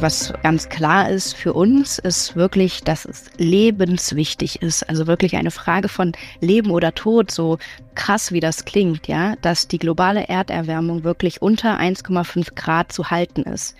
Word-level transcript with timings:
Was 0.00 0.32
ganz 0.44 0.68
klar 0.68 1.10
ist 1.10 1.34
für 1.34 1.54
uns, 1.54 1.98
ist 1.98 2.36
wirklich, 2.36 2.84
dass 2.84 3.04
es 3.04 3.24
lebenswichtig 3.36 4.62
ist. 4.62 4.88
Also 4.88 5.08
wirklich 5.08 5.34
eine 5.34 5.50
Frage 5.50 5.88
von 5.88 6.12
Leben 6.40 6.70
oder 6.70 6.94
Tod, 6.94 7.32
so 7.32 7.58
krass 7.96 8.30
wie 8.30 8.38
das 8.38 8.64
klingt, 8.64 9.08
ja, 9.08 9.34
dass 9.42 9.66
die 9.66 9.78
globale 9.78 10.28
Erderwärmung 10.28 11.02
wirklich 11.02 11.42
unter 11.42 11.80
1,5 11.80 12.54
Grad 12.54 12.92
zu 12.92 13.10
halten 13.10 13.42
ist 13.42 13.76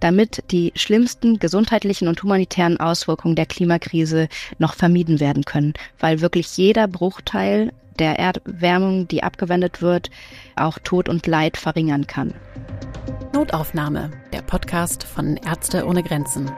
damit 0.00 0.44
die 0.52 0.72
schlimmsten 0.76 1.40
gesundheitlichen 1.40 2.06
und 2.06 2.22
humanitären 2.22 2.78
Auswirkungen 2.78 3.34
der 3.34 3.46
Klimakrise 3.46 4.28
noch 4.58 4.74
vermieden 4.74 5.18
werden 5.18 5.44
können, 5.44 5.74
weil 5.98 6.20
wirklich 6.20 6.56
jeder 6.56 6.86
Bruchteil 6.86 7.72
der 7.98 8.16
Erderwärmung, 8.16 9.08
die 9.08 9.24
abgewendet 9.24 9.82
wird, 9.82 10.10
auch 10.54 10.78
Tod 10.78 11.08
und 11.08 11.26
Leid 11.26 11.56
verringern 11.56 12.06
kann. 12.06 12.32
Notaufnahme, 13.32 14.10
der 14.32 14.42
Podcast 14.42 15.04
von 15.04 15.36
Ärzte 15.36 15.86
ohne 15.86 16.02
Grenzen. 16.02 16.50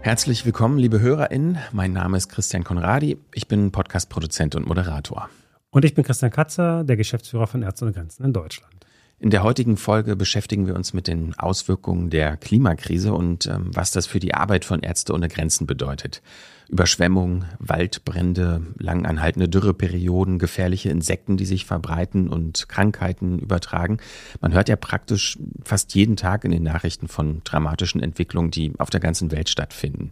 Herzlich 0.00 0.44
willkommen, 0.44 0.78
liebe 0.78 1.00
HörerInnen. 1.00 1.58
Mein 1.72 1.92
Name 1.92 2.16
ist 2.16 2.28
Christian 2.28 2.64
Konradi. 2.64 3.18
Ich 3.34 3.48
bin 3.48 3.72
Podcast-Produzent 3.72 4.54
und 4.54 4.66
Moderator. 4.66 5.28
Und 5.70 5.84
ich 5.84 5.94
bin 5.94 6.04
Christian 6.04 6.30
Katzer, 6.30 6.84
der 6.84 6.96
Geschäftsführer 6.96 7.46
von 7.46 7.62
Ärzte 7.62 7.84
ohne 7.84 7.94
Grenzen 7.94 8.24
in 8.24 8.32
Deutschland. 8.32 8.74
In 9.20 9.30
der 9.30 9.42
heutigen 9.42 9.76
Folge 9.76 10.14
beschäftigen 10.14 10.66
wir 10.66 10.76
uns 10.76 10.92
mit 10.92 11.08
den 11.08 11.36
Auswirkungen 11.38 12.08
der 12.08 12.36
Klimakrise 12.36 13.12
und 13.12 13.46
ähm, 13.46 13.70
was 13.74 13.90
das 13.90 14.06
für 14.06 14.20
die 14.20 14.34
Arbeit 14.34 14.64
von 14.64 14.80
Ärzte 14.80 15.12
ohne 15.12 15.28
Grenzen 15.28 15.66
bedeutet. 15.66 16.22
Überschwemmungen, 16.68 17.46
Waldbrände, 17.58 18.60
langanhaltende 18.78 19.48
Dürreperioden, 19.48 20.38
gefährliche 20.38 20.90
Insekten, 20.90 21.38
die 21.38 21.46
sich 21.46 21.64
verbreiten 21.64 22.28
und 22.28 22.68
Krankheiten 22.68 23.38
übertragen. 23.38 23.98
Man 24.40 24.52
hört 24.52 24.68
ja 24.68 24.76
praktisch 24.76 25.38
fast 25.64 25.94
jeden 25.94 26.16
Tag 26.16 26.44
in 26.44 26.50
den 26.50 26.62
Nachrichten 26.62 27.08
von 27.08 27.40
dramatischen 27.44 28.02
Entwicklungen, 28.02 28.50
die 28.50 28.72
auf 28.78 28.90
der 28.90 29.00
ganzen 29.00 29.30
Welt 29.30 29.48
stattfinden. 29.48 30.10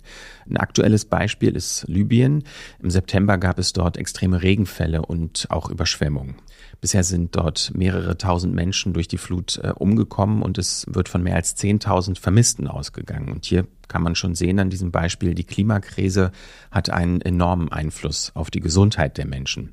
Ein 0.49 0.57
aktuelles 0.57 1.05
Beispiel 1.05 1.55
ist 1.55 1.85
Libyen. 1.89 2.45
Im 2.83 2.91
September 2.91 3.37
gab 3.37 3.59
es 3.59 3.75
dort 3.75 3.99
extreme 3.99 4.43
Regenfälle 4.43 5.03
und 5.03 5.47
auch 5.51 5.69
Überschwemmungen. 5.69 6.37
Bisher 6.81 7.05
sind 7.05 7.35
dort 7.35 7.73
mehrere 7.75 8.19
tausend 8.19 8.55
Menschen 8.55 8.93
durch 8.93 9.09
die 9.09 9.19
Flut 9.19 9.59
äh, 9.63 9.71
umgekommen 9.71 10.43
und 10.43 10.59
es 10.59 10.87
wird 10.89 11.09
von 11.09 11.23
mehr 11.23 11.35
als 11.35 11.57
10.000 11.57 12.19
Vermissten 12.19 12.69
ausgegangen. 12.69 13.33
Und 13.33 13.45
hier 13.45 13.67
kann 13.89 14.03
man 14.03 14.15
schon 14.15 14.35
sehen 14.35 14.59
an 14.59 14.71
diesem 14.71 14.91
Beispiel, 14.91 15.35
die 15.35 15.45
Klimakrise 15.45 16.33
hat 16.71 16.91
einen 16.91 17.21
enormen 17.21 17.73
Einfluss 17.73 18.33
auf 18.35 18.51
die 18.51 18.61
Gesundheit 18.61 19.17
der 19.19 19.27
Menschen. 19.27 19.73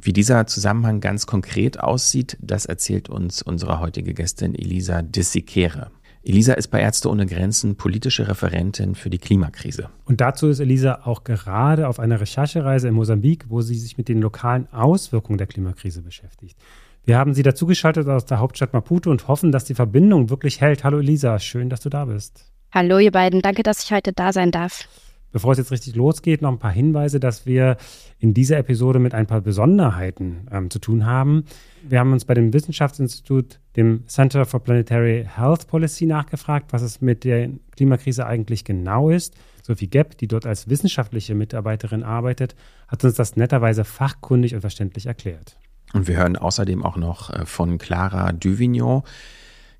Wie 0.00 0.12
dieser 0.12 0.46
Zusammenhang 0.46 1.00
ganz 1.00 1.26
konkret 1.26 1.78
aussieht, 1.78 2.38
das 2.40 2.64
erzählt 2.64 3.08
uns 3.08 3.42
unsere 3.42 3.80
heutige 3.80 4.14
Gästin 4.14 4.54
Elisa 4.54 5.02
Dissikere. 5.02 5.90
Elisa 6.24 6.52
ist 6.52 6.68
bei 6.68 6.80
Ärzte 6.80 7.10
ohne 7.10 7.26
Grenzen 7.26 7.74
politische 7.74 8.28
Referentin 8.28 8.94
für 8.94 9.10
die 9.10 9.18
Klimakrise. 9.18 9.88
Und 10.04 10.20
dazu 10.20 10.48
ist 10.48 10.60
Elisa 10.60 11.00
auch 11.04 11.24
gerade 11.24 11.88
auf 11.88 11.98
einer 11.98 12.20
Recherchereise 12.20 12.86
in 12.86 12.94
Mosambik, 12.94 13.46
wo 13.48 13.60
sie 13.60 13.74
sich 13.74 13.98
mit 13.98 14.08
den 14.08 14.20
lokalen 14.20 14.72
Auswirkungen 14.72 15.38
der 15.38 15.48
Klimakrise 15.48 16.00
beschäftigt. 16.00 16.56
Wir 17.04 17.18
haben 17.18 17.34
sie 17.34 17.42
dazugeschaltet 17.42 18.06
aus 18.06 18.24
der 18.24 18.38
Hauptstadt 18.38 18.72
Maputo 18.72 19.10
und 19.10 19.26
hoffen, 19.26 19.50
dass 19.50 19.64
die 19.64 19.74
Verbindung 19.74 20.30
wirklich 20.30 20.60
hält. 20.60 20.84
Hallo 20.84 21.00
Elisa, 21.00 21.40
schön, 21.40 21.68
dass 21.68 21.80
du 21.80 21.88
da 21.88 22.04
bist. 22.04 22.44
Hallo 22.70 22.98
ihr 22.98 23.10
beiden, 23.10 23.42
danke, 23.42 23.64
dass 23.64 23.82
ich 23.82 23.92
heute 23.92 24.12
da 24.12 24.32
sein 24.32 24.52
darf. 24.52 24.88
Bevor 25.32 25.52
es 25.52 25.58
jetzt 25.58 25.72
richtig 25.72 25.96
losgeht, 25.96 26.42
noch 26.42 26.52
ein 26.52 26.58
paar 26.58 26.72
Hinweise, 26.72 27.18
dass 27.18 27.46
wir 27.46 27.78
in 28.18 28.34
dieser 28.34 28.58
Episode 28.58 28.98
mit 28.98 29.14
ein 29.14 29.26
paar 29.26 29.40
Besonderheiten 29.40 30.46
ähm, 30.52 30.70
zu 30.70 30.78
tun 30.78 31.06
haben. 31.06 31.44
Wir 31.82 31.98
haben 31.98 32.12
uns 32.12 32.26
bei 32.26 32.34
dem 32.34 32.52
Wissenschaftsinstitut, 32.52 33.58
dem 33.76 34.06
Center 34.06 34.44
for 34.44 34.60
Planetary 34.60 35.26
Health 35.34 35.66
Policy, 35.66 36.06
nachgefragt, 36.06 36.72
was 36.72 36.82
es 36.82 37.00
mit 37.00 37.24
der 37.24 37.48
Klimakrise 37.74 38.26
eigentlich 38.26 38.64
genau 38.64 39.08
ist. 39.08 39.34
Sophie 39.62 39.88
Gepp, 39.88 40.18
die 40.18 40.28
dort 40.28 40.44
als 40.44 40.68
wissenschaftliche 40.68 41.34
Mitarbeiterin 41.34 42.02
arbeitet, 42.02 42.54
hat 42.88 43.02
uns 43.04 43.14
das 43.14 43.36
netterweise 43.36 43.84
fachkundig 43.84 44.54
und 44.54 44.60
verständlich 44.60 45.06
erklärt. 45.06 45.56
Und 45.94 46.08
wir 46.08 46.16
hören 46.16 46.36
außerdem 46.36 46.84
auch 46.84 46.96
noch 46.96 47.30
äh, 47.30 47.46
von 47.46 47.78
Clara 47.78 48.32
Duvignon. 48.32 49.02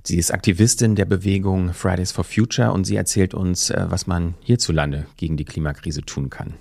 Sie 0.04 0.18
ist 0.18 0.32
Aktivistin 0.32 0.96
der 0.96 1.04
Bewegung 1.04 1.72
Fridays 1.72 2.10
for 2.10 2.24
Future 2.24 2.72
und 2.72 2.84
sie 2.84 2.96
erzählt 2.96 3.34
uns, 3.34 3.70
äh, 3.70 3.86
was 3.88 4.08
man 4.08 4.34
hierzulande 4.40 5.06
gegen 5.16 5.36
die 5.36 5.44
Klimakrise 5.44 6.02
tun 6.02 6.28
kann. 6.28 6.54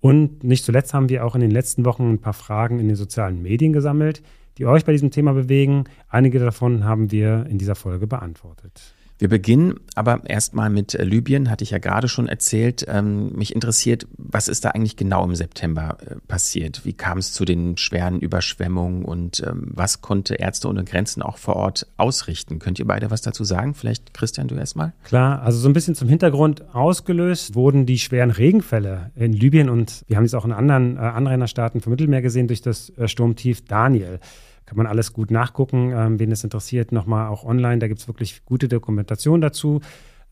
Und 0.00 0.42
nicht 0.42 0.64
zuletzt 0.64 0.94
haben 0.94 1.08
wir 1.08 1.24
auch 1.26 1.34
in 1.34 1.40
den 1.40 1.50
letzten 1.50 1.84
Wochen 1.84 2.12
ein 2.12 2.20
paar 2.20 2.32
Fragen 2.32 2.78
in 2.78 2.88
den 2.88 2.96
sozialen 2.96 3.42
Medien 3.42 3.72
gesammelt, 3.72 4.22
die 4.56 4.64
euch 4.64 4.84
bei 4.84 4.92
diesem 4.92 5.10
Thema 5.10 5.34
bewegen. 5.34 5.84
Einige 6.08 6.38
davon 6.38 6.84
haben 6.84 7.10
wir 7.10 7.46
in 7.50 7.58
dieser 7.58 7.74
Folge 7.74 8.06
beantwortet. 8.06 8.94
Wir 9.18 9.28
beginnen 9.28 9.80
aber 9.96 10.22
erstmal 10.26 10.70
mit 10.70 10.94
äh, 10.94 11.02
Libyen, 11.02 11.50
hatte 11.50 11.64
ich 11.64 11.70
ja 11.70 11.78
gerade 11.78 12.06
schon 12.06 12.28
erzählt. 12.28 12.86
Ähm, 12.88 13.32
mich 13.34 13.52
interessiert, 13.52 14.06
was 14.16 14.46
ist 14.46 14.64
da 14.64 14.70
eigentlich 14.70 14.96
genau 14.96 15.24
im 15.24 15.34
September 15.34 15.98
äh, 16.06 16.14
passiert? 16.28 16.84
Wie 16.84 16.92
kam 16.92 17.18
es 17.18 17.32
zu 17.32 17.44
den 17.44 17.76
schweren 17.76 18.20
Überschwemmungen 18.20 19.04
und 19.04 19.42
ähm, 19.44 19.72
was 19.74 20.02
konnte 20.02 20.36
Ärzte 20.36 20.68
ohne 20.68 20.84
Grenzen 20.84 21.20
auch 21.22 21.36
vor 21.36 21.56
Ort 21.56 21.88
ausrichten? 21.96 22.60
Könnt 22.60 22.78
ihr 22.78 22.86
beide 22.86 23.10
was 23.10 23.20
dazu 23.20 23.42
sagen? 23.42 23.74
Vielleicht 23.74 24.14
Christian, 24.14 24.46
du 24.46 24.54
erstmal? 24.54 24.92
Klar, 25.02 25.42
also 25.42 25.58
so 25.58 25.68
ein 25.68 25.72
bisschen 25.72 25.96
zum 25.96 26.08
Hintergrund 26.08 26.72
ausgelöst 26.72 27.56
wurden 27.56 27.86
die 27.86 27.98
schweren 27.98 28.30
Regenfälle 28.30 29.10
in 29.16 29.32
Libyen 29.32 29.68
und 29.68 30.04
wir 30.06 30.16
haben 30.16 30.24
es 30.24 30.34
auch 30.34 30.44
in 30.44 30.52
anderen 30.52 30.96
äh, 30.96 31.00
Anrainerstaaten 31.00 31.80
vom 31.80 31.90
Mittelmeer 31.90 32.22
gesehen 32.22 32.46
durch 32.46 32.62
das 32.62 32.92
Sturmtief 33.06 33.64
Daniel 33.64 34.20
kann 34.68 34.76
man 34.76 34.86
alles 34.86 35.14
gut 35.14 35.30
nachgucken. 35.30 35.92
Ähm, 35.96 36.20
wen 36.20 36.30
es 36.30 36.44
interessiert, 36.44 36.92
nochmal 36.92 37.28
auch 37.28 37.42
online. 37.42 37.78
Da 37.78 37.88
gibt 37.88 38.00
es 38.00 38.06
wirklich 38.06 38.44
gute 38.44 38.68
Dokumentation 38.68 39.40
dazu. 39.40 39.80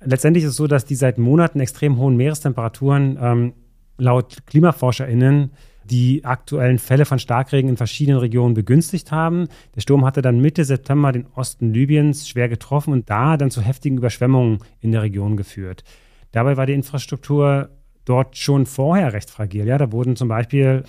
Letztendlich 0.05 0.45
ist 0.45 0.51
es 0.51 0.57
so, 0.57 0.67
dass 0.67 0.85
die 0.85 0.95
seit 0.95 1.17
Monaten 1.17 1.59
extrem 1.59 1.97
hohen 1.97 2.19
Meerestemperaturen 2.19 3.19
ähm, 3.19 3.53
laut 3.97 4.45
KlimaforscherInnen 4.45 5.53
die 5.85 6.25
aktuellen 6.27 6.79
Fälle 6.79 7.07
von 7.07 7.19
Starkregen 7.19 7.71
in 7.71 7.77
verschiedenen 7.79 8.19
Regionen 8.19 8.53
begünstigt 8.53 9.11
haben. 9.11 9.49
Der 9.75 9.81
Sturm 9.81 10.05
hatte 10.05 10.21
dann 10.21 10.41
Mitte 10.41 10.67
September 10.67 11.13
den 11.13 11.27
Osten 11.35 11.73
Libyens 11.73 12.29
schwer 12.29 12.51
getroffen 12.51 12.93
und 12.93 13.09
da 13.09 13.39
dann 13.39 13.51
zu 13.51 13.63
heftigen 13.63 13.97
Überschwemmungen 13.97 14.59
in 14.81 14.93
der 14.93 15.01
Region 15.01 15.39
geführt. 15.39 15.83
Dabei 16.33 16.59
war 16.59 16.67
die 16.67 16.75
Infrastruktur 16.75 17.71
dort 18.05 18.37
schon 18.37 18.67
vorher 18.67 19.15
recht 19.15 19.31
fragil. 19.31 19.67
Ja, 19.67 19.79
da 19.79 19.93
wurden 19.93 20.15
zum 20.15 20.29
Beispiel 20.29 20.83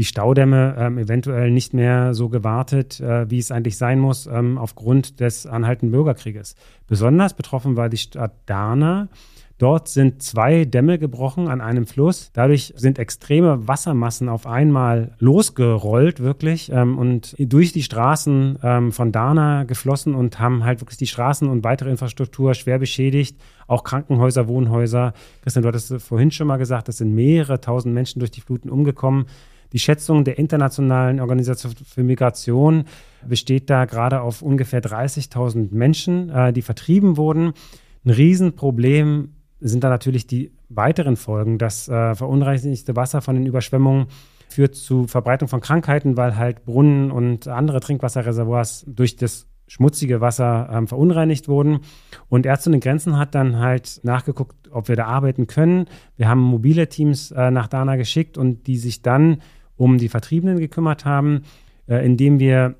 die 0.00 0.04
Staudämme 0.04 0.76
ähm, 0.78 0.96
eventuell 0.96 1.50
nicht 1.50 1.74
mehr 1.74 2.14
so 2.14 2.30
gewartet, 2.30 3.00
äh, 3.00 3.30
wie 3.30 3.38
es 3.38 3.50
eigentlich 3.50 3.76
sein 3.76 3.98
muss, 3.98 4.26
ähm, 4.26 4.56
aufgrund 4.56 5.20
des 5.20 5.44
anhaltenden 5.46 5.92
Bürgerkrieges. 5.92 6.54
Besonders 6.86 7.34
betroffen 7.34 7.76
war 7.76 7.90
die 7.90 7.98
Stadt 7.98 8.32
Dana. 8.46 9.08
Dort 9.58 9.88
sind 9.88 10.22
zwei 10.22 10.64
Dämme 10.64 10.98
gebrochen 10.98 11.48
an 11.48 11.60
einem 11.60 11.84
Fluss. 11.84 12.30
Dadurch 12.32 12.72
sind 12.76 12.98
extreme 12.98 13.68
Wassermassen 13.68 14.30
auf 14.30 14.46
einmal 14.46 15.14
losgerollt, 15.18 16.20
wirklich, 16.20 16.72
ähm, 16.72 16.96
und 16.96 17.36
durch 17.38 17.72
die 17.72 17.82
Straßen 17.82 18.58
ähm, 18.62 18.92
von 18.92 19.12
Dana 19.12 19.64
geflossen 19.64 20.14
und 20.14 20.40
haben 20.40 20.64
halt 20.64 20.80
wirklich 20.80 20.96
die 20.96 21.08
Straßen 21.08 21.46
und 21.46 21.62
weitere 21.62 21.90
Infrastruktur 21.90 22.54
schwer 22.54 22.78
beschädigt. 22.78 23.38
Auch 23.66 23.84
Krankenhäuser, 23.84 24.48
Wohnhäuser. 24.48 25.12
Christian, 25.42 25.62
du 25.62 25.68
hattest 25.68 25.92
vorhin 26.00 26.30
schon 26.30 26.46
mal 26.46 26.56
gesagt, 26.56 26.88
es 26.88 26.96
sind 26.96 27.14
mehrere 27.14 27.60
tausend 27.60 27.94
Menschen 27.94 28.20
durch 28.20 28.30
die 28.30 28.40
Fluten 28.40 28.70
umgekommen. 28.70 29.26
Die 29.72 29.78
Schätzung 29.78 30.24
der 30.24 30.38
Internationalen 30.38 31.20
Organisation 31.20 31.72
für 31.84 32.02
Migration 32.02 32.84
besteht 33.26 33.70
da 33.70 33.84
gerade 33.84 34.20
auf 34.20 34.42
ungefähr 34.42 34.82
30.000 34.82 35.68
Menschen, 35.72 36.30
äh, 36.30 36.52
die 36.52 36.62
vertrieben 36.62 37.16
wurden. 37.16 37.52
Ein 38.04 38.10
Riesenproblem 38.10 39.34
sind 39.60 39.84
da 39.84 39.88
natürlich 39.88 40.26
die 40.26 40.52
weiteren 40.68 41.16
Folgen. 41.16 41.58
Das 41.58 41.88
äh, 41.88 42.14
verunreinigte 42.14 42.96
Wasser 42.96 43.20
von 43.20 43.36
den 43.36 43.46
Überschwemmungen 43.46 44.06
führt 44.48 44.74
zu 44.74 45.06
Verbreitung 45.06 45.48
von 45.48 45.60
Krankheiten, 45.60 46.16
weil 46.16 46.36
halt 46.36 46.64
Brunnen 46.64 47.10
und 47.10 47.46
andere 47.46 47.80
Trinkwasserreservoirs 47.80 48.84
durch 48.88 49.16
das 49.16 49.46
schmutzige 49.68 50.20
Wasser 50.20 50.68
ähm, 50.72 50.88
verunreinigt 50.88 51.46
wurden. 51.46 51.80
Und 52.28 52.44
Ärzte 52.44 52.70
ohne 52.70 52.80
Grenzen 52.80 53.16
hat 53.16 53.36
dann 53.36 53.60
halt 53.60 54.00
nachgeguckt, 54.02 54.68
ob 54.72 54.88
wir 54.88 54.96
da 54.96 55.06
arbeiten 55.06 55.46
können. 55.46 55.86
Wir 56.16 56.28
haben 56.28 56.40
mobile 56.40 56.88
Teams 56.88 57.30
äh, 57.30 57.52
nach 57.52 57.68
Dana 57.68 57.94
geschickt 57.94 58.36
und 58.36 58.66
die 58.66 58.78
sich 58.78 59.02
dann 59.02 59.42
um 59.80 59.96
die 59.96 60.10
Vertriebenen 60.10 60.58
gekümmert 60.58 61.06
haben, 61.06 61.44
äh, 61.88 62.04
indem 62.04 62.38
wir 62.38 62.74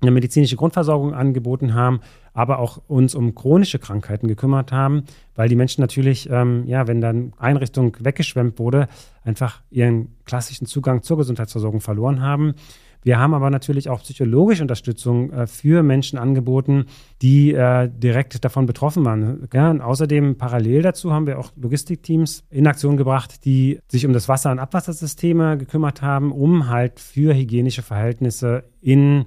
eine 0.00 0.10
medizinische 0.10 0.56
Grundversorgung 0.56 1.12
angeboten 1.12 1.74
haben, 1.74 2.00
aber 2.32 2.58
auch 2.58 2.80
uns 2.88 3.14
um 3.14 3.34
chronische 3.34 3.78
Krankheiten 3.78 4.26
gekümmert 4.26 4.72
haben, 4.72 5.04
weil 5.34 5.50
die 5.50 5.54
Menschen 5.54 5.82
natürlich, 5.82 6.28
ähm, 6.30 6.64
ja, 6.66 6.88
wenn 6.88 7.02
dann 7.02 7.34
Einrichtung 7.38 7.96
weggeschwemmt 8.00 8.58
wurde, 8.58 8.88
einfach 9.24 9.60
ihren 9.70 10.16
klassischen 10.24 10.66
Zugang 10.66 11.02
zur 11.02 11.18
Gesundheitsversorgung 11.18 11.82
verloren 11.82 12.22
haben. 12.22 12.54
Wir 13.04 13.18
haben 13.18 13.34
aber 13.34 13.50
natürlich 13.50 13.88
auch 13.88 14.00
psychologische 14.00 14.62
Unterstützung 14.62 15.32
äh, 15.32 15.46
für 15.46 15.82
Menschen 15.82 16.18
angeboten, 16.18 16.86
die 17.20 17.52
äh, 17.52 17.90
direkt 17.92 18.44
davon 18.44 18.66
betroffen 18.66 19.04
waren. 19.04 19.48
Ja, 19.52 19.70
und 19.70 19.80
außerdem 19.80 20.36
parallel 20.36 20.82
dazu 20.82 21.12
haben 21.12 21.26
wir 21.26 21.38
auch 21.38 21.50
Logistikteams 21.56 22.44
in 22.50 22.66
Aktion 22.66 22.96
gebracht, 22.96 23.44
die 23.44 23.80
sich 23.88 24.06
um 24.06 24.12
das 24.12 24.28
Wasser- 24.28 24.52
und 24.52 24.58
Abwassersysteme 24.58 25.58
gekümmert 25.58 26.02
haben, 26.02 26.32
um 26.32 26.68
halt 26.68 27.00
für 27.00 27.34
hygienische 27.34 27.82
Verhältnisse 27.82 28.64
in 28.80 29.26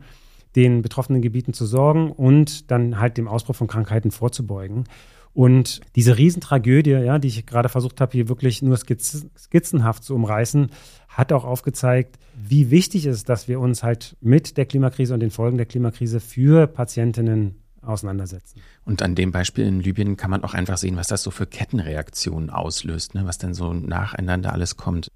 den 0.55 0.81
betroffenen 0.81 1.21
Gebieten 1.21 1.53
zu 1.53 1.65
sorgen 1.65 2.11
und 2.11 2.71
dann 2.71 2.99
halt 2.99 3.17
dem 3.17 3.27
Ausbruch 3.27 3.55
von 3.55 3.67
Krankheiten 3.67 4.11
vorzubeugen. 4.11 4.85
Und 5.35 5.81
diese 5.97 6.17
Riesentragödie, 6.17 6.91
ja, 6.91 7.19
die 7.19 7.27
ich 7.27 7.45
gerade 7.45 7.67
versucht 7.67 7.99
habe, 7.99 8.13
hier 8.13 8.29
wirklich 8.29 8.61
nur 8.61 8.77
skizzenhaft 8.77 10.01
zu 10.01 10.15
umreißen, 10.15 10.69
hat 11.09 11.33
auch 11.33 11.43
aufgezeigt, 11.43 12.17
wie 12.41 12.71
wichtig 12.71 13.05
es 13.05 13.17
ist, 13.17 13.29
dass 13.29 13.49
wir 13.49 13.59
uns 13.59 13.83
halt 13.83 14.15
mit 14.21 14.55
der 14.55 14.65
Klimakrise 14.65 15.13
und 15.13 15.19
den 15.19 15.31
Folgen 15.31 15.57
der 15.57 15.65
Klimakrise 15.65 16.21
für 16.21 16.67
Patientinnen 16.67 17.55
auseinandersetzen. 17.81 18.61
Und 18.85 19.01
an 19.01 19.13
dem 19.13 19.33
Beispiel 19.33 19.65
in 19.65 19.81
Libyen 19.81 20.15
kann 20.15 20.31
man 20.31 20.41
auch 20.45 20.53
einfach 20.53 20.77
sehen, 20.77 20.95
was 20.95 21.07
das 21.07 21.21
so 21.21 21.31
für 21.31 21.45
Kettenreaktionen 21.45 22.49
auslöst, 22.49 23.13
ne? 23.13 23.25
was 23.25 23.37
denn 23.37 23.53
so 23.53 23.73
nacheinander 23.73 24.53
alles 24.53 24.77
kommt. 24.77 25.11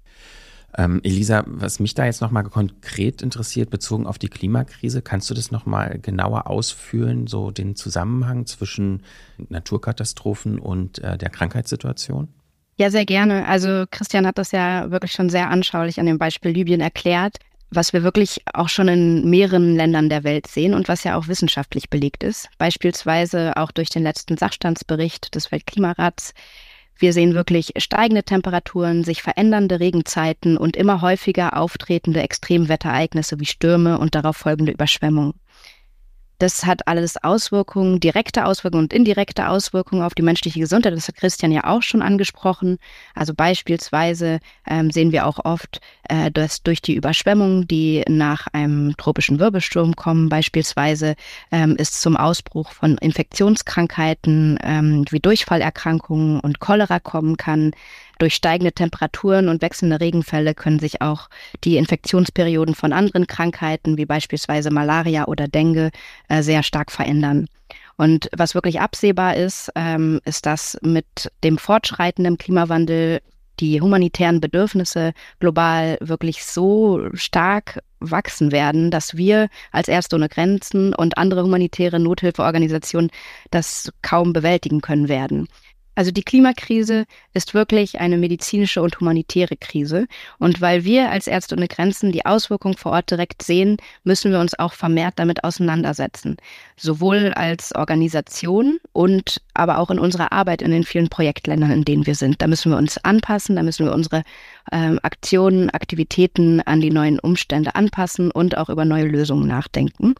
Ähm, 0.76 1.00
Elisa, 1.02 1.42
was 1.46 1.80
mich 1.80 1.94
da 1.94 2.04
jetzt 2.04 2.20
nochmal 2.20 2.44
konkret 2.44 3.22
interessiert, 3.22 3.70
bezogen 3.70 4.06
auf 4.06 4.18
die 4.18 4.28
Klimakrise, 4.28 5.02
kannst 5.02 5.28
du 5.28 5.34
das 5.34 5.50
nochmal 5.50 5.98
genauer 6.00 6.46
ausführen, 6.46 7.26
so 7.26 7.50
den 7.50 7.74
Zusammenhang 7.76 8.46
zwischen 8.46 9.02
Naturkatastrophen 9.48 10.58
und 10.58 10.98
äh, 11.00 11.18
der 11.18 11.30
Krankheitssituation? 11.30 12.28
Ja, 12.76 12.90
sehr 12.90 13.04
gerne. 13.04 13.46
Also 13.46 13.84
Christian 13.90 14.26
hat 14.26 14.38
das 14.38 14.52
ja 14.52 14.90
wirklich 14.90 15.12
schon 15.12 15.28
sehr 15.28 15.50
anschaulich 15.50 16.00
an 16.00 16.06
dem 16.06 16.18
Beispiel 16.18 16.52
Libyen 16.52 16.80
erklärt, 16.80 17.36
was 17.70 17.92
wir 17.92 18.02
wirklich 18.02 18.42
auch 18.54 18.68
schon 18.68 18.88
in 18.88 19.28
mehreren 19.28 19.76
Ländern 19.76 20.08
der 20.08 20.24
Welt 20.24 20.46
sehen 20.46 20.74
und 20.74 20.88
was 20.88 21.04
ja 21.04 21.16
auch 21.16 21.28
wissenschaftlich 21.28 21.90
belegt 21.90 22.22
ist. 22.22 22.48
Beispielsweise 22.58 23.56
auch 23.56 23.70
durch 23.70 23.90
den 23.90 24.02
letzten 24.02 24.36
Sachstandsbericht 24.36 25.34
des 25.34 25.52
Weltklimarats 25.52 26.32
wir 27.00 27.12
sehen 27.12 27.34
wirklich 27.34 27.72
steigende 27.78 28.22
Temperaturen, 28.22 29.04
sich 29.04 29.22
verändernde 29.22 29.80
Regenzeiten 29.80 30.56
und 30.56 30.76
immer 30.76 31.00
häufiger 31.00 31.56
auftretende 31.56 32.20
Extremwetterereignisse 32.22 33.40
wie 33.40 33.46
Stürme 33.46 33.98
und 33.98 34.14
darauf 34.14 34.36
folgende 34.36 34.72
Überschwemmungen. 34.72 35.34
Das 36.40 36.64
hat 36.64 36.88
alles 36.88 37.22
Auswirkungen, 37.22 38.00
direkte 38.00 38.46
Auswirkungen 38.46 38.84
und 38.84 38.94
indirekte 38.94 39.50
Auswirkungen 39.50 40.02
auf 40.02 40.14
die 40.14 40.22
menschliche 40.22 40.58
Gesundheit. 40.58 40.94
Das 40.94 41.06
hat 41.06 41.16
Christian 41.16 41.52
ja 41.52 41.64
auch 41.64 41.82
schon 41.82 42.00
angesprochen. 42.00 42.78
Also 43.14 43.34
beispielsweise 43.34 44.40
ähm, 44.66 44.90
sehen 44.90 45.12
wir 45.12 45.26
auch 45.26 45.44
oft, 45.44 45.82
äh, 46.08 46.30
dass 46.30 46.62
durch 46.62 46.80
die 46.80 46.94
Überschwemmungen, 46.94 47.68
die 47.68 48.04
nach 48.08 48.46
einem 48.54 48.96
tropischen 48.96 49.38
Wirbelsturm 49.38 49.96
kommen, 49.96 50.30
beispielsweise 50.30 51.14
ähm, 51.52 51.76
es 51.76 52.00
zum 52.00 52.16
Ausbruch 52.16 52.72
von 52.72 52.96
Infektionskrankheiten 52.96 54.58
ähm, 54.62 55.04
wie 55.10 55.20
Durchfallerkrankungen 55.20 56.40
und 56.40 56.58
Cholera 56.58 57.00
kommen 57.00 57.36
kann. 57.36 57.72
Durch 58.20 58.34
steigende 58.34 58.72
Temperaturen 58.72 59.48
und 59.48 59.62
wechselnde 59.62 59.98
Regenfälle 59.98 60.54
können 60.54 60.78
sich 60.78 61.00
auch 61.00 61.30
die 61.64 61.78
Infektionsperioden 61.78 62.74
von 62.74 62.92
anderen 62.92 63.26
Krankheiten 63.26 63.96
wie 63.96 64.04
beispielsweise 64.04 64.70
Malaria 64.70 65.26
oder 65.26 65.48
Dengue 65.48 65.90
äh, 66.28 66.42
sehr 66.42 66.62
stark 66.62 66.92
verändern. 66.92 67.46
Und 67.96 68.28
was 68.36 68.54
wirklich 68.54 68.78
absehbar 68.78 69.36
ist, 69.36 69.72
ähm, 69.74 70.20
ist, 70.26 70.44
dass 70.44 70.76
mit 70.82 71.32
dem 71.44 71.56
fortschreitenden 71.56 72.36
Klimawandel 72.36 73.22
die 73.58 73.80
humanitären 73.80 74.42
Bedürfnisse 74.42 75.14
global 75.38 75.96
wirklich 76.02 76.44
so 76.44 77.08
stark 77.14 77.80
wachsen 78.00 78.52
werden, 78.52 78.90
dass 78.90 79.16
wir 79.16 79.48
als 79.72 79.88
Ärzte 79.88 80.16
ohne 80.16 80.28
Grenzen 80.28 80.94
und 80.94 81.16
andere 81.16 81.42
humanitäre 81.42 82.00
Nothilfeorganisationen 82.00 83.10
das 83.50 83.90
kaum 84.02 84.34
bewältigen 84.34 84.82
können 84.82 85.08
werden. 85.08 85.48
Also 85.94 86.10
die 86.10 86.22
Klimakrise 86.22 87.04
ist 87.34 87.52
wirklich 87.52 88.00
eine 88.00 88.16
medizinische 88.16 88.80
und 88.80 88.98
humanitäre 89.00 89.56
Krise. 89.56 90.06
Und 90.38 90.60
weil 90.60 90.84
wir 90.84 91.10
als 91.10 91.26
Ärzte 91.26 91.56
ohne 91.56 91.68
Grenzen 91.68 92.12
die 92.12 92.24
Auswirkungen 92.24 92.76
vor 92.76 92.92
Ort 92.92 93.10
direkt 93.10 93.42
sehen, 93.42 93.76
müssen 94.04 94.30
wir 94.32 94.40
uns 94.40 94.58
auch 94.58 94.72
vermehrt 94.72 95.14
damit 95.16 95.44
auseinandersetzen. 95.44 96.36
Sowohl 96.76 97.32
als 97.34 97.74
Organisation 97.74 98.78
und 98.92 99.40
aber 99.54 99.78
auch 99.78 99.90
in 99.90 99.98
unserer 99.98 100.32
Arbeit 100.32 100.62
in 100.62 100.70
den 100.70 100.84
vielen 100.84 101.08
Projektländern, 101.08 101.70
in 101.70 101.84
denen 101.84 102.06
wir 102.06 102.14
sind. 102.14 102.40
Da 102.40 102.46
müssen 102.46 102.70
wir 102.70 102.78
uns 102.78 102.96
anpassen, 102.98 103.56
da 103.56 103.62
müssen 103.62 103.84
wir 103.84 103.92
unsere 103.92 104.22
ähm, 104.72 104.98
Aktionen, 105.02 105.70
Aktivitäten 105.70 106.60
an 106.60 106.80
die 106.80 106.90
neuen 106.90 107.18
Umstände 107.18 107.74
anpassen 107.74 108.30
und 108.30 108.56
auch 108.56 108.68
über 108.68 108.84
neue 108.84 109.06
Lösungen 109.06 109.48
nachdenken. 109.48 110.14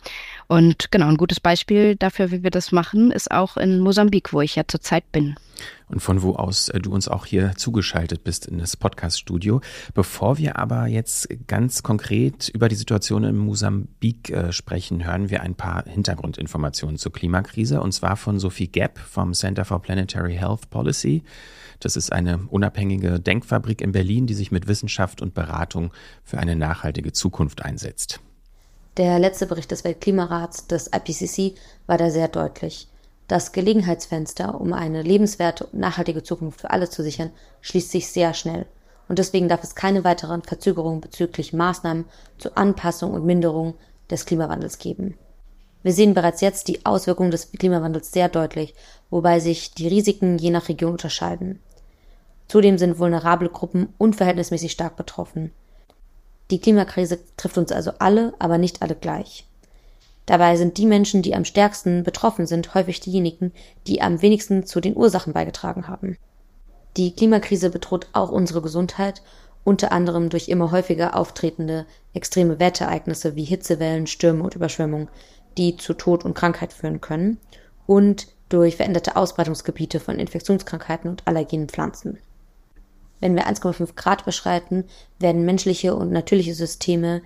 Und 0.48 0.90
genau, 0.90 1.08
ein 1.08 1.16
gutes 1.16 1.40
Beispiel 1.40 1.96
dafür, 1.96 2.30
wie 2.30 2.42
wir 2.42 2.50
das 2.50 2.72
machen, 2.72 3.10
ist 3.10 3.30
auch 3.30 3.56
in 3.56 3.80
Mosambik, 3.80 4.32
wo 4.32 4.40
ich 4.40 4.56
ja 4.56 4.64
zurzeit 4.66 5.10
bin 5.12 5.36
und 5.90 6.00
von 6.00 6.22
wo 6.22 6.34
aus 6.34 6.68
äh, 6.68 6.80
du 6.80 6.92
uns 6.92 7.08
auch 7.08 7.26
hier 7.26 7.52
zugeschaltet 7.56 8.24
bist 8.24 8.46
in 8.46 8.58
das 8.58 8.76
Podcast-Studio. 8.76 9.60
Bevor 9.94 10.38
wir 10.38 10.58
aber 10.58 10.86
jetzt 10.86 11.28
ganz 11.46 11.82
konkret 11.82 12.48
über 12.48 12.68
die 12.68 12.76
Situation 12.76 13.24
in 13.24 13.36
Mosambik 13.36 14.30
äh, 14.30 14.52
sprechen, 14.52 15.04
hören 15.04 15.30
wir 15.30 15.42
ein 15.42 15.54
paar 15.54 15.84
Hintergrundinformationen 15.84 16.96
zur 16.96 17.12
Klimakrise 17.12 17.80
und 17.80 17.92
zwar 17.92 18.16
von 18.16 18.38
Sophie 18.38 18.68
Gepp 18.68 18.98
vom 18.98 19.34
Center 19.34 19.64
for 19.64 19.82
Planetary 19.82 20.34
Health 20.34 20.70
Policy. 20.70 21.22
Das 21.80 21.96
ist 21.96 22.12
eine 22.12 22.40
unabhängige 22.50 23.18
Denkfabrik 23.18 23.80
in 23.80 23.92
Berlin, 23.92 24.26
die 24.26 24.34
sich 24.34 24.52
mit 24.52 24.68
Wissenschaft 24.68 25.22
und 25.22 25.34
Beratung 25.34 25.92
für 26.22 26.38
eine 26.38 26.54
nachhaltige 26.54 27.12
Zukunft 27.12 27.64
einsetzt. 27.64 28.20
Der 28.98 29.18
letzte 29.18 29.46
Bericht 29.46 29.70
des 29.70 29.82
Weltklimarats 29.82 30.66
des 30.66 30.90
IPCC 30.94 31.56
war 31.86 31.96
da 31.96 32.10
sehr 32.10 32.28
deutlich. 32.28 32.86
Das 33.28 33.52
Gelegenheitsfenster, 33.52 34.60
um 34.60 34.72
eine 34.72 35.02
lebenswerte 35.02 35.66
und 35.66 35.78
nachhaltige 35.78 36.22
Zukunft 36.22 36.60
für 36.60 36.70
alle 36.70 36.90
zu 36.90 37.02
sichern, 37.02 37.30
schließt 37.62 37.90
sich 37.90 38.08
sehr 38.08 38.34
schnell. 38.34 38.66
Und 39.08 39.18
deswegen 39.18 39.48
darf 39.48 39.62
es 39.62 39.74
keine 39.74 40.04
weiteren 40.04 40.42
Verzögerungen 40.42 41.00
bezüglich 41.00 41.52
Maßnahmen 41.52 42.04
zur 42.38 42.58
Anpassung 42.58 43.12
und 43.12 43.24
Minderung 43.24 43.74
des 44.10 44.26
Klimawandels 44.26 44.78
geben. 44.78 45.16
Wir 45.82 45.92
sehen 45.92 46.12
bereits 46.12 46.40
jetzt 46.42 46.68
die 46.68 46.84
Auswirkungen 46.84 47.30
des 47.30 47.52
Klimawandels 47.52 48.12
sehr 48.12 48.28
deutlich, 48.28 48.74
wobei 49.08 49.40
sich 49.40 49.72
die 49.72 49.88
Risiken 49.88 50.36
je 50.36 50.50
nach 50.50 50.68
Region 50.68 50.92
unterscheiden. 50.92 51.60
Zudem 52.50 52.78
sind 52.78 52.98
vulnerable 52.98 53.48
Gruppen 53.48 53.94
unverhältnismäßig 53.96 54.72
stark 54.72 54.96
betroffen. 54.96 55.52
Die 56.50 56.60
Klimakrise 56.60 57.20
trifft 57.36 57.56
uns 57.56 57.70
also 57.70 57.92
alle, 58.00 58.34
aber 58.40 58.58
nicht 58.58 58.82
alle 58.82 58.96
gleich. 58.96 59.46
Dabei 60.26 60.56
sind 60.56 60.76
die 60.76 60.86
Menschen, 60.86 61.22
die 61.22 61.36
am 61.36 61.44
stärksten 61.44 62.02
betroffen 62.02 62.46
sind, 62.46 62.74
häufig 62.74 62.98
diejenigen, 62.98 63.52
die 63.86 64.02
am 64.02 64.20
wenigsten 64.20 64.66
zu 64.66 64.80
den 64.80 64.96
Ursachen 64.96 65.32
beigetragen 65.32 65.86
haben. 65.86 66.16
Die 66.96 67.14
Klimakrise 67.14 67.70
bedroht 67.70 68.08
auch 68.14 68.32
unsere 68.32 68.62
Gesundheit, 68.62 69.22
unter 69.62 69.92
anderem 69.92 70.28
durch 70.28 70.48
immer 70.48 70.72
häufiger 70.72 71.16
auftretende 71.16 71.86
extreme 72.14 72.58
Wetterereignisse 72.58 73.36
wie 73.36 73.44
Hitzewellen, 73.44 74.08
Stürme 74.08 74.42
und 74.42 74.56
Überschwemmungen, 74.56 75.08
die 75.56 75.76
zu 75.76 75.94
Tod 75.94 76.24
und 76.24 76.34
Krankheit 76.34 76.72
führen 76.72 77.00
können, 77.00 77.38
und 77.86 78.26
durch 78.48 78.74
veränderte 78.74 79.14
Ausbreitungsgebiete 79.14 80.00
von 80.00 80.18
Infektionskrankheiten 80.18 81.08
und 81.08 81.28
allergenen 81.28 81.68
Pflanzen. 81.68 82.18
Wenn 83.20 83.36
wir 83.36 83.46
1,5 83.46 83.94
Grad 83.94 84.22
überschreiten, 84.22 84.84
werden 85.18 85.44
menschliche 85.44 85.94
und 85.94 86.10
natürliche 86.10 86.54
Systeme 86.54 87.22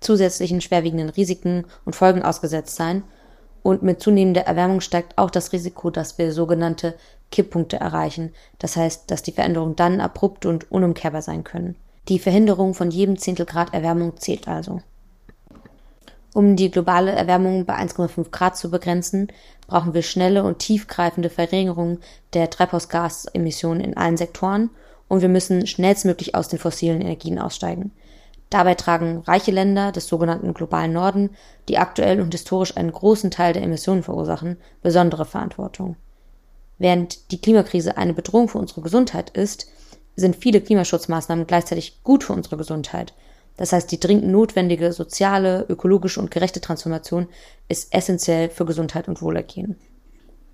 zusätzlichen 0.00 0.60
schwerwiegenden 0.60 1.08
Risiken 1.08 1.64
und 1.84 1.96
Folgen 1.96 2.22
ausgesetzt 2.22 2.76
sein. 2.76 3.02
Und 3.62 3.82
mit 3.82 4.00
zunehmender 4.00 4.42
Erwärmung 4.42 4.80
steigt 4.80 5.18
auch 5.18 5.30
das 5.30 5.52
Risiko, 5.52 5.90
dass 5.90 6.18
wir 6.18 6.32
sogenannte 6.32 6.94
Kipppunkte 7.30 7.78
erreichen. 7.78 8.32
Das 8.58 8.76
heißt, 8.76 9.10
dass 9.10 9.22
die 9.22 9.32
Veränderungen 9.32 9.76
dann 9.76 10.00
abrupt 10.00 10.46
und 10.46 10.70
unumkehrbar 10.70 11.22
sein 11.22 11.44
können. 11.44 11.76
Die 12.08 12.18
Verhinderung 12.18 12.74
von 12.74 12.90
jedem 12.90 13.18
Zehntel 13.18 13.46
Grad 13.46 13.74
Erwärmung 13.74 14.16
zählt 14.16 14.48
also. 14.48 14.80
Um 16.34 16.56
die 16.56 16.70
globale 16.70 17.12
Erwärmung 17.12 17.64
bei 17.64 17.74
1,5 17.74 18.30
Grad 18.30 18.56
zu 18.56 18.70
begrenzen, 18.70 19.28
brauchen 19.66 19.92
wir 19.92 20.02
schnelle 20.02 20.44
und 20.44 20.58
tiefgreifende 20.60 21.30
Verringerungen 21.30 21.98
der 22.32 22.48
Treibhausgasemissionen 22.48 23.82
in 23.82 23.96
allen 23.96 24.16
Sektoren 24.16 24.70
und 25.08 25.22
wir 25.22 25.28
müssen 25.28 25.66
schnellstmöglich 25.66 26.34
aus 26.34 26.48
den 26.48 26.58
fossilen 26.58 27.00
Energien 27.00 27.38
aussteigen. 27.38 27.92
Dabei 28.50 28.74
tragen 28.74 29.18
reiche 29.26 29.50
Länder 29.50 29.92
des 29.92 30.06
sogenannten 30.06 30.54
globalen 30.54 30.92
Norden, 30.92 31.30
die 31.68 31.78
aktuell 31.78 32.20
und 32.20 32.32
historisch 32.32 32.76
einen 32.76 32.92
großen 32.92 33.30
Teil 33.30 33.52
der 33.52 33.62
Emissionen 33.62 34.02
verursachen, 34.02 34.56
besondere 34.82 35.26
Verantwortung. 35.26 35.96
Während 36.78 37.30
die 37.30 37.40
Klimakrise 37.40 37.96
eine 37.96 38.14
Bedrohung 38.14 38.48
für 38.48 38.58
unsere 38.58 38.80
Gesundheit 38.80 39.30
ist, 39.30 39.66
sind 40.16 40.36
viele 40.36 40.60
Klimaschutzmaßnahmen 40.60 41.46
gleichzeitig 41.46 42.02
gut 42.02 42.24
für 42.24 42.32
unsere 42.32 42.56
Gesundheit. 42.56 43.12
Das 43.56 43.72
heißt, 43.72 43.90
die 43.90 44.00
dringend 44.00 44.28
notwendige 44.28 44.92
soziale, 44.92 45.66
ökologische 45.68 46.20
und 46.20 46.30
gerechte 46.30 46.60
Transformation 46.60 47.28
ist 47.68 47.92
essentiell 47.92 48.48
für 48.48 48.64
Gesundheit 48.64 49.08
und 49.08 49.20
Wohlergehen. 49.20 49.76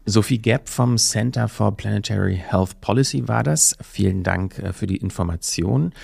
Sophie 0.07 0.39
Gepp 0.39 0.69
vom 0.69 0.99
Center 0.99 1.49
for 1.49 1.75
Planetary 1.77 2.37
Health 2.37 2.81
Policy 2.83 3.27
war 3.27 3.43
das. 3.43 3.75
Vielen 3.81 4.23
Dank 4.23 4.59
äh, 4.59 4.75
für 4.75 4.87
die 4.87 4.99
Information. 4.99 5.95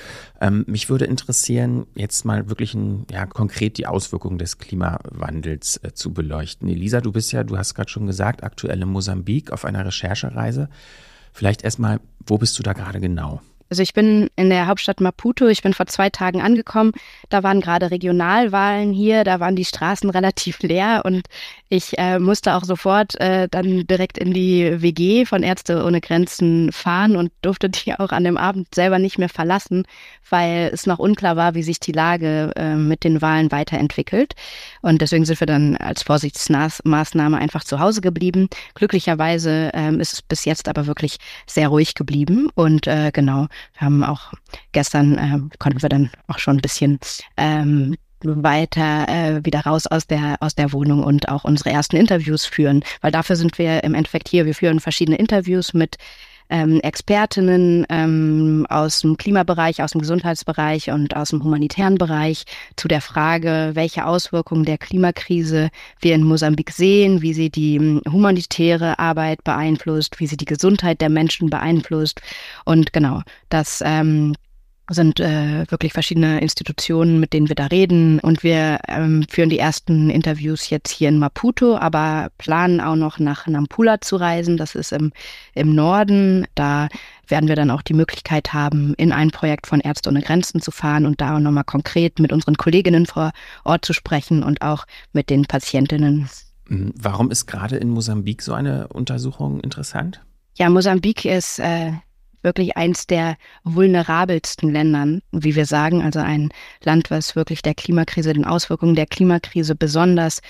Ähm, 0.40 0.64
mich 0.66 0.88
würde 0.88 1.04
interessieren, 1.04 1.86
jetzt 1.94 2.24
mal 2.24 2.48
wirklich 2.48 2.72
ein, 2.72 3.06
ja, 3.10 3.26
konkret 3.26 3.76
die 3.76 3.86
Auswirkungen 3.86 4.38
des 4.38 4.56
Klimawandels 4.56 5.80
äh, 5.82 5.92
zu 5.92 6.14
beleuchten. 6.14 6.68
Elisa, 6.68 7.02
du 7.02 7.12
bist 7.12 7.30
ja, 7.32 7.44
du 7.44 7.58
hast 7.58 7.74
gerade 7.74 7.90
schon 7.90 8.06
gesagt, 8.06 8.42
aktuell 8.42 8.80
in 8.80 8.88
Mosambik 8.88 9.52
auf 9.52 9.66
einer 9.66 9.84
Recherchereise. 9.84 10.70
Vielleicht 11.32 11.62
erstmal, 11.62 12.00
wo 12.26 12.38
bist 12.38 12.58
du 12.58 12.62
da 12.62 12.72
gerade 12.72 13.00
genau? 13.00 13.42
Also 13.70 13.84
ich 13.84 13.94
bin 13.94 14.28
in 14.34 14.50
der 14.50 14.66
Hauptstadt 14.66 15.00
Maputo, 15.00 15.46
ich 15.46 15.62
bin 15.62 15.74
vor 15.74 15.86
zwei 15.86 16.10
Tagen 16.10 16.42
angekommen. 16.42 16.90
Da 17.28 17.44
waren 17.44 17.60
gerade 17.60 17.92
Regionalwahlen 17.92 18.92
hier, 18.92 19.22
da 19.22 19.38
waren 19.38 19.54
die 19.54 19.64
Straßen 19.64 20.10
relativ 20.10 20.60
leer 20.60 21.02
und 21.04 21.28
ich 21.68 21.96
äh, 21.98 22.18
musste 22.18 22.56
auch 22.56 22.64
sofort 22.64 23.18
äh, 23.20 23.46
dann 23.48 23.86
direkt 23.86 24.18
in 24.18 24.34
die 24.34 24.82
WG 24.82 25.24
von 25.24 25.44
Ärzte 25.44 25.84
ohne 25.84 26.00
Grenzen 26.00 26.72
fahren 26.72 27.14
und 27.14 27.30
durfte 27.42 27.70
die 27.70 27.94
auch 27.98 28.10
an 28.10 28.24
dem 28.24 28.36
Abend 28.36 28.74
selber 28.74 28.98
nicht 28.98 29.18
mehr 29.18 29.28
verlassen, 29.28 29.84
weil 30.28 30.70
es 30.72 30.86
noch 30.86 30.98
unklar 30.98 31.36
war, 31.36 31.54
wie 31.54 31.62
sich 31.62 31.78
die 31.78 31.92
Lage 31.92 32.52
äh, 32.56 32.74
mit 32.74 33.04
den 33.04 33.22
Wahlen 33.22 33.52
weiterentwickelt. 33.52 34.34
Und 34.82 35.00
deswegen 35.00 35.24
sind 35.24 35.38
wir 35.38 35.46
dann 35.46 35.76
als 35.76 36.02
Vorsichtsmaßnahme 36.02 37.38
einfach 37.38 37.62
zu 37.62 37.78
Hause 37.78 38.00
geblieben. 38.00 38.48
Glücklicherweise 38.74 39.70
ähm, 39.72 40.00
ist 40.00 40.12
es 40.12 40.22
bis 40.22 40.44
jetzt 40.44 40.68
aber 40.68 40.88
wirklich 40.88 41.18
sehr 41.46 41.68
ruhig 41.68 41.94
geblieben 41.94 42.48
und 42.56 42.88
äh, 42.88 43.12
genau, 43.12 43.46
wir 43.74 43.80
haben 43.82 44.04
auch 44.04 44.32
gestern 44.72 45.18
äh, 45.18 45.56
konnten 45.58 45.82
wir 45.82 45.88
dann 45.88 46.10
auch 46.28 46.38
schon 46.38 46.56
ein 46.56 46.62
bisschen 46.62 46.98
ähm, 47.36 47.96
weiter 48.22 49.08
äh, 49.08 49.44
wieder 49.44 49.60
raus 49.60 49.86
aus 49.86 50.06
der 50.06 50.36
aus 50.40 50.54
der 50.54 50.72
Wohnung 50.72 51.02
und 51.02 51.28
auch 51.28 51.44
unsere 51.44 51.70
ersten 51.70 51.96
Interviews 51.96 52.44
führen, 52.44 52.84
weil 53.00 53.12
dafür 53.12 53.36
sind 53.36 53.58
wir 53.58 53.82
im 53.84 53.94
Endeffekt 53.94 54.28
hier. 54.28 54.44
Wir 54.44 54.54
führen 54.54 54.80
verschiedene 54.80 55.16
Interviews 55.16 55.72
mit 55.72 55.96
ähm, 56.50 56.80
Expertinnen 56.80 57.86
ähm, 57.88 58.66
aus 58.68 59.00
dem 59.00 59.16
Klimabereich, 59.16 59.82
aus 59.82 59.92
dem 59.92 60.00
Gesundheitsbereich 60.00 60.90
und 60.90 61.16
aus 61.16 61.30
dem 61.30 61.42
humanitären 61.42 61.96
Bereich 61.96 62.44
zu 62.76 62.88
der 62.88 63.00
Frage, 63.00 63.70
welche 63.74 64.06
Auswirkungen 64.06 64.64
der 64.64 64.78
Klimakrise 64.78 65.70
wir 66.00 66.14
in 66.14 66.24
Mosambik 66.24 66.70
sehen, 66.70 67.22
wie 67.22 67.34
sie 67.34 67.50
die 67.50 67.76
ähm, 67.76 68.02
humanitäre 68.10 68.98
Arbeit 68.98 69.44
beeinflusst, 69.44 70.20
wie 70.20 70.26
sie 70.26 70.36
die 70.36 70.44
Gesundheit 70.44 71.00
der 71.00 71.10
Menschen 71.10 71.50
beeinflusst. 71.50 72.20
Und 72.64 72.92
genau, 72.92 73.22
das 73.48 73.82
ähm, 73.84 74.34
sind 74.94 75.20
äh, 75.20 75.70
wirklich 75.70 75.92
verschiedene 75.92 76.40
Institutionen, 76.40 77.20
mit 77.20 77.32
denen 77.32 77.48
wir 77.48 77.54
da 77.54 77.66
reden. 77.66 78.18
Und 78.20 78.42
wir 78.42 78.80
ähm, 78.88 79.24
führen 79.28 79.50
die 79.50 79.58
ersten 79.58 80.10
Interviews 80.10 80.70
jetzt 80.70 80.90
hier 80.90 81.08
in 81.08 81.18
Maputo, 81.18 81.76
aber 81.76 82.30
planen 82.38 82.80
auch 82.80 82.96
noch 82.96 83.18
nach 83.18 83.46
Nampula 83.46 84.00
zu 84.00 84.16
reisen. 84.16 84.56
Das 84.56 84.74
ist 84.74 84.92
im, 84.92 85.12
im 85.54 85.74
Norden. 85.74 86.46
Da 86.54 86.88
werden 87.28 87.48
wir 87.48 87.56
dann 87.56 87.70
auch 87.70 87.82
die 87.82 87.94
Möglichkeit 87.94 88.52
haben, 88.52 88.94
in 88.94 89.12
ein 89.12 89.30
Projekt 89.30 89.66
von 89.66 89.80
Ärzte 89.80 90.10
ohne 90.10 90.22
Grenzen 90.22 90.60
zu 90.60 90.70
fahren 90.70 91.06
und 91.06 91.20
da 91.20 91.36
auch 91.36 91.40
nochmal 91.40 91.64
konkret 91.64 92.18
mit 92.18 92.32
unseren 92.32 92.56
Kolleginnen 92.56 93.06
vor 93.06 93.30
Ort 93.64 93.84
zu 93.84 93.92
sprechen 93.92 94.42
und 94.42 94.62
auch 94.62 94.86
mit 95.12 95.30
den 95.30 95.44
Patientinnen. 95.44 96.28
Mhm. 96.68 96.92
Warum 96.96 97.30
ist 97.30 97.46
gerade 97.46 97.76
in 97.76 97.90
Mosambik 97.90 98.42
so 98.42 98.52
eine 98.52 98.88
Untersuchung 98.88 99.60
interessant? 99.60 100.20
Ja, 100.56 100.68
Mosambik 100.68 101.24
ist 101.24 101.58
äh, 101.58 101.92
wirklich 102.42 102.76
eins 102.76 103.06
der 103.06 103.36
vulnerabelsten 103.64 104.70
Ländern, 104.70 105.22
wie 105.32 105.54
wir 105.54 105.66
sagen, 105.66 106.02
also 106.02 106.20
ein 106.20 106.50
Land, 106.82 107.10
was 107.10 107.36
wirklich 107.36 107.62
der 107.62 107.74
Klimakrise, 107.74 108.32
den 108.32 108.44
Auswirkungen 108.44 108.94
der 108.94 109.06
Klimakrise 109.06 109.74
besonders 109.74 110.40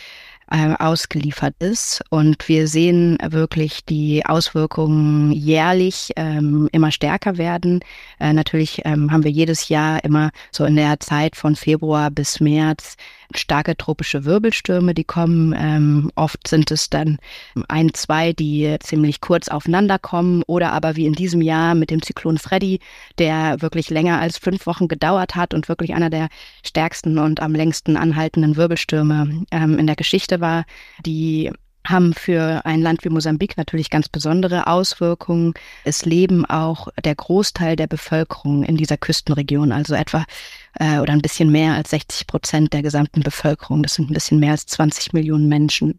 äh, 0.50 0.74
ausgeliefert 0.78 1.54
ist. 1.60 2.02
Und 2.10 2.48
wir 2.48 2.66
sehen 2.66 3.18
wirklich 3.24 3.84
die 3.84 4.26
Auswirkungen 4.26 5.32
jährlich 5.32 6.10
ähm, 6.16 6.68
immer 6.72 6.90
stärker 6.90 7.38
werden. 7.38 7.80
Äh, 8.18 8.32
natürlich 8.32 8.82
ähm, 8.84 9.12
haben 9.12 9.24
wir 9.24 9.30
jedes 9.30 9.68
Jahr 9.68 10.02
immer 10.04 10.30
so 10.50 10.64
in 10.64 10.76
der 10.76 11.00
Zeit 11.00 11.36
von 11.36 11.56
Februar 11.56 12.10
bis 12.10 12.40
März 12.40 12.96
starke 13.34 13.76
tropische 13.76 14.24
Wirbelstürme, 14.24 14.94
die 14.94 15.04
kommen. 15.04 15.54
Ähm, 15.56 16.10
oft 16.14 16.46
sind 16.46 16.70
es 16.70 16.90
dann 16.90 17.18
ein, 17.68 17.92
zwei, 17.94 18.32
die 18.32 18.76
ziemlich 18.80 19.20
kurz 19.20 19.48
aufeinander 19.48 19.98
kommen 19.98 20.42
oder 20.46 20.72
aber 20.72 20.96
wie 20.96 21.06
in 21.06 21.12
diesem 21.12 21.42
Jahr 21.42 21.74
mit 21.74 21.90
dem 21.90 22.02
Zyklon 22.02 22.38
Freddy, 22.38 22.80
der 23.18 23.62
wirklich 23.62 23.90
länger 23.90 24.20
als 24.20 24.38
fünf 24.38 24.66
Wochen 24.66 24.88
gedauert 24.88 25.36
hat 25.36 25.54
und 25.54 25.68
wirklich 25.68 25.94
einer 25.94 26.10
der 26.10 26.28
stärksten 26.64 27.18
und 27.18 27.40
am 27.40 27.54
längsten 27.54 27.96
anhaltenden 27.96 28.56
Wirbelstürme 28.56 29.44
ähm, 29.50 29.78
in 29.78 29.86
der 29.86 29.96
Geschichte 29.96 30.40
war, 30.40 30.64
die 31.04 31.50
haben 31.86 32.12
für 32.12 32.62
ein 32.64 32.82
Land 32.82 33.04
wie 33.04 33.08
Mosambik 33.08 33.56
natürlich 33.56 33.90
ganz 33.90 34.08
besondere 34.08 34.66
Auswirkungen. 34.66 35.54
Es 35.84 36.04
leben 36.04 36.44
auch 36.44 36.88
der 37.04 37.14
Großteil 37.14 37.76
der 37.76 37.86
Bevölkerung 37.86 38.64
in 38.64 38.76
dieser 38.76 38.96
Küstenregion, 38.96 39.72
also 39.72 39.94
etwa 39.94 40.24
äh, 40.78 40.98
oder 40.98 41.12
ein 41.12 41.22
bisschen 41.22 41.50
mehr 41.50 41.74
als 41.74 41.90
60 41.90 42.26
Prozent 42.26 42.72
der 42.72 42.82
gesamten 42.82 43.22
Bevölkerung. 43.22 43.82
Das 43.82 43.94
sind 43.94 44.10
ein 44.10 44.14
bisschen 44.14 44.40
mehr 44.40 44.52
als 44.52 44.66
20 44.66 45.12
Millionen 45.12 45.48
Menschen. 45.48 45.98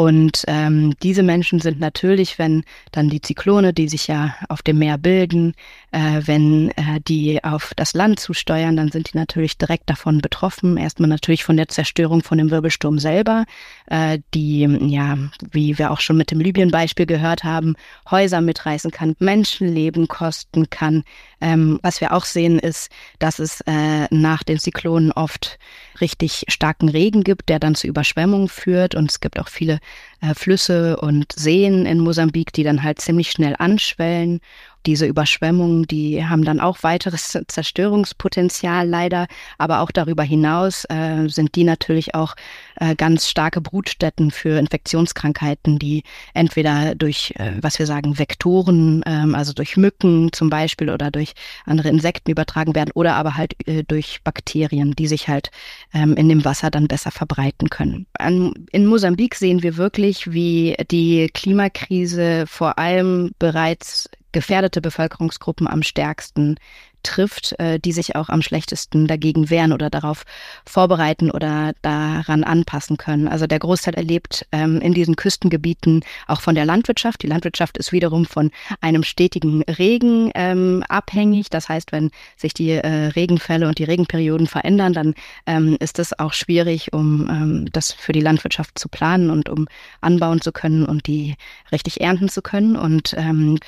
Und 0.00 0.44
ähm, 0.46 0.94
diese 1.02 1.22
Menschen 1.22 1.60
sind 1.60 1.78
natürlich, 1.78 2.38
wenn 2.38 2.64
dann 2.90 3.10
die 3.10 3.20
Zyklone, 3.20 3.74
die 3.74 3.86
sich 3.86 4.06
ja 4.06 4.34
auf 4.48 4.62
dem 4.62 4.78
Meer 4.78 4.96
bilden, 4.96 5.52
äh, 5.92 6.22
wenn 6.24 6.70
äh, 6.70 7.00
die 7.06 7.44
auf 7.44 7.72
das 7.76 7.92
Land 7.92 8.18
zusteuern, 8.18 8.76
dann 8.76 8.90
sind 8.90 9.12
die 9.12 9.18
natürlich 9.18 9.58
direkt 9.58 9.90
davon 9.90 10.22
betroffen. 10.22 10.78
Erstmal 10.78 11.10
natürlich 11.10 11.44
von 11.44 11.58
der 11.58 11.68
Zerstörung 11.68 12.22
von 12.22 12.38
dem 12.38 12.50
Wirbelsturm 12.50 12.98
selber, 12.98 13.44
äh, 13.88 14.20
die, 14.32 14.62
ja, 14.88 15.18
wie 15.50 15.76
wir 15.76 15.90
auch 15.90 16.00
schon 16.00 16.16
mit 16.16 16.30
dem 16.30 16.40
Libyen-Beispiel 16.40 17.04
gehört 17.04 17.44
haben, 17.44 17.74
Häuser 18.10 18.40
mitreißen 18.40 18.90
kann, 18.90 19.16
Menschenleben 19.18 20.08
kosten 20.08 20.70
kann. 20.70 21.04
Ähm, 21.42 21.78
was 21.82 22.00
wir 22.00 22.14
auch 22.14 22.24
sehen, 22.24 22.58
ist, 22.58 22.90
dass 23.18 23.38
es 23.38 23.60
äh, 23.66 23.99
nach 24.10 24.42
den 24.42 24.58
Zyklonen 24.58 25.12
oft 25.12 25.58
richtig 26.00 26.44
starken 26.48 26.88
Regen 26.88 27.22
gibt, 27.24 27.48
der 27.48 27.58
dann 27.58 27.74
zu 27.74 27.86
Überschwemmungen 27.86 28.48
führt. 28.48 28.94
Und 28.94 29.10
es 29.10 29.20
gibt 29.20 29.38
auch 29.38 29.48
viele 29.48 29.80
äh, 30.20 30.34
Flüsse 30.34 30.96
und 30.98 31.32
Seen 31.32 31.86
in 31.86 32.00
Mosambik, 32.00 32.52
die 32.52 32.62
dann 32.62 32.82
halt 32.82 33.00
ziemlich 33.00 33.30
schnell 33.30 33.54
anschwellen 33.58 34.40
diese 34.86 35.06
Überschwemmungen, 35.06 35.86
die 35.86 36.24
haben 36.24 36.44
dann 36.44 36.60
auch 36.60 36.82
weiteres 36.82 37.38
Zerstörungspotenzial 37.46 38.88
leider, 38.88 39.26
aber 39.58 39.80
auch 39.80 39.90
darüber 39.90 40.22
hinaus 40.22 40.84
äh, 40.88 41.28
sind 41.28 41.54
die 41.54 41.64
natürlich 41.64 42.14
auch 42.14 42.34
äh, 42.76 42.94
ganz 42.94 43.28
starke 43.28 43.60
Brutstätten 43.60 44.30
für 44.30 44.58
Infektionskrankheiten, 44.58 45.78
die 45.78 46.02
entweder 46.34 46.94
durch, 46.94 47.34
äh, 47.36 47.52
was 47.60 47.78
wir 47.78 47.86
sagen, 47.86 48.18
Vektoren, 48.18 49.02
ähm, 49.06 49.34
also 49.34 49.52
durch 49.52 49.76
Mücken 49.76 50.32
zum 50.32 50.50
Beispiel 50.50 50.90
oder 50.90 51.10
durch 51.10 51.34
andere 51.66 51.88
Insekten 51.88 52.30
übertragen 52.30 52.74
werden 52.74 52.90
oder 52.94 53.14
aber 53.14 53.36
halt 53.36 53.54
äh, 53.68 53.84
durch 53.84 54.20
Bakterien, 54.24 54.92
die 54.92 55.06
sich 55.06 55.28
halt 55.28 55.50
ähm, 55.92 56.14
in 56.14 56.28
dem 56.28 56.44
Wasser 56.44 56.70
dann 56.70 56.88
besser 56.88 57.10
verbreiten 57.10 57.68
können. 57.68 58.06
An, 58.18 58.66
in 58.72 58.86
Mosambik 58.86 59.34
sehen 59.34 59.62
wir 59.62 59.76
wirklich, 59.76 60.32
wie 60.32 60.76
die 60.90 61.28
Klimakrise 61.32 62.44
vor 62.46 62.78
allem 62.78 63.32
bereits 63.38 64.08
gefährdete 64.32 64.80
Bevölkerungsgruppen 64.80 65.66
am 65.66 65.82
stärksten 65.82 66.56
trifft, 67.02 67.58
äh, 67.58 67.78
die 67.78 67.92
sich 67.92 68.16
auch 68.16 68.28
am 68.28 68.42
schlechtesten 68.42 69.06
dagegen 69.06 69.50
wehren 69.50 69.72
oder 69.72 69.90
darauf 69.90 70.24
vorbereiten 70.66 71.30
oder 71.30 71.72
daran 71.82 72.44
anpassen 72.44 72.96
können. 72.96 73.28
Also 73.28 73.46
der 73.46 73.58
Großteil 73.58 73.94
erlebt 73.94 74.46
ähm, 74.52 74.80
in 74.80 74.94
diesen 74.94 75.16
Küstengebieten 75.16 76.04
auch 76.26 76.40
von 76.40 76.54
der 76.54 76.64
Landwirtschaft. 76.64 77.22
Die 77.22 77.26
Landwirtschaft 77.26 77.78
ist 77.78 77.92
wiederum 77.92 78.24
von 78.24 78.50
einem 78.80 79.02
stetigen 79.02 79.62
Regen 79.62 80.30
ähm, 80.34 80.84
abhängig. 80.88 81.50
Das 81.50 81.68
heißt, 81.68 81.92
wenn 81.92 82.10
sich 82.36 82.54
die 82.54 82.70
äh, 82.70 83.06
Regenfälle 83.06 83.66
und 83.66 83.78
die 83.78 83.84
Regenperioden 83.84 84.46
verändern, 84.46 84.92
dann 84.92 85.14
ähm, 85.46 85.76
ist 85.80 85.98
es 85.98 86.18
auch 86.18 86.32
schwierig, 86.32 86.92
um 86.92 87.28
ähm, 87.28 87.68
das 87.72 87.92
für 87.92 88.12
die 88.12 88.20
Landwirtschaft 88.20 88.78
zu 88.78 88.88
planen 88.88 89.30
und 89.30 89.48
um 89.48 89.66
anbauen 90.00 90.40
zu 90.40 90.52
können 90.52 90.84
und 90.84 91.06
die 91.06 91.36
richtig 91.72 92.00
ernten 92.00 92.28
zu 92.28 92.42
können. 92.42 92.76
Und 92.76 93.14
ähm, 93.16 93.58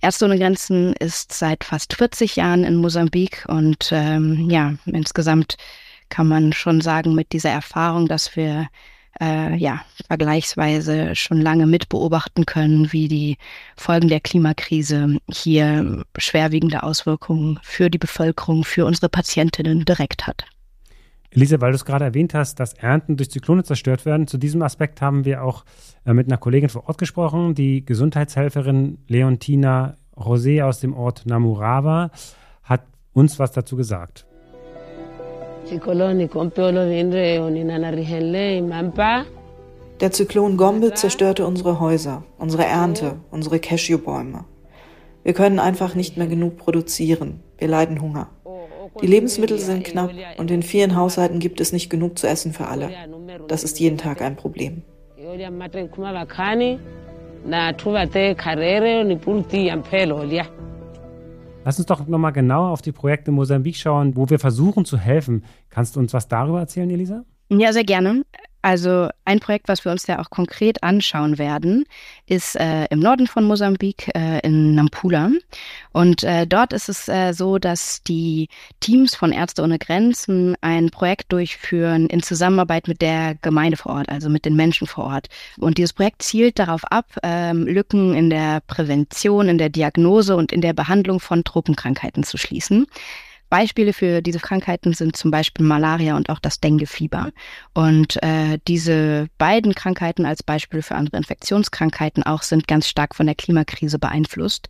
Ärzte 0.00 0.26
ohne 0.26 0.38
Grenzen 0.38 0.92
ist 0.94 1.32
seit 1.32 1.64
fast 1.64 1.94
40 1.94 2.36
Jahren 2.36 2.64
in 2.64 2.76
Mosambik 2.76 3.44
und 3.48 3.90
ähm, 3.92 4.48
ja, 4.50 4.74
insgesamt 4.86 5.56
kann 6.08 6.28
man 6.28 6.52
schon 6.52 6.80
sagen, 6.80 7.14
mit 7.14 7.32
dieser 7.32 7.50
Erfahrung, 7.50 8.06
dass 8.06 8.36
wir 8.36 8.68
äh, 9.20 9.56
ja 9.56 9.82
vergleichsweise 10.06 11.16
schon 11.16 11.40
lange 11.40 11.66
mitbeobachten 11.66 12.46
können, 12.46 12.92
wie 12.92 13.08
die 13.08 13.38
Folgen 13.76 14.08
der 14.08 14.20
Klimakrise 14.20 15.18
hier 15.28 16.04
schwerwiegende 16.18 16.82
Auswirkungen 16.82 17.58
für 17.62 17.90
die 17.90 17.98
Bevölkerung, 17.98 18.64
für 18.64 18.84
unsere 18.84 19.08
Patientinnen 19.08 19.84
direkt 19.84 20.26
hat. 20.26 20.44
Elise, 21.36 21.60
weil 21.60 21.70
du 21.70 21.76
es 21.76 21.84
gerade 21.84 22.06
erwähnt 22.06 22.32
hast, 22.32 22.58
dass 22.60 22.72
Ernten 22.72 23.18
durch 23.18 23.30
Zyklone 23.30 23.62
zerstört 23.62 24.06
werden, 24.06 24.26
zu 24.26 24.38
diesem 24.38 24.62
Aspekt 24.62 25.02
haben 25.02 25.26
wir 25.26 25.44
auch 25.44 25.66
äh, 26.06 26.14
mit 26.14 26.28
einer 26.28 26.38
Kollegin 26.38 26.70
vor 26.70 26.88
Ort 26.88 26.96
gesprochen, 26.96 27.54
die 27.54 27.84
Gesundheitshelferin 27.84 28.98
Leontina 29.06 29.96
Rosé 30.16 30.64
aus 30.64 30.80
dem 30.80 30.94
Ort 30.94 31.26
Namurawa 31.26 32.10
hat 32.62 32.84
uns 33.12 33.38
was 33.38 33.52
dazu 33.52 33.76
gesagt. 33.76 34.26
Der 40.00 40.12
Zyklon 40.12 40.56
Gombe 40.56 40.94
zerstörte 40.94 41.46
unsere 41.46 41.80
Häuser, 41.80 42.24
unsere 42.38 42.64
Ernte, 42.64 43.16
unsere 43.30 43.58
Cashewbäume. 43.58 44.44
Wir 45.22 45.34
können 45.34 45.58
einfach 45.58 45.94
nicht 45.94 46.16
mehr 46.16 46.28
genug 46.28 46.56
produzieren. 46.56 47.40
Wir 47.58 47.68
leiden 47.68 48.00
Hunger. 48.00 48.28
Die 49.02 49.06
Lebensmittel 49.06 49.58
sind 49.58 49.84
knapp 49.84 50.10
und 50.38 50.50
in 50.50 50.62
vielen 50.62 50.96
Haushalten 50.96 51.38
gibt 51.38 51.60
es 51.60 51.72
nicht 51.72 51.90
genug 51.90 52.18
zu 52.18 52.26
essen 52.26 52.52
für 52.52 52.66
alle. 52.66 52.90
Das 53.48 53.64
ist 53.64 53.78
jeden 53.78 53.98
Tag 53.98 54.22
ein 54.22 54.36
Problem. 54.36 54.82
Lass 61.64 61.78
uns 61.78 61.86
doch 61.86 62.06
nochmal 62.06 62.32
genauer 62.32 62.70
auf 62.70 62.80
die 62.80 62.92
Projekte 62.92 63.30
in 63.30 63.34
Mosambik 63.34 63.76
schauen, 63.76 64.16
wo 64.16 64.28
wir 64.30 64.38
versuchen 64.38 64.84
zu 64.84 64.98
helfen. 64.98 65.44
Kannst 65.68 65.96
du 65.96 66.00
uns 66.00 66.12
was 66.12 66.28
darüber 66.28 66.60
erzählen, 66.60 66.88
Elisa? 66.90 67.24
Ja, 67.48 67.72
sehr 67.72 67.84
gerne. 67.84 68.22
Also 68.66 69.10
ein 69.24 69.38
Projekt, 69.38 69.68
was 69.68 69.84
wir 69.84 69.92
uns 69.92 70.08
ja 70.08 70.18
auch 70.18 70.28
konkret 70.28 70.82
anschauen 70.82 71.38
werden, 71.38 71.84
ist 72.26 72.56
äh, 72.56 72.86
im 72.86 72.98
Norden 72.98 73.28
von 73.28 73.44
Mosambik 73.44 74.10
äh, 74.16 74.40
in 74.40 74.74
Nampula. 74.74 75.30
Und 75.92 76.24
äh, 76.24 76.48
dort 76.48 76.72
ist 76.72 76.88
es 76.88 77.08
äh, 77.08 77.32
so, 77.32 77.58
dass 77.58 78.02
die 78.02 78.48
Teams 78.80 79.14
von 79.14 79.30
Ärzte 79.30 79.62
ohne 79.62 79.78
Grenzen 79.78 80.56
ein 80.62 80.90
Projekt 80.90 81.30
durchführen 81.30 82.08
in 82.08 82.24
Zusammenarbeit 82.24 82.88
mit 82.88 83.02
der 83.02 83.36
Gemeinde 83.40 83.76
vor 83.76 83.92
Ort, 83.92 84.08
also 84.08 84.28
mit 84.28 84.44
den 84.44 84.56
Menschen 84.56 84.88
vor 84.88 85.04
Ort. 85.04 85.28
Und 85.58 85.78
dieses 85.78 85.92
Projekt 85.92 86.22
zielt 86.22 86.58
darauf 86.58 86.82
ab, 86.90 87.06
ähm, 87.22 87.68
Lücken 87.68 88.16
in 88.16 88.30
der 88.30 88.62
Prävention, 88.66 89.48
in 89.48 89.58
der 89.58 89.68
Diagnose 89.68 90.34
und 90.34 90.50
in 90.50 90.60
der 90.60 90.72
Behandlung 90.72 91.20
von 91.20 91.44
Tropenkrankheiten 91.44 92.24
zu 92.24 92.36
schließen. 92.36 92.88
Beispiele 93.48 93.92
für 93.92 94.22
diese 94.22 94.38
Krankheiten 94.38 94.92
sind 94.92 95.16
zum 95.16 95.30
Beispiel 95.30 95.64
Malaria 95.64 96.16
und 96.16 96.30
auch 96.30 96.38
das 96.38 96.60
Denguefieber. 96.60 97.30
Und 97.74 98.22
äh, 98.22 98.58
diese 98.66 99.28
beiden 99.38 99.74
Krankheiten 99.74 100.26
als 100.26 100.42
Beispiele 100.42 100.82
für 100.82 100.94
andere 100.94 101.16
Infektionskrankheiten 101.16 102.22
auch 102.24 102.42
sind 102.42 102.66
ganz 102.66 102.88
stark 102.88 103.14
von 103.14 103.26
der 103.26 103.34
Klimakrise 103.34 103.98
beeinflusst. 103.98 104.68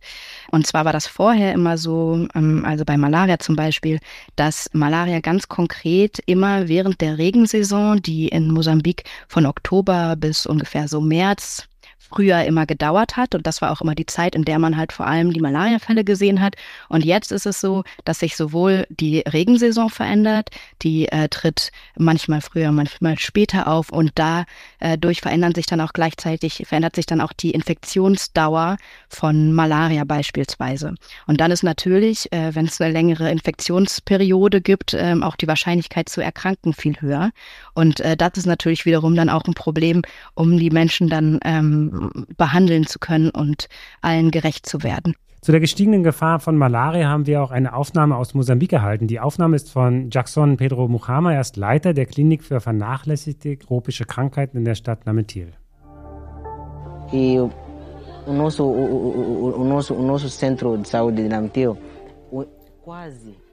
Und 0.51 0.67
zwar 0.67 0.85
war 0.85 0.93
das 0.93 1.07
vorher 1.07 1.53
immer 1.53 1.77
so, 1.77 2.27
ähm, 2.35 2.63
also 2.65 2.85
bei 2.85 2.97
Malaria 2.97 3.39
zum 3.39 3.55
Beispiel, 3.55 3.99
dass 4.35 4.69
Malaria 4.73 5.19
ganz 5.19 5.47
konkret 5.47 6.19
immer 6.25 6.67
während 6.67 7.01
der 7.01 7.17
Regensaison, 7.17 8.01
die 8.01 8.27
in 8.27 8.51
Mosambik 8.51 9.03
von 9.27 9.45
Oktober 9.45 10.15
bis 10.15 10.45
ungefähr 10.45 10.87
so 10.87 11.01
März 11.01 11.67
früher 12.09 12.43
immer 12.43 12.65
gedauert 12.65 13.17
hat. 13.17 13.35
Und 13.35 13.47
das 13.47 13.61
war 13.61 13.71
auch 13.71 13.81
immer 13.81 13.95
die 13.95 14.05
Zeit, 14.05 14.35
in 14.35 14.45
der 14.45 14.59
man 14.59 14.77
halt 14.77 14.93
vor 14.93 15.07
allem 15.07 15.33
die 15.33 15.41
Malariafälle 15.41 16.03
gesehen 16.03 16.41
hat. 16.41 16.55
Und 16.89 17.05
jetzt 17.05 17.31
ist 17.31 17.45
es 17.45 17.59
so, 17.59 17.83
dass 18.05 18.19
sich 18.19 18.35
sowohl 18.35 18.85
die 18.89 19.19
Regensaison 19.19 19.89
verändert, 19.89 20.49
die 20.81 21.07
äh, 21.07 21.27
tritt 21.29 21.71
manchmal 21.97 22.41
früher, 22.41 22.71
manchmal 22.71 23.17
später 23.19 23.67
auf. 23.67 23.89
Und 23.91 24.13
dadurch 24.15 25.17
äh, 25.17 25.21
verändern 25.21 25.55
sich 25.55 25.65
dann 25.65 25.81
auch 25.81 25.93
gleichzeitig, 25.93 26.63
verändert 26.65 26.95
sich 26.95 27.05
dann 27.05 27.21
auch 27.21 27.33
die 27.33 27.51
Infektionsdauer 27.51 28.77
von 29.09 29.53
Malaria 29.53 30.03
beispielsweise. 30.03 30.95
Und 31.25 31.41
dann 31.41 31.51
ist 31.51 31.63
natürlich, 31.63 32.31
äh, 32.31 32.53
wenn 32.55 32.65
es 32.65 32.79
eine 32.79 32.91
längere 32.91 33.31
Infektionsperiode 33.31 34.61
gibt, 34.61 34.93
äh, 34.93 35.15
auch 35.21 35.35
die 35.35 35.47
Wahrscheinlichkeit 35.47 36.09
zu 36.09 36.21
erkranken 36.21 36.73
viel 36.73 36.99
höher. 37.01 37.31
Und 37.73 37.99
äh, 37.99 38.15
das 38.15 38.31
ist 38.35 38.45
natürlich 38.45 38.85
wiederum 38.85 39.15
dann 39.15 39.29
auch 39.29 39.45
ein 39.45 39.53
Problem, 39.53 40.01
um 40.33 40.57
die 40.57 40.69
Menschen 40.69 41.09
dann 41.09 41.39
ähm, 41.43 41.91
behandeln 42.37 42.85
zu 42.85 42.99
können 42.99 43.29
und 43.29 43.67
allen 44.01 44.31
gerecht 44.31 44.65
zu 44.65 44.83
werden. 44.83 45.15
Zu 45.41 45.51
der 45.51 45.61
gestiegenen 45.61 46.03
Gefahr 46.03 46.39
von 46.39 46.57
Malaria 46.57 47.07
haben 47.07 47.27
wir 47.27 47.41
auch 47.41 47.51
eine 47.51 47.73
Aufnahme 47.73 48.17
aus 48.17 48.33
Mosambik 48.33 48.73
erhalten. 48.73 49.07
Die 49.07 49.19
Aufnahme 49.19 49.55
ist 49.55 49.71
von 49.71 50.09
Jackson 50.11 50.57
Pedro 50.57 50.87
Muchama, 50.87 51.33
er 51.33 51.41
ist 51.41 51.57
Leiter 51.57 51.93
der 51.93 52.05
Klinik 52.05 52.43
für 52.43 52.59
vernachlässigte 52.59 53.57
tropische 53.57 54.05
Krankheiten 54.05 54.57
in 54.57 54.65
der 54.65 54.75
Stadt 54.75 55.05
Nametil. 55.05 55.53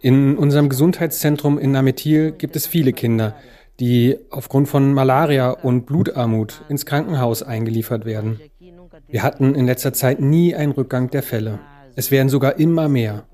In 0.00 0.36
unserem 0.36 0.68
Gesundheitszentrum 0.68 1.58
in 1.58 1.72
Nametil 1.72 2.32
gibt 2.32 2.56
es 2.56 2.66
viele 2.66 2.92
Kinder, 2.92 3.34
die 3.80 4.18
aufgrund 4.30 4.68
von 4.68 4.92
Malaria 4.92 5.50
und 5.50 5.86
Blutarmut 5.86 6.62
ins 6.68 6.86
Krankenhaus 6.86 7.42
eingeliefert 7.42 8.04
werden. 8.04 8.40
Wir 9.08 9.22
hatten 9.22 9.54
in 9.54 9.66
letzter 9.66 9.92
Zeit 9.92 10.20
nie 10.20 10.54
einen 10.54 10.72
Rückgang 10.72 11.10
der 11.10 11.22
Fälle. 11.22 11.58
Es 11.96 12.10
werden 12.10 12.28
sogar 12.28 12.58
immer 12.58 12.88
mehr. 12.88 13.24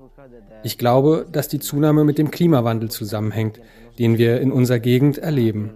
Ich 0.63 0.77
glaube, 0.77 1.25
dass 1.31 1.47
die 1.47 1.59
Zunahme 1.59 2.03
mit 2.03 2.17
dem 2.17 2.31
Klimawandel 2.31 2.89
zusammenhängt, 2.89 3.59
den 3.97 4.17
wir 4.17 4.41
in 4.41 4.51
unserer 4.51 4.79
Gegend 4.79 5.17
erleben. 5.17 5.71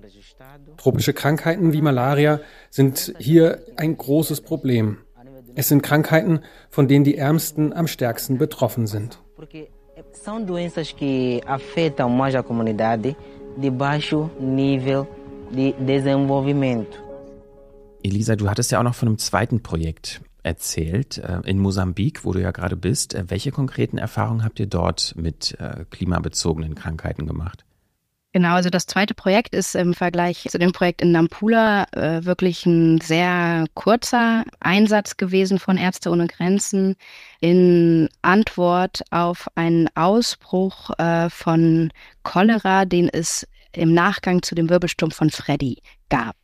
Tropische 0.78 1.14
Krankheiten 1.14 1.74
wie 1.74 1.82
Malaria 1.82 2.40
sind 2.70 3.14
hier 3.18 3.60
ein 3.78 3.98
großes 3.98 4.42
Problem. 4.42 4.98
Es 5.56 5.70
sind 5.70 5.82
Krankheiten, 5.82 6.42
von 6.70 6.88
denen 6.88 7.06
die 7.06 7.18
Ärmsten 7.18 7.74
am 7.74 7.88
stärksten 7.88 8.38
betroffen 8.38 8.88
sind. 8.88 9.20
São 10.12 10.44
doenças 10.44 10.92
que 10.92 11.42
afetam 11.46 12.10
mais 12.10 12.36
a 12.36 12.44
comunidade 12.44 13.16
de 13.58 13.70
baixo 13.70 14.30
nível 14.40 15.08
de 15.52 15.74
desenvolvimento. 15.80 16.98
Elisa, 18.04 18.36
du 18.36 18.50
hattest 18.50 18.72
ja 18.72 18.80
auch 18.80 18.84
noch 18.84 18.96
von 18.96 19.08
einem 19.08 19.18
zweiten 19.18 19.64
Projekt 19.64 20.22
erzählt, 20.44 21.18
äh, 21.18 21.42
in 21.46 21.58
Mosambik, 21.60 22.24
wo 22.24 22.32
du 22.32 22.42
ja 22.42 22.52
gerade 22.52 22.76
bist. 22.76 23.16
Äh, 23.16 23.26
welche 23.30 23.52
konkreten 23.52 23.98
Erfahrungen 23.98 24.44
habt 24.44 24.60
ihr 24.60 24.68
dort 24.68 25.16
mit 25.18 25.58
äh, 25.60 25.86
klimabezogenen 25.90 26.76
Krankheiten 26.76 27.26
gemacht? 27.26 27.65
Genau, 28.36 28.56
also 28.56 28.70
das 28.70 28.86
zweite 28.86 29.14
Projekt 29.14 29.56
ist 29.56 29.76
im 29.76 29.94
Vergleich 29.94 30.46
zu 30.50 30.60
dem 30.60 30.74
Projekt 30.74 31.02
in 31.02 31.14
Nampula 31.14 31.86
äh, 31.94 32.26
wirklich 32.26 32.66
ein 32.66 33.00
sehr 33.00 33.64
kurzer 33.76 34.44
Einsatz 34.60 35.16
gewesen 35.16 35.58
von 35.58 35.78
Ärzte 35.78 36.10
ohne 36.10 36.28
Grenzen 36.28 36.98
in 37.40 38.10
Antwort 38.24 39.04
auf 39.10 39.48
einen 39.56 39.88
Ausbruch 39.96 40.90
äh, 41.00 41.30
von 41.30 41.94
Cholera, 42.24 42.84
den 42.84 43.08
es 43.08 43.48
im 43.72 43.94
Nachgang 43.94 44.42
zu 44.42 44.54
dem 44.54 44.70
Wirbelsturm 44.70 45.12
von 45.12 45.30
Freddy 45.30 45.82
gab. 46.10 46.36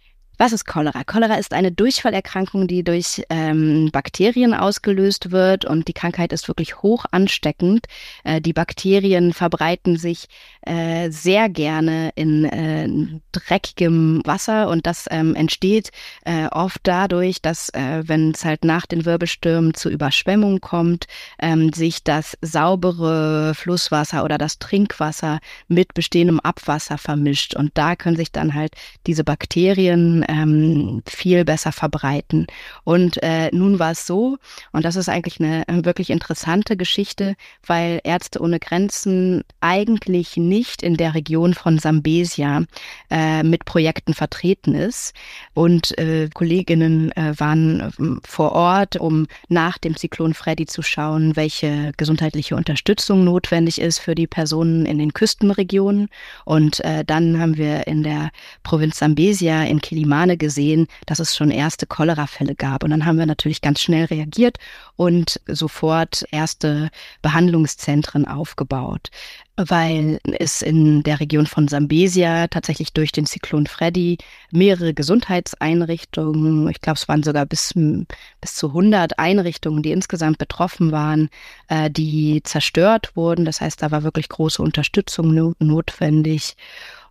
Was 0.42 0.54
ist 0.54 0.66
Cholera? 0.66 1.04
Cholera 1.04 1.36
ist 1.36 1.54
eine 1.54 1.72
Durchfallerkrankung, 1.72 2.66
die 2.66 2.84
durch 2.84 3.22
ähm, 3.30 3.92
Bakterien 3.92 4.56
ausgelöst 4.56 5.30
wird 5.30 5.66
und 5.66 5.88
die 5.88 5.94
Krankheit 5.94 6.34
ist 6.34 6.48
wirklich 6.48 6.82
hoch 6.82 7.06
ansteckend. 7.12 7.86
Äh, 8.24 8.42
die 8.42 8.52
Bakterien 8.52 9.34
verbreiten 9.34 9.98
sich 9.98 10.30
äh, 10.66 11.12
sehr 11.12 11.48
gerne 11.48 12.10
in 12.16 12.46
äh, 12.46 12.90
dreckigem 13.32 14.24
Wasser 14.26 14.70
und 14.70 14.88
das 14.88 15.06
ähm, 15.12 15.36
entsteht 15.36 15.92
äh, 16.26 16.48
oft 16.48 16.80
dadurch, 16.86 17.44
dass 17.44 17.70
äh, 17.70 18.02
wenn 18.08 18.32
es 18.32 18.44
halt 18.44 18.66
nach 18.66 18.88
den 18.88 19.06
Wirbelstürmen 19.06 19.76
zu 19.76 19.92
Überschwemmungen 19.92 20.60
kommt, 20.60 21.06
ähm, 21.40 21.72
sich 21.72 22.04
das 22.04 22.36
saubere 22.42 23.54
Flusswasser 23.54 24.24
oder 24.24 24.40
das 24.40 24.58
Trinkwasser 24.58 25.40
mit 25.68 25.94
bestehendem 25.94 26.40
Abwasser 26.40 26.98
vermischt 26.98 27.56
und 27.56 27.70
da 27.76 27.96
können 27.96 28.18
sich 28.18 28.32
dann 28.32 28.56
halt 28.56 28.74
diese 29.06 29.24
Bakterien 29.24 30.26
ähm, 30.32 31.04
viel 31.06 31.44
besser 31.44 31.72
verbreiten. 31.72 32.48
Und 32.84 33.22
äh, 33.22 33.50
nun 33.52 33.80
war 33.80 33.91
es 33.91 34.08
so, 34.08 34.38
und 34.72 34.86
das 34.86 34.96
ist 34.96 35.10
eigentlich 35.10 35.39
eine 35.39 35.67
äh, 35.67 35.84
wirklich 35.84 36.10
interessante 36.10 36.78
Geschichte, 36.78 37.36
weil 37.67 38.00
Ärzte 38.04 38.39
ohne 38.39 38.60
Grenzen 38.60 39.44
eigentlich 39.60 40.38
nicht 40.38 40.82
in 40.84 40.96
der 40.96 41.13
Region 41.13 41.54
von 41.54 41.80
Sambesia 41.80 42.63
äh, 43.10 43.44
mit 43.44 43.65
Projekten 43.65 44.13
vertreten 44.13 44.74
ist. 44.74 45.13
Und 45.54 45.98
äh, 45.98 46.30
Kolleginnen 46.34 47.12
äh, 47.12 47.34
waren 47.38 47.82
äh, 47.82 47.91
vor 48.26 48.54
Ort, 48.54 48.96
um 48.96 49.28
nach 49.50 49.78
dem 49.78 49.98
Zyklon 49.98 50.34
Freddy 50.34 50.65
zu 50.65 50.82
schauen, 50.82 51.36
welche 51.36 51.91
gesundheitliche 51.98 52.56
Unterstützung 52.56 53.26
notwendig 53.26 53.82
ist 53.82 54.00
für 54.00 54.15
die 54.15 54.28
Personen 54.28 54.86
in 54.86 54.98
den 54.98 55.13
Küstenregionen. 55.13 56.08
Und 56.46 56.80
äh, 56.86 57.04
dann 57.04 57.39
haben 57.39 57.58
wir 57.58 57.88
in 57.88 58.04
der 58.04 58.32
Provinz 58.63 59.00
Sambesia 59.00 59.63
in 59.63 59.82
Kilimani 59.82 60.11
Romane 60.12 60.36
gesehen, 60.36 60.88
dass 61.06 61.19
es 61.19 61.38
schon 61.38 61.52
erste 61.52 61.86
Cholera-Fälle 61.86 62.56
gab. 62.56 62.84
Und 62.84 62.89
dann 62.89 63.06
haben 63.06 63.17
wir 63.17 63.26
natürlich 63.26 63.62
ganz 63.62 63.80
schnell 63.80 64.06
reagiert 64.06 64.58
und 64.97 65.39
sofort 65.47 66.26
erste 66.32 66.89
Behandlungszentren 67.21 68.28
aufgebaut 68.28 69.10
weil 69.58 70.19
es 70.39 70.62
in 70.62 71.04
der 71.04 71.19
Region 71.19 71.45
von 71.45 71.67
Sambesia 71.67 72.47
tatsächlich 72.47 72.93
durch 72.93 73.12
den 73.12 73.26
Zyklon 73.26 73.67
Freddy 73.67 74.17
mehrere 74.52 74.93
Gesundheitseinrichtungen, 74.93 76.69
ich 76.69 76.82
glaube, 76.82 76.97
es 76.97 77.08
waren 77.08 77.21
sogar 77.21 77.45
bis, 77.45 77.74
bis 77.76 78.56
zu 78.56 78.67
100 78.69 79.19
Einrichtungen, 79.19 79.84
die 79.84 79.91
insgesamt 79.91 80.38
betroffen 80.38 80.91
waren, 80.91 81.30
äh, 81.67 81.91
die 81.91 82.41
zerstört 82.43 83.15
wurden. 83.15 83.45
Das 83.45 83.62
heißt, 83.62 83.82
da 83.82 83.91
war 83.91 84.04
wirklich 84.04 84.30
große 84.30 84.62
Unterstützung 84.62 85.34
no 85.34 85.54
notwendig. 85.60 86.56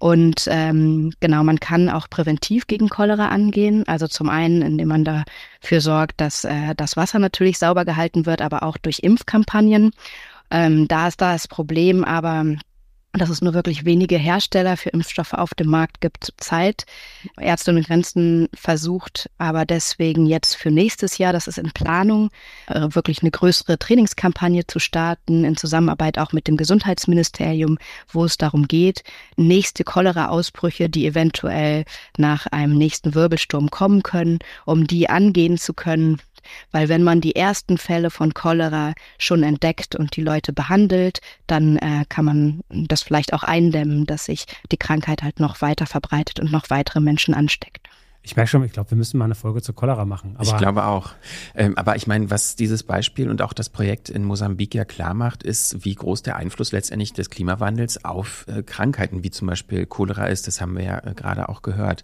Und 0.00 0.48
ähm, 0.50 1.12
genau, 1.20 1.44
man 1.44 1.60
kann 1.60 1.90
auch 1.90 2.08
präventiv 2.08 2.66
gegen 2.66 2.88
Cholera 2.88 3.28
angehen. 3.28 3.86
Also 3.86 4.08
zum 4.08 4.30
einen, 4.30 4.62
indem 4.62 4.88
man 4.88 5.04
dafür 5.04 5.82
sorgt, 5.82 6.22
dass 6.22 6.44
äh, 6.44 6.74
das 6.74 6.96
Wasser 6.96 7.18
natürlich 7.18 7.58
sauber 7.58 7.84
gehalten 7.84 8.24
wird, 8.24 8.40
aber 8.40 8.62
auch 8.62 8.78
durch 8.78 9.00
Impfkampagnen. 9.00 9.90
Ähm, 10.50 10.88
da 10.88 11.08
ist 11.08 11.20
da 11.20 11.34
das 11.34 11.48
Problem, 11.48 12.02
aber 12.02 12.46
dass 13.12 13.28
es 13.28 13.42
nur 13.42 13.54
wirklich 13.54 13.84
wenige 13.84 14.16
Hersteller 14.16 14.76
für 14.76 14.90
Impfstoffe 14.90 15.32
auf 15.32 15.52
dem 15.54 15.68
Markt 15.68 16.00
gibt 16.00 16.24
zurzeit. 16.24 16.84
Ärzte 17.40 17.72
ohne 17.72 17.82
Grenzen 17.82 18.48
versucht 18.54 19.28
aber 19.36 19.64
deswegen 19.64 20.26
jetzt 20.26 20.54
für 20.54 20.70
nächstes 20.70 21.18
Jahr, 21.18 21.32
das 21.32 21.48
ist 21.48 21.58
in 21.58 21.72
Planung, 21.72 22.30
äh, 22.68 22.88
wirklich 22.90 23.22
eine 23.22 23.32
größere 23.32 23.78
Trainingskampagne 23.78 24.66
zu 24.66 24.78
starten, 24.78 25.44
in 25.44 25.56
Zusammenarbeit 25.56 26.18
auch 26.18 26.32
mit 26.32 26.46
dem 26.46 26.56
Gesundheitsministerium, 26.56 27.78
wo 28.08 28.24
es 28.24 28.36
darum 28.36 28.68
geht, 28.68 29.02
nächste 29.36 29.82
Cholera-Ausbrüche, 29.82 30.88
die 30.88 31.06
eventuell 31.06 31.84
nach 32.16 32.46
einem 32.46 32.76
nächsten 32.78 33.14
Wirbelsturm 33.14 33.70
kommen 33.70 34.04
können, 34.04 34.38
um 34.66 34.86
die 34.86 35.08
angehen 35.08 35.58
zu 35.58 35.74
können, 35.74 36.20
Weil 36.70 36.88
wenn 36.88 37.02
man 37.02 37.20
die 37.20 37.36
ersten 37.36 37.78
Fälle 37.78 38.10
von 38.10 38.34
Cholera 38.34 38.94
schon 39.18 39.42
entdeckt 39.42 39.96
und 39.96 40.16
die 40.16 40.22
Leute 40.22 40.52
behandelt, 40.52 41.20
dann 41.46 41.76
äh, 41.76 42.04
kann 42.08 42.24
man 42.24 42.60
das 42.68 43.02
vielleicht 43.02 43.32
auch 43.32 43.42
eindämmen, 43.42 44.06
dass 44.06 44.26
sich 44.26 44.46
die 44.70 44.76
Krankheit 44.76 45.22
halt 45.22 45.40
noch 45.40 45.60
weiter 45.60 45.86
verbreitet 45.86 46.40
und 46.40 46.52
noch 46.52 46.70
weitere 46.70 47.00
Menschen 47.00 47.34
ansteckt. 47.34 47.88
Ich 48.22 48.36
merke 48.36 48.50
schon, 48.50 48.62
ich 48.64 48.72
glaube, 48.72 48.90
wir 48.90 48.98
müssen 48.98 49.16
mal 49.16 49.24
eine 49.24 49.34
Folge 49.34 49.62
zur 49.62 49.74
Cholera 49.74 50.04
machen. 50.04 50.36
ich 50.40 50.54
glaube 50.58 50.84
auch. 50.84 51.12
Ähm, 51.54 51.78
aber 51.78 51.96
ich 51.96 52.06
meine, 52.06 52.30
was 52.30 52.54
dieses 52.54 52.82
Beispiel 52.82 53.30
und 53.30 53.40
auch 53.40 53.54
das 53.54 53.70
Projekt 53.70 54.10
in 54.10 54.24
Mosambik 54.24 54.74
ja 54.74 54.84
klar 54.84 55.14
macht, 55.14 55.42
ist, 55.42 55.86
wie 55.86 55.94
groß 55.94 56.22
der 56.22 56.36
Einfluss 56.36 56.70
letztendlich 56.70 57.14
des 57.14 57.30
Klimawandels 57.30 58.04
auf 58.04 58.44
äh, 58.46 58.62
Krankheiten 58.62 59.24
wie 59.24 59.30
zum 59.30 59.48
Beispiel 59.48 59.86
Cholera 59.86 60.26
ist. 60.26 60.46
Das 60.46 60.60
haben 60.60 60.76
wir 60.76 60.84
ja 60.84 60.98
äh, 60.98 61.14
gerade 61.14 61.48
auch 61.48 61.62
gehört. 61.62 62.02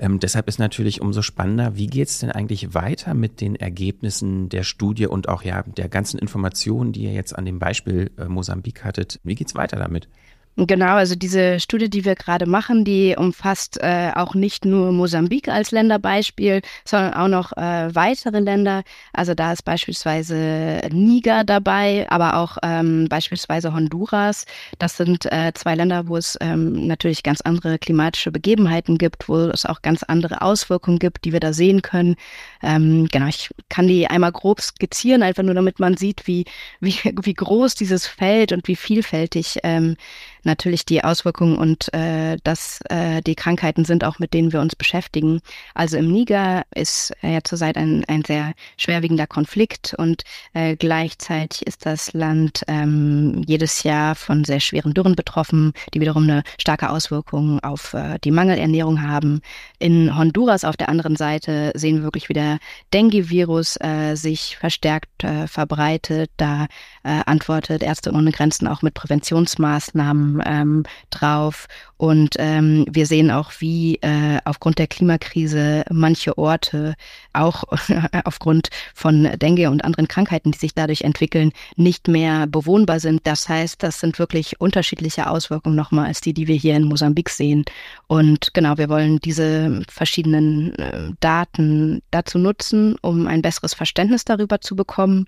Ähm, 0.00 0.18
deshalb 0.18 0.48
ist 0.48 0.58
natürlich 0.58 1.00
umso 1.00 1.22
spannender, 1.22 1.76
wie 1.76 1.86
geht 1.86 2.08
es 2.08 2.18
denn 2.18 2.32
eigentlich 2.32 2.74
weiter 2.74 3.14
mit 3.14 3.40
den 3.40 3.54
Ergebnissen 3.54 4.48
der 4.48 4.64
Studie 4.64 5.06
und 5.06 5.28
auch 5.28 5.42
ja 5.42 5.62
der 5.62 5.88
ganzen 5.88 6.18
Informationen, 6.18 6.92
die 6.92 7.04
ihr 7.04 7.12
jetzt 7.12 7.38
an 7.38 7.44
dem 7.44 7.60
Beispiel 7.60 8.10
äh, 8.18 8.24
Mosambik 8.24 8.84
hattet. 8.84 9.20
Wie 9.22 9.36
geht's 9.36 9.54
weiter 9.54 9.76
damit? 9.76 10.08
Genau, 10.56 10.96
also 10.96 11.14
diese 11.14 11.60
Studie, 11.60 11.88
die 11.88 12.04
wir 12.04 12.14
gerade 12.14 12.44
machen, 12.44 12.84
die 12.84 13.16
umfasst 13.16 13.78
äh, 13.82 14.12
auch 14.14 14.34
nicht 14.34 14.66
nur 14.66 14.92
Mosambik 14.92 15.48
als 15.48 15.70
Länderbeispiel, 15.70 16.60
sondern 16.84 17.14
auch 17.14 17.28
noch 17.28 17.56
äh, 17.56 17.94
weitere 17.94 18.38
Länder. 18.38 18.82
Also 19.14 19.32
da 19.32 19.54
ist 19.54 19.64
beispielsweise 19.64 20.82
Niger 20.92 21.44
dabei, 21.44 22.06
aber 22.10 22.36
auch 22.36 22.58
ähm, 22.62 23.08
beispielsweise 23.08 23.72
Honduras. 23.72 24.44
Das 24.78 24.98
sind 24.98 25.24
äh, 25.32 25.52
zwei 25.54 25.74
Länder, 25.74 26.08
wo 26.08 26.18
es 26.18 26.36
ähm, 26.42 26.86
natürlich 26.86 27.22
ganz 27.22 27.40
andere 27.40 27.78
klimatische 27.78 28.30
Begebenheiten 28.30 28.98
gibt, 28.98 29.30
wo 29.30 29.36
es 29.46 29.64
auch 29.64 29.80
ganz 29.80 30.02
andere 30.02 30.42
Auswirkungen 30.42 30.98
gibt, 30.98 31.24
die 31.24 31.32
wir 31.32 31.40
da 31.40 31.54
sehen 31.54 31.80
können. 31.80 32.16
Ähm, 32.62 33.08
genau, 33.10 33.26
ich 33.26 33.48
kann 33.70 33.88
die 33.88 34.06
einmal 34.06 34.32
grob 34.32 34.60
skizzieren, 34.60 35.22
einfach 35.22 35.44
nur 35.44 35.54
damit 35.54 35.80
man 35.80 35.96
sieht, 35.96 36.26
wie, 36.26 36.44
wie, 36.80 36.94
wie 37.22 37.34
groß 37.34 37.74
dieses 37.74 38.06
Feld 38.06 38.52
und 38.52 38.68
wie 38.68 38.76
vielfältig 38.76 39.58
ähm, 39.62 39.96
natürlich 40.44 40.84
die 40.84 41.04
Auswirkungen 41.04 41.56
und 41.56 41.92
äh, 41.94 42.36
dass 42.44 42.80
äh, 42.88 43.20
die 43.22 43.34
Krankheiten 43.34 43.84
sind, 43.84 44.04
auch 44.04 44.18
mit 44.18 44.34
denen 44.34 44.52
wir 44.52 44.60
uns 44.60 44.76
beschäftigen. 44.76 45.40
Also 45.74 45.96
im 45.96 46.10
Niger 46.10 46.62
ist 46.74 47.12
äh, 47.22 47.34
ja 47.34 47.44
zurzeit 47.44 47.76
ein, 47.76 48.04
ein 48.06 48.24
sehr 48.24 48.54
schwerwiegender 48.76 49.26
Konflikt 49.26 49.94
und 49.96 50.22
äh, 50.54 50.76
gleichzeitig 50.76 51.66
ist 51.66 51.86
das 51.86 52.12
Land 52.12 52.62
ähm, 52.68 53.42
jedes 53.46 53.82
Jahr 53.82 54.14
von 54.14 54.44
sehr 54.44 54.60
schweren 54.60 54.94
Dürren 54.94 55.16
betroffen, 55.16 55.72
die 55.94 56.00
wiederum 56.00 56.24
eine 56.24 56.42
starke 56.58 56.90
Auswirkung 56.90 57.60
auf 57.60 57.94
äh, 57.94 58.18
die 58.24 58.30
Mangelernährung 58.30 59.02
haben. 59.02 59.40
In 59.78 60.16
Honduras 60.16 60.64
auf 60.64 60.76
der 60.76 60.88
anderen 60.88 61.16
Seite 61.16 61.72
sehen 61.74 61.96
wir 61.96 62.04
wirklich, 62.04 62.28
wie 62.28 62.34
der 62.34 62.58
Dengue-Virus 62.92 63.76
äh, 63.80 64.14
sich 64.14 64.56
verstärkt 64.56 65.24
äh, 65.24 65.46
verbreitet. 65.46 66.30
Da 66.36 66.66
äh, 67.04 67.20
antwortet 67.26 67.82
Ärzte 67.82 68.12
ohne 68.12 68.32
Grenzen 68.32 68.66
auch 68.66 68.82
mit 68.82 68.94
Präventionsmaßnahmen 68.94 70.42
ähm, 70.44 70.82
drauf. 71.10 71.66
Und 71.96 72.34
ähm, 72.38 72.84
wir 72.90 73.06
sehen 73.06 73.30
auch, 73.30 73.52
wie 73.58 73.96
äh, 73.96 74.38
aufgrund 74.44 74.78
der 74.78 74.88
Klimakrise 74.88 75.84
manche 75.90 76.36
Orte 76.36 76.94
auch 77.32 77.64
aufgrund 78.24 78.70
von 78.94 79.28
Dengue 79.36 79.70
und 79.70 79.84
anderen 79.84 80.08
Krankheiten, 80.08 80.50
die 80.50 80.58
sich 80.58 80.74
dadurch 80.74 81.02
entwickeln, 81.02 81.52
nicht 81.76 82.08
mehr 82.08 82.46
bewohnbar 82.46 82.98
sind. 82.98 83.26
Das 83.26 83.48
heißt, 83.48 83.82
das 83.82 84.00
sind 84.00 84.18
wirklich 84.18 84.60
unterschiedliche 84.60 85.28
Auswirkungen 85.28 85.76
nochmal 85.76 86.06
als 86.06 86.20
die, 86.20 86.34
die 86.34 86.48
wir 86.48 86.56
hier 86.56 86.76
in 86.76 86.84
Mosambik 86.84 87.30
sehen. 87.30 87.64
Und 88.06 88.52
genau, 88.54 88.78
wir 88.78 88.88
wollen 88.88 89.18
diese 89.20 89.82
verschiedenen 89.88 90.74
äh, 90.78 91.10
Daten 91.20 92.02
dazu 92.10 92.38
nutzen, 92.38 92.96
um 93.00 93.26
ein 93.26 93.42
besseres 93.42 93.74
Verständnis 93.74 94.24
darüber 94.24 94.60
zu 94.60 94.76
bekommen, 94.76 95.26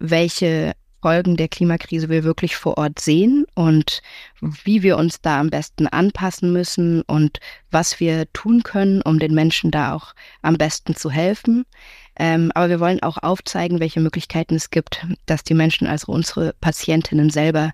welche 0.00 0.74
Folgen 1.04 1.36
der 1.36 1.48
Klimakrise 1.48 2.08
wir 2.08 2.24
wirklich 2.24 2.56
vor 2.56 2.78
Ort 2.78 2.98
sehen 2.98 3.44
und 3.54 4.00
wie 4.40 4.82
wir 4.82 4.96
uns 4.96 5.20
da 5.20 5.38
am 5.38 5.50
besten 5.50 5.86
anpassen 5.86 6.50
müssen 6.50 7.02
und 7.02 7.40
was 7.70 8.00
wir 8.00 8.24
tun 8.32 8.62
können, 8.62 9.02
um 9.02 9.18
den 9.18 9.34
Menschen 9.34 9.70
da 9.70 9.92
auch 9.92 10.14
am 10.40 10.56
besten 10.56 10.96
zu 10.96 11.10
helfen. 11.10 11.66
Ähm, 12.16 12.52
aber 12.54 12.70
wir 12.70 12.80
wollen 12.80 13.02
auch 13.02 13.18
aufzeigen, 13.18 13.80
welche 13.80 14.00
Möglichkeiten 14.00 14.54
es 14.54 14.70
gibt, 14.70 15.06
dass 15.26 15.44
die 15.44 15.52
Menschen, 15.52 15.86
also 15.86 16.10
unsere 16.10 16.54
Patientinnen 16.62 17.28
selber, 17.28 17.72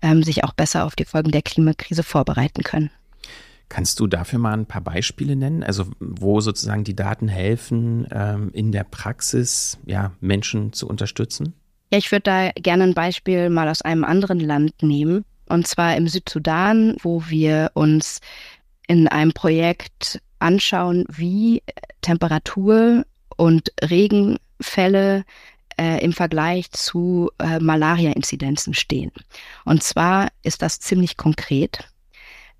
ähm, 0.00 0.22
sich 0.22 0.42
auch 0.44 0.54
besser 0.54 0.86
auf 0.86 0.96
die 0.96 1.04
Folgen 1.04 1.32
der 1.32 1.42
Klimakrise 1.42 2.02
vorbereiten 2.02 2.62
können. 2.62 2.90
Kannst 3.68 4.00
du 4.00 4.06
dafür 4.06 4.38
mal 4.38 4.54
ein 4.54 4.64
paar 4.64 4.80
Beispiele 4.80 5.36
nennen? 5.36 5.62
Also 5.62 5.84
wo 6.00 6.40
sozusagen 6.40 6.84
die 6.84 6.96
Daten 6.96 7.28
helfen, 7.28 8.08
ähm, 8.10 8.50
in 8.54 8.72
der 8.72 8.84
Praxis 8.84 9.78
ja, 9.84 10.12
Menschen 10.22 10.72
zu 10.72 10.88
unterstützen? 10.88 11.52
Ja, 11.90 11.98
ich 11.98 12.12
würde 12.12 12.22
da 12.22 12.50
gerne 12.54 12.84
ein 12.84 12.94
Beispiel 12.94 13.50
mal 13.50 13.68
aus 13.68 13.82
einem 13.82 14.04
anderen 14.04 14.38
Land 14.38 14.82
nehmen. 14.82 15.24
Und 15.48 15.66
zwar 15.66 15.96
im 15.96 16.06
Südsudan, 16.06 16.96
wo 17.02 17.24
wir 17.28 17.72
uns 17.74 18.20
in 18.86 19.08
einem 19.08 19.32
Projekt 19.32 20.20
anschauen, 20.38 21.04
wie 21.08 21.62
Temperatur 22.00 23.04
und 23.36 23.72
Regenfälle 23.82 25.24
äh, 25.76 26.04
im 26.04 26.12
Vergleich 26.12 26.70
zu 26.70 27.30
äh, 27.38 27.58
Malaria-Inzidenzen 27.58 28.74
stehen. 28.74 29.10
Und 29.64 29.82
zwar 29.82 30.28
ist 30.42 30.62
das 30.62 30.78
ziemlich 30.78 31.16
konkret. 31.16 31.88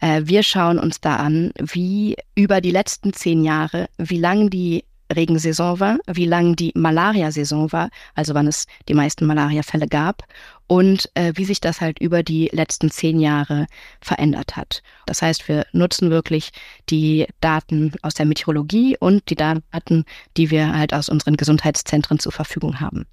Äh, 0.00 0.22
wir 0.24 0.42
schauen 0.42 0.78
uns 0.78 1.00
da 1.00 1.16
an, 1.16 1.52
wie 1.58 2.16
über 2.34 2.60
die 2.60 2.70
letzten 2.72 3.12
zehn 3.12 3.44
Jahre, 3.44 3.88
wie 3.98 4.18
lang 4.18 4.50
die 4.50 4.84
Regensaison 5.14 5.80
war, 5.80 5.98
wie 6.06 6.26
lang 6.26 6.56
die 6.56 6.72
Malaria-Saison 6.74 7.72
war, 7.72 7.90
also 8.14 8.34
wann 8.34 8.46
es 8.46 8.66
die 8.88 8.94
meisten 8.94 9.26
Malaria-Fälle 9.26 9.88
gab 9.88 10.24
und 10.66 11.10
äh, 11.14 11.32
wie 11.34 11.44
sich 11.44 11.60
das 11.60 11.80
halt 11.80 11.98
über 11.98 12.22
die 12.22 12.48
letzten 12.52 12.90
zehn 12.90 13.18
Jahre 13.18 13.66
verändert 14.00 14.56
hat. 14.56 14.82
Das 15.06 15.22
heißt, 15.22 15.48
wir 15.48 15.66
nutzen 15.72 16.10
wirklich 16.10 16.50
die 16.88 17.26
Daten 17.40 17.92
aus 18.02 18.14
der 18.14 18.26
Meteorologie 18.26 18.96
und 18.98 19.28
die 19.30 19.36
Daten, 19.36 20.04
die 20.36 20.50
wir 20.50 20.74
halt 20.74 20.94
aus 20.94 21.08
unseren 21.08 21.36
Gesundheitszentren 21.36 22.18
zur 22.18 22.32
Verfügung 22.32 22.80
haben. 22.80 23.06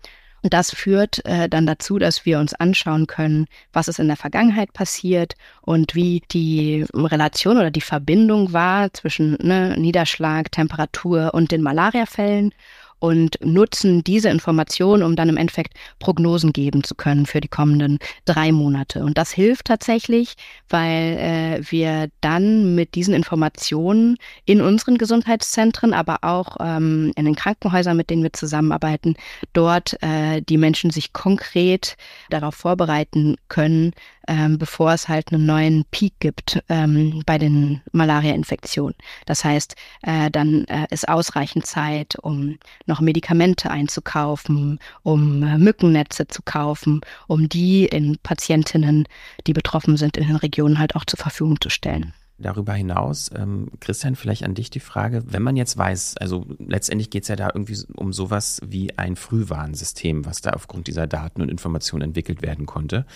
Und 0.44 0.54
das 0.54 0.72
führt 0.72 1.26
äh, 1.26 1.50
dann 1.50 1.66
dazu, 1.66 1.98
dass 1.98 2.26
wir 2.26 2.40
uns 2.40 2.54
anschauen 2.54 3.08
können, 3.08 3.48
was 3.74 3.88
ist 3.88 4.00
in 4.00 4.08
der 4.08 4.18
Vergangenheit 4.18 4.72
passiert 4.74 5.34
und 5.62 5.96
wie 5.96 6.22
die 6.32 6.86
Relation 6.94 7.58
oder 7.58 7.72
die 7.72 7.82
Verbindung 7.82 8.54
war 8.54 8.94
zwischen 8.94 9.38
ne, 9.42 9.76
Niederschlag, 9.78 10.52
Temperatur 10.52 11.34
und 11.34 11.52
den 11.52 11.62
Malariafällen 11.62 12.54
und 13.00 13.38
nutzen 13.44 14.04
diese 14.04 14.30
Informationen, 14.30 15.04
um 15.04 15.16
dann 15.16 15.30
im 15.30 15.38
Endeffekt 15.38 15.74
Prognosen 16.00 16.54
geben 16.54 16.84
zu 16.84 16.96
können 16.96 17.26
für 17.26 17.42
die 17.42 17.48
kommenden 17.48 18.00
drei 18.26 18.52
Monate. 18.52 19.04
Und 19.04 19.18
das 19.18 19.32
hilft 19.32 19.66
tatsächlich, 19.66 20.36
weil 20.70 21.18
äh, 21.18 21.72
wir 21.72 22.10
dann 22.22 22.76
mit 22.76 22.96
diesen 22.96 23.14
Informationen 23.14 24.18
in 24.46 24.62
unseren 24.62 24.98
Gesundheitszentren, 24.98 25.94
aber 25.94 26.20
auch 26.22 26.58
ähm, 26.60 27.12
in 27.16 27.26
den 27.26 27.36
Krankenhäusern, 27.36 27.98
mit 27.98 28.10
denen 28.10 28.24
wir 28.24 28.34
zusammenarbeiten, 28.34 29.16
dort 29.54 30.02
äh, 30.02 30.42
die 30.42 30.58
Menschen 30.58 30.90
sich 30.92 31.14
konkret 31.14 31.98
darauf 32.30 32.56
vorbereiten 32.56 33.36
können, 33.48 33.94
ähm, 34.28 34.58
bevor 34.58 34.94
es 34.94 35.08
halt 35.08 35.32
einen 35.32 35.46
neuen 35.46 35.86
Peak 35.92 36.14
gibt 36.20 36.62
ähm, 36.70 37.24
bei 37.26 37.38
den 37.38 37.82
Malaria-Infektionen. 37.92 38.96
Das 39.26 39.44
heißt, 39.44 39.76
äh, 40.04 40.30
dann 40.30 40.66
äh, 40.66 40.88
ist 40.90 41.08
ausreichend 41.08 41.66
Zeit, 41.66 42.16
um 42.22 42.58
noch 42.86 43.02
Medikamente 43.02 43.72
einzukaufen, 43.72 44.80
um 45.04 45.44
äh, 45.44 45.58
Mückennetze 45.58 46.28
zu 46.28 46.42
kaufen, 46.44 47.02
um 47.28 47.50
die 47.50 47.86
in 47.86 48.18
Patientinnen, 48.22 49.08
die 49.46 49.54
betroffen 49.54 49.98
sind, 49.98 50.18
in 50.18 50.28
den 50.28 50.36
Regionen 50.36 50.80
halt 50.80 50.96
auch 50.96 51.06
zur 51.06 51.20
Verfügung 51.20 51.60
zu 51.62 51.70
stellen. 51.70 52.14
Darüber 52.40 52.74
hinaus, 52.74 53.32
ähm, 53.36 53.72
Christian, 53.80 54.16
vielleicht 54.16 54.44
an 54.44 54.54
dich 54.54 54.70
die 54.70 54.80
Frage, 54.80 55.24
wenn 55.26 55.42
man 55.42 55.56
jetzt 55.56 55.76
weiß, 55.76 56.18
also 56.18 56.46
letztendlich 56.60 57.10
geht 57.10 57.24
es 57.24 57.30
ja 57.30 57.36
da 57.36 57.50
irgendwie 57.52 57.80
um 57.96 58.14
sowas 58.14 58.62
wie 58.64 58.96
ein 58.96 59.16
Frühwarnsystem, 59.16 60.24
was 60.24 60.42
da 60.42 60.52
aufgrund 60.52 60.86
dieser 60.86 61.08
Daten 61.08 61.42
und 61.42 61.50
Informationen 61.50 62.04
entwickelt 62.04 62.44
werden 62.44 62.68
konnte. 62.68 63.08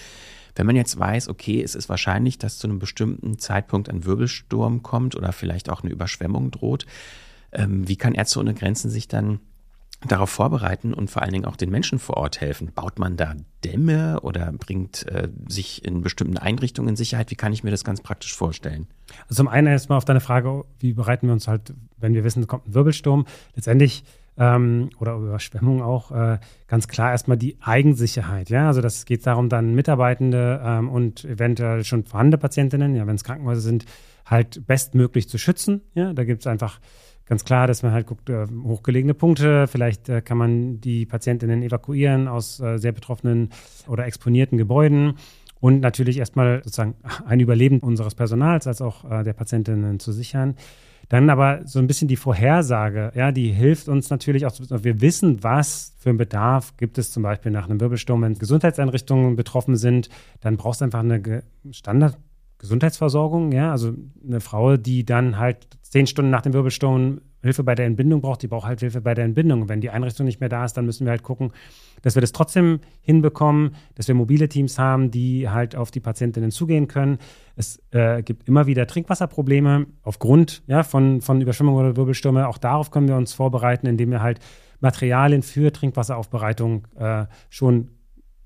Wenn 0.55 0.65
man 0.65 0.75
jetzt 0.75 0.97
weiß, 0.97 1.29
okay, 1.29 1.61
es 1.61 1.75
ist 1.75 1.89
wahrscheinlich, 1.89 2.37
dass 2.37 2.57
zu 2.57 2.67
einem 2.67 2.79
bestimmten 2.79 3.39
Zeitpunkt 3.39 3.89
ein 3.89 4.05
Wirbelsturm 4.05 4.83
kommt 4.83 5.15
oder 5.15 5.31
vielleicht 5.31 5.69
auch 5.69 5.83
eine 5.83 5.91
Überschwemmung 5.91 6.51
droht, 6.51 6.85
ähm, 7.51 7.87
wie 7.87 7.95
kann 7.95 8.13
Ärzte 8.13 8.39
ohne 8.39 8.53
Grenzen 8.53 8.89
sich 8.89 9.07
dann 9.07 9.39
darauf 10.07 10.31
vorbereiten 10.31 10.93
und 10.93 11.11
vor 11.11 11.21
allen 11.21 11.31
Dingen 11.33 11.45
auch 11.45 11.55
den 11.55 11.69
Menschen 11.69 11.99
vor 11.99 12.17
Ort 12.17 12.41
helfen? 12.41 12.71
Baut 12.73 12.97
man 12.97 13.17
da 13.17 13.35
Dämme 13.63 14.19
oder 14.21 14.51
bringt 14.51 15.07
äh, 15.07 15.29
sich 15.47 15.85
in 15.85 16.01
bestimmten 16.01 16.37
Einrichtungen 16.37 16.89
in 16.89 16.95
Sicherheit? 16.95 17.29
Wie 17.31 17.35
kann 17.35 17.53
ich 17.53 17.63
mir 17.63 17.71
das 17.71 17.83
ganz 17.83 18.01
praktisch 18.01 18.35
vorstellen? 18.35 18.87
Also 19.23 19.35
zum 19.35 19.47
einen 19.47 19.67
erstmal 19.67 19.97
auf 19.97 20.05
deine 20.05 20.21
Frage, 20.21 20.65
wie 20.79 20.93
bereiten 20.93 21.27
wir 21.27 21.33
uns 21.33 21.47
halt, 21.47 21.73
wenn 21.97 22.13
wir 22.13 22.23
wissen, 22.23 22.41
es 22.41 22.47
kommt 22.47 22.67
ein 22.67 22.73
Wirbelsturm, 22.73 23.25
letztendlich 23.55 24.03
ähm, 24.37 24.89
oder 24.99 25.15
Überschwemmung 25.15 25.81
auch, 25.81 26.11
äh, 26.11 26.39
ganz 26.67 26.87
klar 26.87 27.11
erstmal 27.11 27.37
die 27.37 27.57
Eigensicherheit. 27.61 28.49
Ja, 28.49 28.67
also 28.67 28.81
das 28.81 29.05
geht 29.05 29.25
darum, 29.25 29.49
dann 29.49 29.75
Mitarbeitende 29.75 30.61
ähm, 30.63 30.89
und 30.89 31.25
eventuell 31.25 31.83
schon 31.83 32.03
vorhandene 32.05 32.37
Patientinnen, 32.37 32.95
ja, 32.95 33.07
wenn 33.07 33.15
es 33.15 33.23
Krankenhäuser 33.23 33.61
sind, 33.61 33.85
halt 34.25 34.65
bestmöglich 34.65 35.27
zu 35.27 35.37
schützen. 35.37 35.81
Ja, 35.93 36.13
da 36.13 36.23
gibt 36.23 36.41
es 36.41 36.47
einfach 36.47 36.79
ganz 37.25 37.45
klar, 37.45 37.67
dass 37.67 37.83
man 37.83 37.91
halt 37.91 38.07
guckt, 38.07 38.29
äh, 38.29 38.47
hochgelegene 38.63 39.13
Punkte, 39.13 39.67
vielleicht 39.67 40.09
äh, 40.09 40.21
kann 40.21 40.37
man 40.37 40.81
die 40.81 41.05
Patientinnen 41.05 41.63
evakuieren 41.63 42.27
aus 42.27 42.59
äh, 42.59 42.77
sehr 42.77 42.91
betroffenen 42.91 43.49
oder 43.87 44.05
exponierten 44.05 44.57
Gebäuden 44.57 45.15
und 45.61 45.79
natürlich 45.79 46.17
erstmal 46.17 46.61
sozusagen 46.63 46.95
ein 47.25 47.39
Überleben 47.39 47.79
unseres 47.79 48.15
Personals 48.15 48.67
als 48.67 48.81
auch 48.81 49.09
äh, 49.09 49.23
der 49.23 49.33
Patientinnen 49.33 49.99
zu 49.99 50.11
sichern. 50.11 50.55
Dann 51.11 51.29
aber 51.29 51.59
so 51.65 51.79
ein 51.79 51.87
bisschen 51.87 52.07
die 52.07 52.15
Vorhersage, 52.15 53.11
ja, 53.15 53.33
die 53.33 53.51
hilft 53.51 53.89
uns 53.89 54.09
natürlich 54.09 54.45
auch, 54.45 54.53
wir 54.57 55.01
wissen, 55.01 55.43
was 55.43 55.93
für 55.97 56.07
einen 56.07 56.17
Bedarf 56.17 56.77
gibt 56.77 56.97
es 56.97 57.11
zum 57.11 57.21
Beispiel 57.21 57.51
nach 57.51 57.67
einem 57.67 57.81
Wirbelsturm, 57.81 58.21
wenn 58.21 58.35
Gesundheitseinrichtungen 58.35 59.35
betroffen 59.35 59.75
sind, 59.75 60.07
dann 60.39 60.55
brauchst 60.55 60.79
du 60.79 60.85
einfach 60.85 61.01
eine 61.01 61.43
Standard 61.71 62.17
Gesundheitsversorgung, 62.59 63.51
ja, 63.51 63.73
also 63.73 63.93
eine 64.25 64.39
Frau, 64.39 64.77
die 64.77 65.03
dann 65.03 65.37
halt 65.37 65.67
zehn 65.81 66.07
Stunden 66.07 66.31
nach 66.31 66.43
dem 66.43 66.53
Wirbelsturm 66.53 67.19
Hilfe 67.41 67.63
bei 67.63 67.75
der 67.75 67.85
Entbindung 67.85 68.21
braucht, 68.21 68.41
die 68.41 68.47
braucht 68.47 68.67
halt 68.67 68.79
Hilfe 68.79 69.01
bei 69.01 69.13
der 69.13 69.25
Entbindung. 69.25 69.63
Und 69.63 69.69
wenn 69.69 69.81
die 69.81 69.89
Einrichtung 69.89 70.25
nicht 70.25 70.39
mehr 70.39 70.49
da 70.49 70.63
ist, 70.63 70.73
dann 70.73 70.85
müssen 70.85 71.05
wir 71.05 71.11
halt 71.11 71.23
gucken, 71.23 71.51
dass 72.01 72.15
wir 72.15 72.21
das 72.21 72.31
trotzdem 72.31 72.79
hinbekommen, 73.01 73.75
dass 73.95 74.07
wir 74.07 74.15
mobile 74.15 74.47
Teams 74.49 74.77
haben, 74.77 75.11
die 75.11 75.49
halt 75.49 75.75
auf 75.75 75.91
die 75.91 75.99
Patientinnen 75.99 76.51
zugehen 76.51 76.87
können. 76.87 77.17
Es 77.55 77.81
äh, 77.91 78.21
gibt 78.23 78.47
immer 78.47 78.67
wieder 78.67 78.87
Trinkwasserprobleme 78.87 79.87
aufgrund 80.03 80.63
ja, 80.67 80.83
von, 80.83 81.21
von 81.21 81.41
Überschwemmungen 81.41 81.85
oder 81.85 81.97
Wirbelstürme. 81.97 82.47
Auch 82.47 82.57
darauf 82.57 82.91
können 82.91 83.07
wir 83.07 83.15
uns 83.15 83.33
vorbereiten, 83.33 83.87
indem 83.87 84.11
wir 84.11 84.21
halt 84.21 84.39
Materialien 84.79 85.43
für 85.43 85.71
Trinkwasseraufbereitung 85.71 86.87
äh, 86.97 87.25
schon 87.49 87.89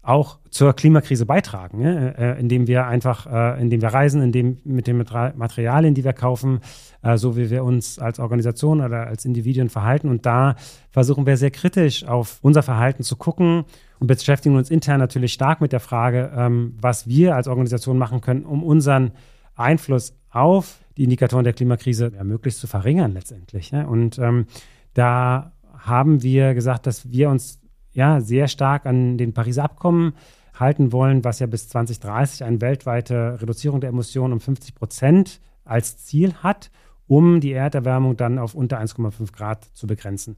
auch 0.02 0.38
zur 0.48 0.72
Klimakrise 0.72 1.26
beitragen, 1.26 1.82
ja? 1.82 2.08
äh, 2.08 2.40
indem 2.40 2.66
wir 2.66 2.86
einfach, 2.86 3.26
äh, 3.26 3.60
indem 3.60 3.82
wir 3.82 3.90
reisen, 3.90 4.22
indem 4.22 4.58
mit 4.64 4.86
den 4.86 4.96
Materialien, 4.96 5.94
die 5.94 6.04
wir 6.04 6.14
kaufen, 6.14 6.60
äh, 7.02 7.18
so 7.18 7.36
wie 7.36 7.50
wir 7.50 7.64
uns 7.64 7.98
als 7.98 8.18
Organisation 8.18 8.80
oder 8.80 9.06
als 9.06 9.24
Individuen 9.26 9.68
verhalten. 9.68 10.08
Und 10.08 10.24
da 10.24 10.56
versuchen 10.90 11.26
wir 11.26 11.36
sehr 11.36 11.50
kritisch 11.50 12.04
auf 12.04 12.38
unser 12.40 12.62
Verhalten 12.62 13.02
zu 13.02 13.16
gucken 13.16 13.64
und 13.98 14.06
beschäftigen 14.06 14.56
uns 14.56 14.70
intern 14.70 15.00
natürlich 15.00 15.34
stark 15.34 15.60
mit 15.60 15.72
der 15.72 15.80
Frage, 15.80 16.32
ähm, 16.34 16.76
was 16.80 17.06
wir 17.06 17.36
als 17.36 17.46
Organisation 17.46 17.98
machen 17.98 18.22
können, 18.22 18.46
um 18.46 18.62
unseren 18.62 19.12
Einfluss 19.54 20.16
auf 20.30 20.78
die 20.96 21.04
Indikatoren 21.04 21.44
der 21.44 21.52
Klimakrise 21.52 22.12
ja, 22.14 22.24
möglichst 22.24 22.60
zu 22.60 22.66
verringern 22.66 23.12
letztendlich. 23.12 23.70
Ja? 23.70 23.84
Und 23.84 24.18
ähm, 24.18 24.46
da 24.94 25.52
haben 25.76 26.22
wir 26.22 26.54
gesagt, 26.54 26.86
dass 26.86 27.10
wir 27.10 27.28
uns 27.30 27.59
ja 27.92 28.20
sehr 28.20 28.48
stark 28.48 28.86
an 28.86 29.18
den 29.18 29.32
Pariser 29.32 29.64
Abkommen 29.64 30.14
halten 30.54 30.92
wollen, 30.92 31.24
was 31.24 31.38
ja 31.38 31.46
bis 31.46 31.68
2030 31.68 32.44
eine 32.44 32.60
weltweite 32.60 33.38
Reduzierung 33.40 33.80
der 33.80 33.90
Emissionen 33.90 34.34
um 34.34 34.40
50 34.40 34.74
Prozent 34.74 35.40
als 35.64 35.98
Ziel 35.98 36.34
hat, 36.34 36.70
um 37.06 37.40
die 37.40 37.52
Erderwärmung 37.52 38.16
dann 38.16 38.38
auf 38.38 38.54
unter 38.54 38.80
1,5 38.80 39.32
Grad 39.32 39.64
zu 39.72 39.86
begrenzen. 39.86 40.36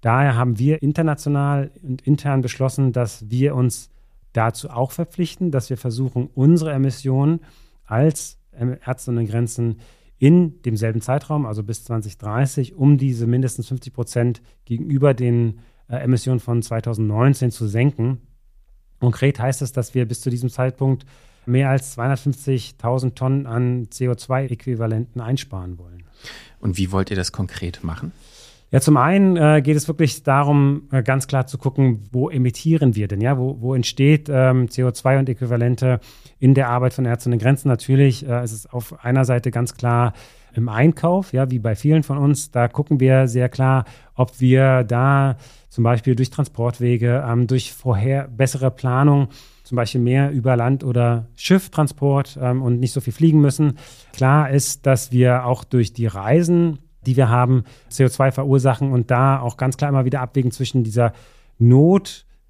Daher 0.00 0.36
haben 0.36 0.58
wir 0.58 0.82
international 0.82 1.70
und 1.82 2.02
intern 2.02 2.40
beschlossen, 2.40 2.92
dass 2.92 3.28
wir 3.30 3.54
uns 3.54 3.90
dazu 4.32 4.70
auch 4.70 4.92
verpflichten, 4.92 5.50
dass 5.50 5.70
wir 5.70 5.76
versuchen, 5.76 6.28
unsere 6.34 6.72
Emissionen 6.72 7.40
als 7.84 8.38
Ärzte 8.84 9.10
ohne 9.10 9.26
Grenzen 9.26 9.80
in 10.18 10.60
demselben 10.62 11.00
Zeitraum, 11.00 11.46
also 11.46 11.62
bis 11.62 11.84
2030, 11.84 12.74
um 12.74 12.98
diese 12.98 13.26
mindestens 13.26 13.68
50 13.68 13.92
Prozent 13.92 14.42
gegenüber 14.64 15.14
den 15.14 15.60
äh, 15.88 15.96
Emissionen 15.96 16.40
von 16.40 16.62
2019 16.62 17.50
zu 17.50 17.66
senken. 17.66 18.20
Konkret 19.00 19.38
heißt 19.38 19.62
es, 19.62 19.72
dass 19.72 19.94
wir 19.94 20.06
bis 20.06 20.20
zu 20.20 20.30
diesem 20.30 20.50
Zeitpunkt 20.50 21.06
mehr 21.46 21.70
als 21.70 21.96
250.000 21.96 23.14
Tonnen 23.14 23.46
an 23.46 23.86
CO2-Äquivalenten 23.86 25.20
einsparen 25.20 25.78
wollen. 25.78 26.04
Und 26.60 26.76
wie 26.76 26.92
wollt 26.92 27.10
ihr 27.10 27.16
das 27.16 27.32
konkret 27.32 27.82
machen? 27.82 28.12
Ja, 28.70 28.80
zum 28.80 28.98
einen 28.98 29.36
äh, 29.38 29.62
geht 29.62 29.76
es 29.78 29.88
wirklich 29.88 30.24
darum, 30.24 30.88
äh, 30.92 31.02
ganz 31.02 31.26
klar 31.26 31.46
zu 31.46 31.56
gucken, 31.56 32.02
wo 32.12 32.28
emittieren 32.28 32.94
wir 32.94 33.08
denn, 33.08 33.22
ja, 33.22 33.38
wo, 33.38 33.62
wo 33.62 33.74
entsteht 33.74 34.28
ähm, 34.28 34.66
CO2 34.66 35.20
und 35.20 35.28
Äquivalente 35.30 36.00
in 36.38 36.52
der 36.52 36.68
Arbeit 36.68 36.92
von 36.92 37.06
Ärzten 37.06 37.30
ohne 37.30 37.38
Grenzen. 37.38 37.68
Natürlich 37.68 38.28
äh, 38.28 38.44
ist 38.44 38.52
es 38.52 38.66
auf 38.66 39.02
einer 39.02 39.24
Seite 39.24 39.50
ganz 39.50 39.74
klar 39.74 40.12
im 40.54 40.68
Einkauf, 40.68 41.32
ja, 41.32 41.50
wie 41.50 41.58
bei 41.58 41.74
vielen 41.74 42.02
von 42.02 42.18
uns. 42.18 42.50
Da 42.50 42.68
gucken 42.68 43.00
wir 43.00 43.28
sehr 43.28 43.48
klar, 43.48 43.84
ob 44.14 44.40
wir 44.40 44.84
da 44.84 45.36
zum 45.68 45.84
Beispiel 45.84 46.14
durch 46.14 46.30
Transportwege, 46.30 47.24
ähm, 47.28 47.46
durch 47.46 47.72
vorher 47.72 48.28
bessere 48.28 48.70
Planung 48.70 49.28
zum 49.64 49.76
Beispiel 49.76 50.00
mehr 50.00 50.30
über 50.30 50.56
Land- 50.56 50.82
oder 50.82 51.26
Schifftransport 51.36 52.38
ähm, 52.40 52.62
und 52.62 52.80
nicht 52.80 52.92
so 52.92 53.00
viel 53.00 53.12
fliegen 53.12 53.40
müssen. 53.40 53.78
Klar 54.12 54.50
ist, 54.50 54.86
dass 54.86 55.12
wir 55.12 55.44
auch 55.44 55.64
durch 55.64 55.92
die 55.92 56.06
Reisen 56.06 56.78
die 57.08 57.16
wir 57.16 57.28
haben, 57.28 57.64
CO2 57.90 58.32
verursachen 58.32 58.92
und 58.92 59.10
da 59.10 59.40
auch 59.40 59.56
ganz 59.56 59.76
klar 59.76 59.88
immer 59.88 60.04
wieder 60.04 60.20
abwägen 60.20 60.50
zwischen 60.50 60.84
dieser 60.84 61.12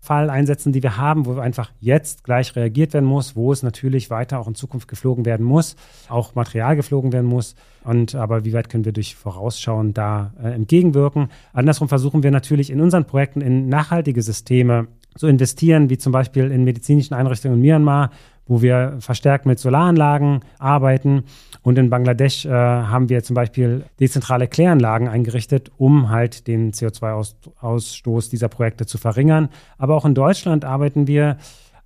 Notfalleinsätzen, 0.09 0.73
die 0.73 0.83
wir 0.83 0.97
haben, 0.97 1.27
wo 1.27 1.38
einfach 1.38 1.71
jetzt 1.81 2.25
gleich 2.25 2.57
reagiert 2.57 2.94
werden 2.94 3.05
muss, 3.05 3.37
wo 3.37 3.53
es 3.53 3.62
natürlich 3.62 4.09
weiter 4.09 4.38
auch 4.40 4.49
in 4.49 4.55
Zukunft 4.55 4.88
geflogen 4.88 5.27
werden 5.27 5.44
muss, 5.44 5.77
auch 6.09 6.35
Material 6.35 6.77
geflogen 6.77 7.12
werden 7.12 7.27
muss. 7.27 7.55
Und 7.85 8.14
aber 8.14 8.44
wie 8.44 8.55
weit 8.55 8.71
können 8.71 8.85
wir 8.87 8.92
durch 8.92 9.16
Vorausschauen 9.16 9.92
da 9.92 10.33
äh, 10.42 10.49
entgegenwirken? 10.49 11.29
Andersrum 11.53 11.88
versuchen 11.88 12.23
wir 12.23 12.31
natürlich 12.31 12.71
in 12.71 12.81
unseren 12.81 13.05
Projekten 13.05 13.42
in 13.42 13.68
nachhaltige 13.68 14.23
Systeme 14.23 14.88
zu 15.16 15.27
investieren, 15.27 15.90
wie 15.90 15.99
zum 15.99 16.12
Beispiel 16.12 16.51
in 16.51 16.64
medizinischen 16.64 17.14
Einrichtungen 17.14 17.57
in 17.57 17.62
Myanmar, 17.62 18.11
wo 18.48 18.62
wir 18.62 18.96
verstärkt 18.98 19.46
mit 19.46 19.58
Solaranlagen 19.58 20.40
arbeiten. 20.58 21.24
Und 21.62 21.78
in 21.78 21.90
Bangladesch 21.90 22.46
äh, 22.46 22.50
haben 22.50 23.08
wir 23.08 23.22
zum 23.22 23.34
Beispiel 23.34 23.84
dezentrale 24.00 24.48
Kläranlagen 24.48 25.06
eingerichtet, 25.06 25.70
um 25.76 26.08
halt 26.08 26.46
den 26.46 26.72
CO2-Ausstoß 26.72 28.30
dieser 28.30 28.48
Projekte 28.48 28.87
zu 28.87 28.98
verringern. 28.98 29.50
Aber 29.76 29.94
auch 29.94 30.04
in 30.04 30.14
Deutschland 30.14 30.64
arbeiten 30.64 31.06
wir 31.06 31.37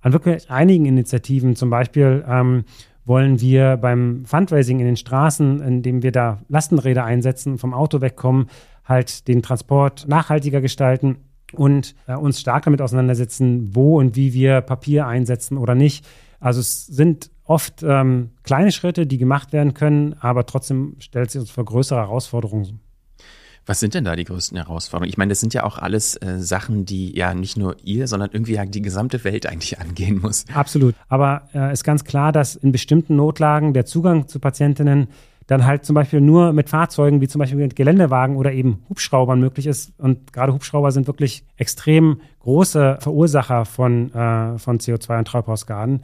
an 0.01 0.13
wirklich 0.13 0.49
einigen 0.49 0.85
Initiativen. 0.85 1.55
Zum 1.55 1.69
Beispiel 1.69 2.23
ähm, 2.27 2.63
wollen 3.05 3.41
wir 3.41 3.77
beim 3.77 4.23
Fundraising 4.25 4.79
in 4.79 4.85
den 4.85 4.97
Straßen, 4.97 5.61
indem 5.61 6.03
wir 6.03 6.11
da 6.11 6.39
Lastenräder 6.47 7.03
einsetzen, 7.03 7.57
vom 7.57 7.73
Auto 7.73 8.01
wegkommen, 8.01 8.47
halt 8.85 9.27
den 9.27 9.41
Transport 9.41 10.05
nachhaltiger 10.07 10.61
gestalten 10.61 11.17
und 11.53 11.95
äh, 12.07 12.15
uns 12.15 12.39
stark 12.39 12.63
damit 12.63 12.81
auseinandersetzen, 12.81 13.75
wo 13.75 13.99
und 13.99 14.15
wie 14.15 14.33
wir 14.33 14.61
Papier 14.61 15.07
einsetzen 15.07 15.57
oder 15.57 15.75
nicht. 15.75 16.05
Also 16.43 16.59
es 16.59 16.85
sind 16.87 17.31
oft 17.45 17.83
ähm, 17.83 18.31
kleine 18.43 18.73
Schritte, 18.73 19.07
die 19.07 19.17
gemacht 19.17 19.53
werden 19.53 19.73
können, 19.73 20.15
aber 20.19 20.45
trotzdem 20.45 20.97
stellt 20.99 21.31
sich 21.31 21.39
uns 21.39 21.49
vor 21.49 21.63
größere 21.63 21.99
Herausforderungen. 21.99 22.81
Was 23.65 23.79
sind 23.79 23.93
denn 23.93 24.03
da 24.03 24.17
die 24.17 24.25
größten 24.25 24.57
Herausforderungen? 24.57 25.09
Ich 25.09 25.17
meine, 25.17 25.29
das 25.29 25.39
sind 25.39 25.53
ja 25.53 25.63
auch 25.63 25.77
alles 25.77 26.17
äh, 26.17 26.39
Sachen, 26.39 26.83
die 26.83 27.15
ja 27.15 27.33
nicht 27.33 27.55
nur 27.55 27.77
ihr, 27.85 28.07
sondern 28.07 28.31
irgendwie 28.33 28.55
ja 28.55 28.65
die 28.65 28.81
gesamte 28.81 29.23
Welt 29.23 29.45
eigentlich 29.45 29.79
angehen 29.79 30.19
muss. 30.21 30.43
Absolut. 30.53 30.95
Aber 31.07 31.47
äh, 31.53 31.71
ist 31.71 31.85
ganz 31.85 32.03
klar, 32.03 32.33
dass 32.33 32.57
in 32.57 32.73
bestimmten 32.73 33.15
Notlagen 33.15 33.73
der 33.73 33.85
Zugang 33.85 34.27
zu 34.27 34.39
Patientinnen 34.39 35.07
dann 35.47 35.65
halt 35.65 35.85
zum 35.85 35.93
Beispiel 35.93 36.19
nur 36.19 36.51
mit 36.51 36.69
Fahrzeugen 36.69 37.21
wie 37.21 37.27
zum 37.29 37.39
Beispiel 37.39 37.57
mit 37.57 37.77
Geländewagen 37.77 38.35
oder 38.35 38.51
eben 38.51 38.83
Hubschraubern 38.89 39.39
möglich 39.39 39.67
ist. 39.67 39.93
Und 39.97 40.33
gerade 40.33 40.53
Hubschrauber 40.53 40.91
sind 40.91 41.07
wirklich 41.07 41.45
extrem 41.55 42.19
große 42.39 42.97
Verursacher 42.99 43.63
von, 43.63 44.13
äh, 44.13 44.57
von 44.57 44.79
CO2 44.79 45.19
und 45.19 45.27
Treibhausgasen 45.27 46.01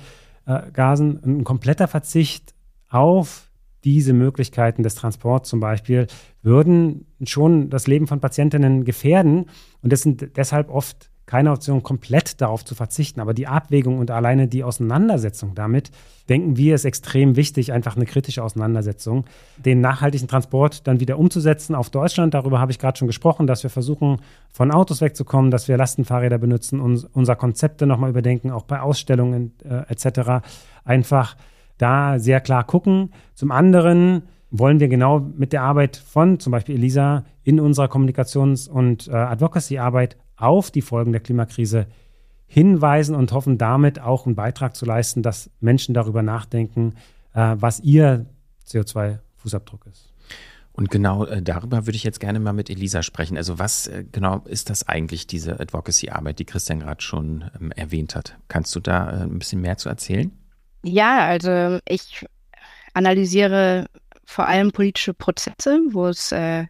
äh, 0.50 0.72
Gasen, 0.72 1.20
ein 1.24 1.44
kompletter 1.44 1.88
Verzicht 1.88 2.56
auf 2.90 3.52
diese 3.84 4.14
Möglichkeiten 4.14 4.84
des 4.84 4.96
Transports 4.96 5.48
zum 5.48 5.60
Beispiel 5.60 6.08
würden 6.42 7.06
schon 7.24 7.70
das 7.70 7.88
Leben 7.88 8.08
von 8.08 8.20
Patientinnen 8.20 8.84
gefährden. 8.84 9.46
Und 9.82 9.94
es 9.94 10.02
sind 10.02 10.36
deshalb 10.36 10.70
oft 10.70 11.12
keine 11.30 11.52
Option, 11.52 11.84
komplett 11.84 12.42
darauf 12.42 12.66
zu 12.66 12.74
verzichten. 12.74 13.20
Aber 13.20 13.36
die 13.36 13.46
Abwägung 13.46 14.00
und 14.00 14.10
alleine 14.10 14.48
die 14.48 14.64
Auseinandersetzung 14.64 15.54
damit, 15.54 15.92
denken 16.28 16.58
wir, 16.58 16.74
ist 16.74 16.86
extrem 16.86 17.36
wichtig, 17.36 17.72
einfach 17.72 17.96
eine 17.96 18.08
kritische 18.08 18.44
Auseinandersetzung. 18.44 19.26
Den 19.58 19.80
nachhaltigen 19.80 20.28
Transport 20.28 20.88
dann 20.88 21.00
wieder 21.00 21.20
umzusetzen 21.20 21.76
auf 21.76 21.92
Deutschland, 21.92 22.34
darüber 22.34 22.60
habe 22.60 22.72
ich 22.72 22.80
gerade 22.80 22.98
schon 22.98 23.08
gesprochen, 23.08 23.46
dass 23.46 23.62
wir 23.62 23.70
versuchen, 23.70 24.22
von 24.52 24.72
Autos 24.72 25.02
wegzukommen, 25.02 25.52
dass 25.52 25.68
wir 25.68 25.78
Lastenfahrräder 25.78 26.40
benutzen, 26.40 26.80
uns, 26.80 27.06
unser 27.06 27.36
Konzepte 27.36 27.86
nochmal 27.86 28.10
überdenken, 28.10 28.50
auch 28.50 28.64
bei 28.64 28.82
Ausstellungen 28.82 29.54
äh, 29.64 29.84
etc. 29.88 30.44
Einfach 30.84 31.38
da 31.78 32.18
sehr 32.18 32.42
klar 32.42 32.64
gucken. 32.64 33.12
Zum 33.36 33.52
anderen 33.52 34.24
wollen 34.50 34.80
wir 34.80 34.88
genau 34.88 35.20
mit 35.20 35.54
der 35.54 35.62
Arbeit 35.62 35.96
von 35.96 36.40
zum 36.40 36.50
Beispiel 36.50 36.74
Elisa 36.74 37.24
in 37.44 37.60
unserer 37.60 37.86
Kommunikations- 37.86 38.68
und 38.68 39.08
äh, 39.08 39.12
Advocacy-Arbeit 39.12 40.18
auf 40.42 40.72
die 40.72 40.82
Folgen 40.82 41.12
der 41.12 41.22
Klimakrise 41.22 41.88
hinweisen 42.48 43.16
und 43.16 43.32
hoffen 43.32 43.58
damit 43.58 44.00
auch 44.00 44.26
einen 44.26 44.36
Beitrag 44.36 44.76
zu 44.76 44.86
leisten, 44.86 45.22
dass 45.22 45.50
Menschen 45.60 45.94
darüber 45.94 46.24
nachdenken, 46.24 46.96
äh, 47.34 47.56
was 47.60 47.80
ihr 47.80 48.26
CO2-Fußabdruck 48.68 49.86
ist. 49.88 50.14
Und 50.80 50.90
genau 50.90 51.26
äh, 51.26 51.42
darüber 51.42 51.86
würde 51.86 51.98
ich 51.98 52.04
jetzt 52.04 52.20
gerne 52.20 52.40
mal 52.40 52.54
mit 52.54 52.70
Elisa 52.70 53.04
sprechen. 53.04 53.38
Also 53.38 53.60
was 53.60 53.88
äh, 53.88 54.06
genau 54.12 54.44
ist 54.46 54.70
das 54.70 54.88
eigentlich, 54.88 55.28
diese 55.28 55.60
Advocacy-Arbeit, 55.60 56.40
die 56.40 56.46
Christian 56.46 56.80
gerade 56.80 57.02
schon 57.02 57.52
ähm, 57.60 57.72
erwähnt 57.74 58.16
hat? 58.16 58.38
Kannst 58.48 58.76
du 58.76 58.80
da 58.80 59.10
äh, 59.10 59.24
ein 59.24 59.40
bisschen 59.40 59.62
mehr 59.62 59.78
zu 59.78 59.90
erzählen? 59.90 60.32
Ja, 60.84 61.26
also 61.26 61.80
ich 61.86 62.26
analysiere 62.94 63.88
vor 64.26 64.48
allem 64.48 64.72
politische 64.72 65.14
Prozesse, 65.14 65.82
wo 65.92 66.08
es 66.08 66.32
äh, 66.32 66.66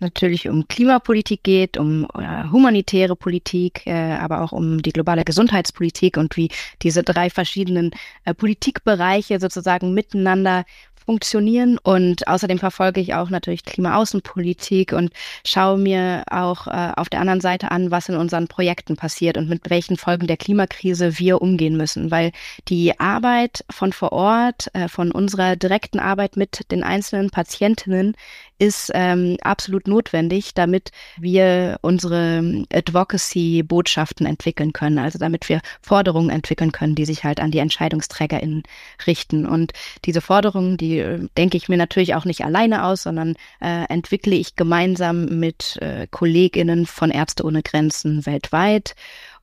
natürlich 0.00 0.48
um 0.48 0.66
Klimapolitik 0.68 1.42
geht, 1.42 1.76
um 1.76 2.04
äh, 2.14 2.48
humanitäre 2.50 3.16
Politik, 3.16 3.86
äh, 3.86 3.92
aber 3.92 4.42
auch 4.42 4.52
um 4.52 4.82
die 4.82 4.92
globale 4.92 5.24
Gesundheitspolitik 5.24 6.16
und 6.16 6.36
wie 6.36 6.50
diese 6.82 7.02
drei 7.02 7.30
verschiedenen 7.30 7.90
äh, 8.24 8.34
Politikbereiche 8.34 9.40
sozusagen 9.40 9.94
miteinander 9.94 10.64
funktionieren. 11.08 11.78
Und 11.78 12.28
außerdem 12.28 12.58
verfolge 12.58 13.00
ich 13.00 13.14
auch 13.14 13.30
natürlich 13.30 13.64
Klimaaußenpolitik 13.64 14.92
und 14.92 15.10
schaue 15.42 15.78
mir 15.78 16.22
auch 16.30 16.66
äh, 16.66 16.92
auf 16.96 17.08
der 17.08 17.20
anderen 17.20 17.40
Seite 17.40 17.70
an, 17.70 17.90
was 17.90 18.10
in 18.10 18.16
unseren 18.16 18.46
Projekten 18.46 18.94
passiert 18.96 19.38
und 19.38 19.48
mit 19.48 19.70
welchen 19.70 19.96
Folgen 19.96 20.26
der 20.26 20.36
Klimakrise 20.36 21.18
wir 21.18 21.40
umgehen 21.40 21.78
müssen. 21.78 22.10
Weil 22.10 22.32
die 22.68 23.00
Arbeit 23.00 23.64
von 23.70 23.94
vor 23.94 24.12
Ort, 24.12 24.68
äh, 24.74 24.88
von 24.88 25.10
unserer 25.10 25.56
direkten 25.56 25.98
Arbeit 25.98 26.36
mit 26.36 26.70
den 26.70 26.82
einzelnen 26.82 27.30
Patientinnen 27.30 28.14
ist 28.58 28.90
ähm, 28.92 29.38
absolut 29.40 29.87
notwendig, 29.88 30.54
damit 30.54 30.90
wir 31.18 31.78
unsere 31.82 32.64
Advocacy-Botschaften 32.72 34.26
entwickeln 34.26 34.72
können, 34.72 34.98
also 34.98 35.18
damit 35.18 35.48
wir 35.48 35.60
Forderungen 35.82 36.30
entwickeln 36.30 36.72
können, 36.72 36.94
die 36.94 37.04
sich 37.04 37.24
halt 37.24 37.40
an 37.40 37.50
die 37.50 37.58
EntscheidungsträgerInnen 37.58 38.62
richten. 39.06 39.46
Und 39.46 39.72
diese 40.04 40.20
Forderungen, 40.20 40.76
die 40.76 40.98
äh, 40.98 41.28
denke 41.36 41.56
ich 41.56 41.68
mir 41.68 41.76
natürlich 41.76 42.14
auch 42.14 42.24
nicht 42.24 42.44
alleine 42.44 42.84
aus, 42.84 43.02
sondern 43.02 43.34
äh, 43.60 43.84
entwickle 43.88 44.36
ich 44.36 44.56
gemeinsam 44.56 45.26
mit 45.40 45.78
äh, 45.80 46.06
KollegInnen 46.10 46.86
von 46.86 47.10
Ärzte 47.10 47.44
ohne 47.44 47.62
Grenzen 47.62 48.26
weltweit. 48.26 48.94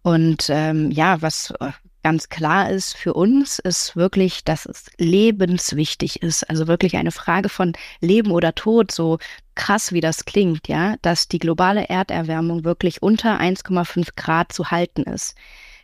Und 0.02 0.48
ähm, 0.50 0.92
ja, 0.92 1.22
was 1.22 1.52
äh, 1.60 1.72
ganz 2.06 2.30
klar 2.30 2.70
ist 2.70 2.96
für 2.96 3.16
uns, 3.16 3.58
ist 3.58 3.96
wirklich, 3.96 4.44
dass 4.44 4.68
es 4.68 4.92
lebenswichtig 5.00 6.22
ist. 6.22 6.48
Also 6.48 6.68
wirklich 6.68 6.98
eine 6.98 7.10
Frage 7.10 7.50
von 7.50 7.74
Leben 8.00 8.30
oder 8.30 8.54
Tod, 8.54 8.92
so 8.92 9.18
krass 9.56 9.92
wie 9.92 10.02
das 10.02 10.26
klingt, 10.26 10.68
ja, 10.68 10.96
dass 11.02 11.28
die 11.28 11.40
globale 11.40 11.90
Erderwärmung 11.90 12.64
wirklich 12.64 13.02
unter 13.02 13.40
1,5 13.40 14.10
Grad 14.16 14.52
zu 14.52 14.72
halten 14.72 15.04
ist 15.04 15.36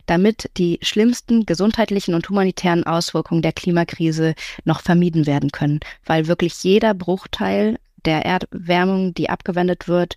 damit 0.06 0.50
die 0.58 0.80
schlimmsten 0.82 1.46
gesundheitlichen 1.46 2.14
und 2.14 2.28
humanitären 2.28 2.86
Auswirkungen 2.86 3.42
der 3.42 3.54
Klimakrise 3.54 4.36
noch 4.66 4.82
vermieden 4.82 5.26
werden 5.26 5.52
können, 5.52 5.80
weil 6.06 6.28
wirklich 6.28 6.64
jeder 6.64 6.94
Bruchteil 6.94 7.80
der 8.06 8.26
Erderwärmung, 8.26 9.14
die 9.14 9.30
abgewendet 9.30 9.88
wird, 9.88 10.16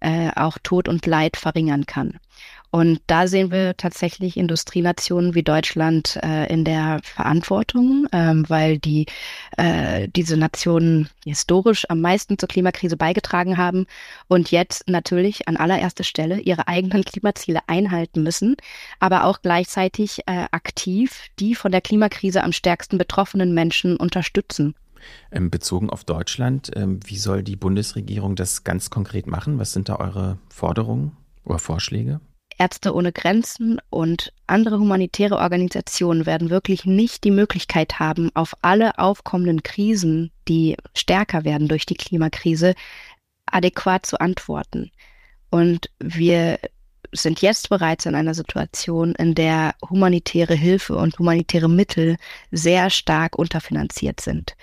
äh, 0.00 0.30
auch 0.34 0.58
Tod 0.62 0.88
und 0.88 1.04
Leid 1.06 1.36
verringern 1.36 1.86
kann. 1.86 2.18
Und 2.74 3.02
da 3.06 3.28
sehen 3.28 3.52
wir 3.52 3.76
tatsächlich 3.76 4.36
Industrienationen 4.36 5.36
wie 5.36 5.44
Deutschland 5.44 6.18
äh, 6.24 6.52
in 6.52 6.64
der 6.64 6.98
Verantwortung, 7.04 8.08
ähm, 8.10 8.44
weil 8.48 8.78
die 8.78 9.06
äh, 9.56 10.08
diese 10.08 10.36
Nationen 10.36 11.08
historisch 11.24 11.88
am 11.88 12.00
meisten 12.00 12.36
zur 12.36 12.48
Klimakrise 12.48 12.96
beigetragen 12.96 13.58
haben 13.58 13.86
und 14.26 14.50
jetzt 14.50 14.88
natürlich 14.88 15.46
an 15.46 15.56
allererster 15.56 16.02
Stelle 16.02 16.40
ihre 16.40 16.66
eigenen 16.66 17.04
Klimaziele 17.04 17.60
einhalten 17.68 18.24
müssen, 18.24 18.56
aber 18.98 19.22
auch 19.26 19.40
gleichzeitig 19.40 20.22
äh, 20.26 20.46
aktiv 20.50 21.28
die 21.38 21.54
von 21.54 21.70
der 21.70 21.80
Klimakrise 21.80 22.42
am 22.42 22.50
stärksten 22.50 22.98
betroffenen 22.98 23.54
Menschen 23.54 23.96
unterstützen. 23.96 24.74
Ähm, 25.30 25.48
bezogen 25.48 25.90
auf 25.90 26.02
Deutschland, 26.02 26.72
ähm, 26.74 26.98
wie 27.06 27.18
soll 27.18 27.44
die 27.44 27.54
Bundesregierung 27.54 28.34
das 28.34 28.64
ganz 28.64 28.90
konkret 28.90 29.28
machen? 29.28 29.60
Was 29.60 29.72
sind 29.72 29.88
da 29.88 29.94
eure 30.00 30.38
Forderungen 30.48 31.12
oder 31.44 31.60
Vorschläge? 31.60 32.20
Ärzte 32.58 32.94
ohne 32.94 33.12
Grenzen 33.12 33.80
und 33.90 34.32
andere 34.46 34.78
humanitäre 34.78 35.36
Organisationen 35.36 36.26
werden 36.26 36.50
wirklich 36.50 36.84
nicht 36.84 37.24
die 37.24 37.30
Möglichkeit 37.30 37.98
haben, 37.98 38.30
auf 38.34 38.54
alle 38.62 38.98
aufkommenden 38.98 39.62
Krisen, 39.62 40.30
die 40.48 40.76
stärker 40.94 41.44
werden 41.44 41.68
durch 41.68 41.86
die 41.86 41.96
Klimakrise, 41.96 42.74
adäquat 43.46 44.06
zu 44.06 44.20
antworten. 44.20 44.90
Und 45.50 45.90
wir 45.98 46.58
sind 47.12 47.40
jetzt 47.42 47.68
bereits 47.68 48.06
in 48.06 48.14
einer 48.14 48.34
Situation, 48.34 49.14
in 49.14 49.34
der 49.34 49.74
humanitäre 49.88 50.54
Hilfe 50.54 50.96
und 50.96 51.18
humanitäre 51.18 51.68
Mittel 51.68 52.16
sehr 52.50 52.90
stark 52.90 53.38
unterfinanziert 53.38 54.20
sind. 54.20 54.56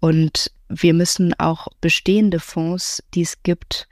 Und 0.00 0.52
wir 0.68 0.94
müssen 0.94 1.34
auch 1.38 1.68
bestehende 1.80 2.40
Fonds, 2.40 3.02
die 3.14 3.22
es 3.22 3.42
gibt, 3.42 3.88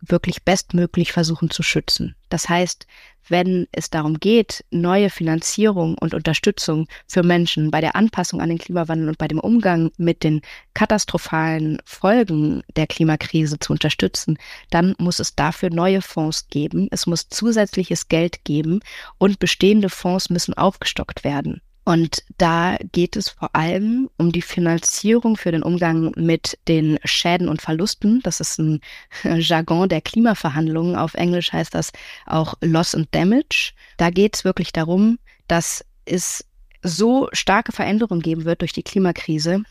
wirklich 0.00 0.44
bestmöglich 0.44 1.12
versuchen 1.12 1.50
zu 1.50 1.62
schützen. 1.62 2.14
Das 2.28 2.48
heißt, 2.48 2.86
wenn 3.28 3.66
es 3.72 3.90
darum 3.90 4.18
geht, 4.20 4.64
neue 4.70 5.10
Finanzierung 5.10 5.96
und 5.98 6.14
Unterstützung 6.14 6.86
für 7.06 7.22
Menschen 7.22 7.70
bei 7.70 7.80
der 7.80 7.94
Anpassung 7.94 8.40
an 8.40 8.48
den 8.48 8.58
Klimawandel 8.58 9.08
und 9.08 9.18
bei 9.18 9.28
dem 9.28 9.38
Umgang 9.38 9.90
mit 9.98 10.24
den 10.24 10.40
katastrophalen 10.74 11.78
Folgen 11.84 12.62
der 12.76 12.86
Klimakrise 12.86 13.58
zu 13.58 13.72
unterstützen, 13.72 14.38
dann 14.70 14.94
muss 14.98 15.18
es 15.18 15.34
dafür 15.34 15.70
neue 15.70 16.00
Fonds 16.00 16.48
geben. 16.48 16.88
Es 16.90 17.06
muss 17.06 17.28
zusätzliches 17.28 18.08
Geld 18.08 18.44
geben 18.44 18.80
und 19.18 19.38
bestehende 19.38 19.90
Fonds 19.90 20.30
müssen 20.30 20.54
aufgestockt 20.54 21.24
werden. 21.24 21.60
Und 21.88 22.22
da 22.36 22.76
geht 22.92 23.16
es 23.16 23.30
vor 23.30 23.56
allem 23.56 24.10
um 24.18 24.30
die 24.30 24.42
Finanzierung 24.42 25.38
für 25.38 25.52
den 25.52 25.62
Umgang 25.62 26.12
mit 26.16 26.58
den 26.68 26.98
Schäden 27.02 27.48
und 27.48 27.62
Verlusten. 27.62 28.20
Das 28.22 28.40
ist 28.40 28.58
ein 28.58 28.82
Jargon 29.24 29.88
der 29.88 30.02
Klimaverhandlungen. 30.02 30.96
Auf 30.96 31.14
Englisch 31.14 31.50
heißt 31.50 31.74
das 31.74 31.92
auch 32.26 32.56
Loss 32.60 32.94
and 32.94 33.08
Damage. 33.12 33.72
Da 33.96 34.10
geht 34.10 34.36
es 34.36 34.44
wirklich 34.44 34.70
darum, 34.70 35.18
dass 35.46 35.82
es 36.04 36.44
so 36.82 37.30
starke 37.32 37.72
Veränderungen 37.72 38.20
geben 38.20 38.44
wird 38.44 38.60
durch 38.60 38.74
die 38.74 38.82
Klimakrise, 38.82 39.62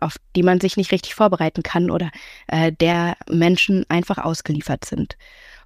auf 0.00 0.14
die 0.36 0.44
man 0.44 0.60
sich 0.60 0.76
nicht 0.76 0.92
richtig 0.92 1.16
vorbereiten 1.16 1.64
kann 1.64 1.90
oder 1.90 2.12
äh, 2.46 2.70
der 2.70 3.16
Menschen 3.28 3.84
einfach 3.88 4.18
ausgeliefert 4.18 4.84
sind. 4.84 5.16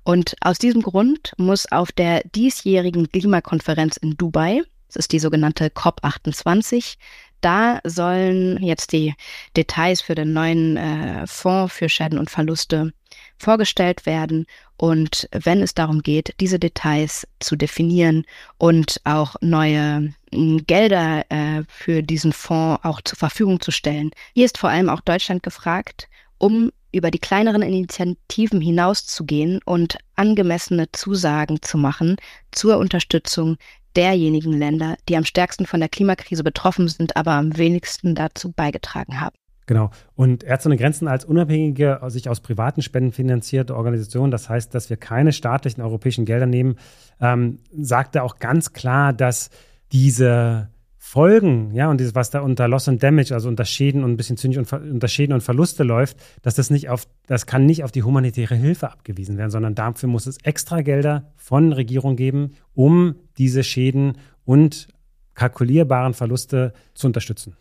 Und 0.05 0.37
aus 0.41 0.57
diesem 0.57 0.81
Grund 0.81 1.35
muss 1.37 1.71
auf 1.71 1.93
der 1.93 2.23
diesjährigen 2.23 3.13
Klimakonferenz 3.13 3.99
in 3.99 4.17
Dubai, 4.17 4.63
das 4.89 4.97
ist 4.97 5.13
die 5.13 5.19
sogenannte 5.19 5.69
COP28, 5.69 6.97
da 7.41 7.81
sollen 7.85 8.63
jetzt 8.63 8.93
die 8.93 9.15
Details 9.57 10.01
für 10.01 10.15
den 10.15 10.33
neuen 10.33 10.77
äh, 10.77 11.27
Fonds 11.27 11.73
für 11.73 11.89
Schäden 11.89 12.19
und 12.19 12.31
Verluste 12.31 12.93
vorgestellt 13.39 14.07
werden. 14.07 14.47
Und 14.77 15.29
wenn 15.33 15.63
es 15.63 15.75
darum 15.75 16.03
geht, 16.03 16.35
diese 16.41 16.59
Details 16.59 17.27
zu 17.39 17.57
definieren 17.57 18.25
und 18.59 19.01
auch 19.05 19.37
neue 19.41 20.13
hm, 20.33 20.67
Gelder 20.67 21.25
äh, 21.31 21.63
für 21.69 22.03
diesen 22.03 22.33
Fonds 22.33 22.85
auch 22.85 23.01
zur 23.03 23.19
Verfügung 23.19 23.61
zu 23.61 23.71
stellen, 23.71 24.11
hier 24.35 24.45
ist 24.45 24.59
vor 24.59 24.71
allem 24.71 24.89
auch 24.89 25.01
Deutschland 25.01 25.43
gefragt, 25.43 26.09
um 26.39 26.71
über 26.91 27.11
die 27.11 27.19
kleineren 27.19 27.63
Initiativen 27.63 28.61
hinauszugehen 28.61 29.61
und 29.65 29.99
angemessene 30.17 30.91
Zusagen 30.93 31.61
zu 31.61 31.77
machen 31.77 32.17
zur 32.51 32.79
Unterstützung 32.79 33.59
derjenigen 33.99 34.53
Länder, 34.53 34.97
die 35.09 35.17
am 35.17 35.25
stärksten 35.25 35.67
von 35.67 35.81
der 35.81 35.89
Klimakrise 35.89 36.45
betroffen 36.45 36.87
sind, 36.87 37.17
aber 37.17 37.33
am 37.33 37.59
wenigsten 37.59 38.15
dazu 38.15 38.53
beigetragen 38.53 39.21
haben. 39.21 39.35
Genau. 39.67 39.91
Und 40.15 40.45
Ärzte 40.45 40.69
ohne 40.69 40.77
Grenzen 40.79 41.09
als 41.09 41.25
unabhängige, 41.27 42.01
sich 42.07 42.31
aus 42.31 42.41
privaten 42.41 42.81
Spenden 42.81 43.13
finanzierte 43.13 43.77
Organisation, 43.77 44.31
das 44.31 44.49
heißt, 44.49 44.73
dass 44.75 44.89
wir 44.89 44.97
keine 44.97 45.33
staatlichen 45.33 45.83
europäischen 45.83 46.25
Gelder 46.25 46.47
nehmen, 46.47 46.77
ähm, 47.21 47.59
sagte 47.77 48.23
auch 48.23 48.39
ganz 48.39 48.73
klar, 48.73 49.13
dass 49.13 49.51
diese 49.93 50.71
Folgen, 51.11 51.73
ja, 51.73 51.91
und 51.91 51.99
dieses, 51.99 52.15
was 52.15 52.29
da 52.29 52.41
unter 52.41 52.69
Loss 52.69 52.87
and 52.87 53.03
Damage, 53.03 53.33
also 53.33 53.49
unter 53.49 53.65
Schäden 53.65 54.05
und 54.05 54.11
ein 54.11 54.17
bisschen 54.19 54.37
zynisch 54.37 54.59
und, 54.59 54.71
unter 54.71 55.09
Schäden 55.09 55.33
und 55.33 55.41
Verluste 55.41 55.83
läuft, 55.83 56.19
dass 56.43 56.55
das 56.55 56.69
nicht 56.69 56.91
auf, 56.91 57.09
das 57.27 57.47
kann 57.47 57.65
nicht 57.65 57.83
auf 57.83 57.91
die 57.91 58.03
humanitäre 58.03 58.55
Hilfe 58.55 58.91
abgewiesen 58.91 59.39
werden, 59.39 59.51
sondern 59.51 59.75
dafür 59.75 60.11
muss 60.11 60.27
es 60.27 60.37
extra 60.43 60.83
Gelder 60.83 61.33
von 61.37 61.73
Regierung 61.73 62.15
geben, 62.15 62.57
um 62.75 63.15
diese 63.39 63.65
Schäden 63.65 64.19
und 64.45 64.89
kalkulierbaren 65.35 66.13
Verluste 66.13 66.75
zu 66.93 67.07
unterstützen. 67.07 67.57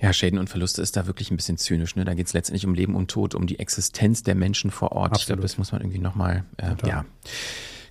Ja, 0.00 0.12
Schäden 0.12 0.38
und 0.38 0.48
Verluste 0.48 0.80
ist 0.80 0.96
da 0.96 1.08
wirklich 1.08 1.32
ein 1.32 1.36
bisschen 1.36 1.58
zynisch. 1.58 1.96
Ne? 1.96 2.04
Da 2.04 2.14
geht 2.14 2.28
es 2.28 2.32
letztendlich 2.32 2.64
um 2.64 2.74
Leben 2.74 2.94
und 2.94 3.10
Tod, 3.10 3.34
um 3.34 3.48
die 3.48 3.58
Existenz 3.58 4.22
der 4.22 4.36
Menschen 4.36 4.70
vor 4.70 4.92
Ort. 4.92 5.06
Absolut. 5.06 5.20
Ich 5.20 5.26
glaube, 5.26 5.42
das 5.42 5.58
muss 5.58 5.72
man 5.72 5.80
irgendwie 5.80 5.98
nochmal, 5.98 6.44
äh, 6.58 6.74
ja. 6.86 7.04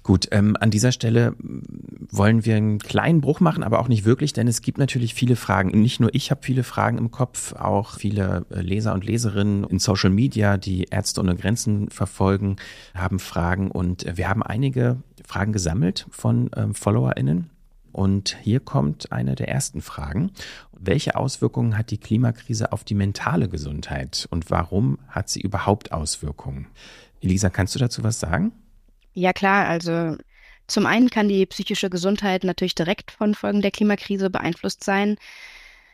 Gut, 0.03 0.27
ähm, 0.31 0.57
an 0.59 0.69
dieser 0.69 0.91
Stelle 0.91 1.33
wollen 1.39 2.45
wir 2.45 2.57
einen 2.57 2.79
kleinen 2.79 3.21
Bruch 3.21 3.39
machen, 3.39 3.63
aber 3.63 3.79
auch 3.79 3.87
nicht 3.87 4.03
wirklich, 4.03 4.33
denn 4.33 4.49
es 4.49 4.61
gibt 4.61 4.77
natürlich 4.77 5.13
viele 5.13 5.37
Fragen. 5.37 5.69
Nicht 5.81 6.01
nur 6.01 6.13
ich 6.13 6.29
habe 6.29 6.41
viele 6.43 6.63
Fragen 6.63 6.97
im 6.97 7.09
Kopf, 7.09 7.53
auch 7.53 7.95
viele 7.95 8.45
äh, 8.49 8.59
Leser 8.59 8.93
und 8.93 9.05
Leserinnen 9.05 9.63
in 9.63 9.79
Social 9.79 10.09
Media, 10.09 10.57
die 10.57 10.83
Ärzte 10.91 11.21
ohne 11.21 11.35
Grenzen 11.35 11.89
verfolgen, 11.89 12.57
haben 12.93 13.17
Fragen 13.17 13.71
und 13.71 14.05
wir 14.17 14.27
haben 14.27 14.43
einige 14.43 14.97
Fragen 15.25 15.53
gesammelt 15.53 16.05
von 16.11 16.49
ähm, 16.55 16.75
FollowerInnen. 16.75 17.49
Und 17.93 18.37
hier 18.41 18.59
kommt 18.59 19.11
eine 19.11 19.35
der 19.35 19.49
ersten 19.49 19.81
Fragen. 19.81 20.31
Welche 20.71 21.15
Auswirkungen 21.15 21.77
hat 21.77 21.91
die 21.91 21.99
Klimakrise 21.99 22.73
auf 22.73 22.83
die 22.83 22.95
mentale 22.95 23.47
Gesundheit 23.47 24.27
und 24.31 24.49
warum 24.49 24.97
hat 25.07 25.29
sie 25.29 25.39
überhaupt 25.39 25.93
Auswirkungen? 25.93 26.67
Elisa, 27.21 27.49
kannst 27.49 27.75
du 27.75 27.79
dazu 27.79 28.03
was 28.03 28.19
sagen? 28.19 28.51
Ja 29.13 29.33
klar, 29.33 29.67
also 29.67 30.17
zum 30.67 30.85
einen 30.85 31.09
kann 31.09 31.27
die 31.27 31.45
psychische 31.45 31.89
Gesundheit 31.89 32.43
natürlich 32.43 32.75
direkt 32.75 33.11
von 33.11 33.35
Folgen 33.35 33.61
der 33.61 33.71
Klimakrise 33.71 34.29
beeinflusst 34.29 34.83
sein. 34.83 35.17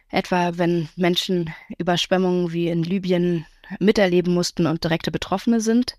Etwa 0.10 0.58
wenn 0.58 0.90
Menschen 0.96 1.54
Überschwemmungen 1.78 2.52
wie 2.54 2.70
in 2.70 2.84
Libyen 2.84 3.46
miterleben 3.80 4.34
mussten 4.34 4.66
und 4.68 4.84
direkte 4.84 5.12
Betroffene 5.12 5.62
sind. 5.62 5.96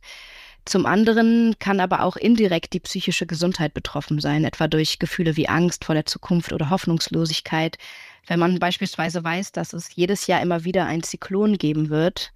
Zum 0.64 0.87
anderen 0.87 1.57
kann 1.59 1.81
aber 1.81 2.03
auch 2.03 2.16
indirekt 2.16 2.73
die 2.75 2.81
psychische 2.81 3.27
Gesundheit 3.27 3.73
betroffen 3.75 4.21
sein, 4.21 4.45
etwa 4.45 4.68
durch 4.68 4.99
Gefühle 4.99 5.37
wie 5.37 5.49
Angst 5.49 5.85
vor 5.85 5.95
der 5.95 6.07
Zukunft 6.07 6.53
oder 6.53 6.71
Hoffnungslosigkeit. 6.71 7.79
Wenn 8.27 8.39
man 8.39 8.59
beispielsweise 8.59 9.25
weiß, 9.25 9.53
dass 9.53 9.73
es 9.73 9.95
jedes 9.95 10.27
Jahr 10.27 10.43
immer 10.43 10.64
wieder 10.64 10.87
ein 10.87 11.03
Zyklon 11.03 11.57
geben 11.57 11.89
wird, 11.89 12.33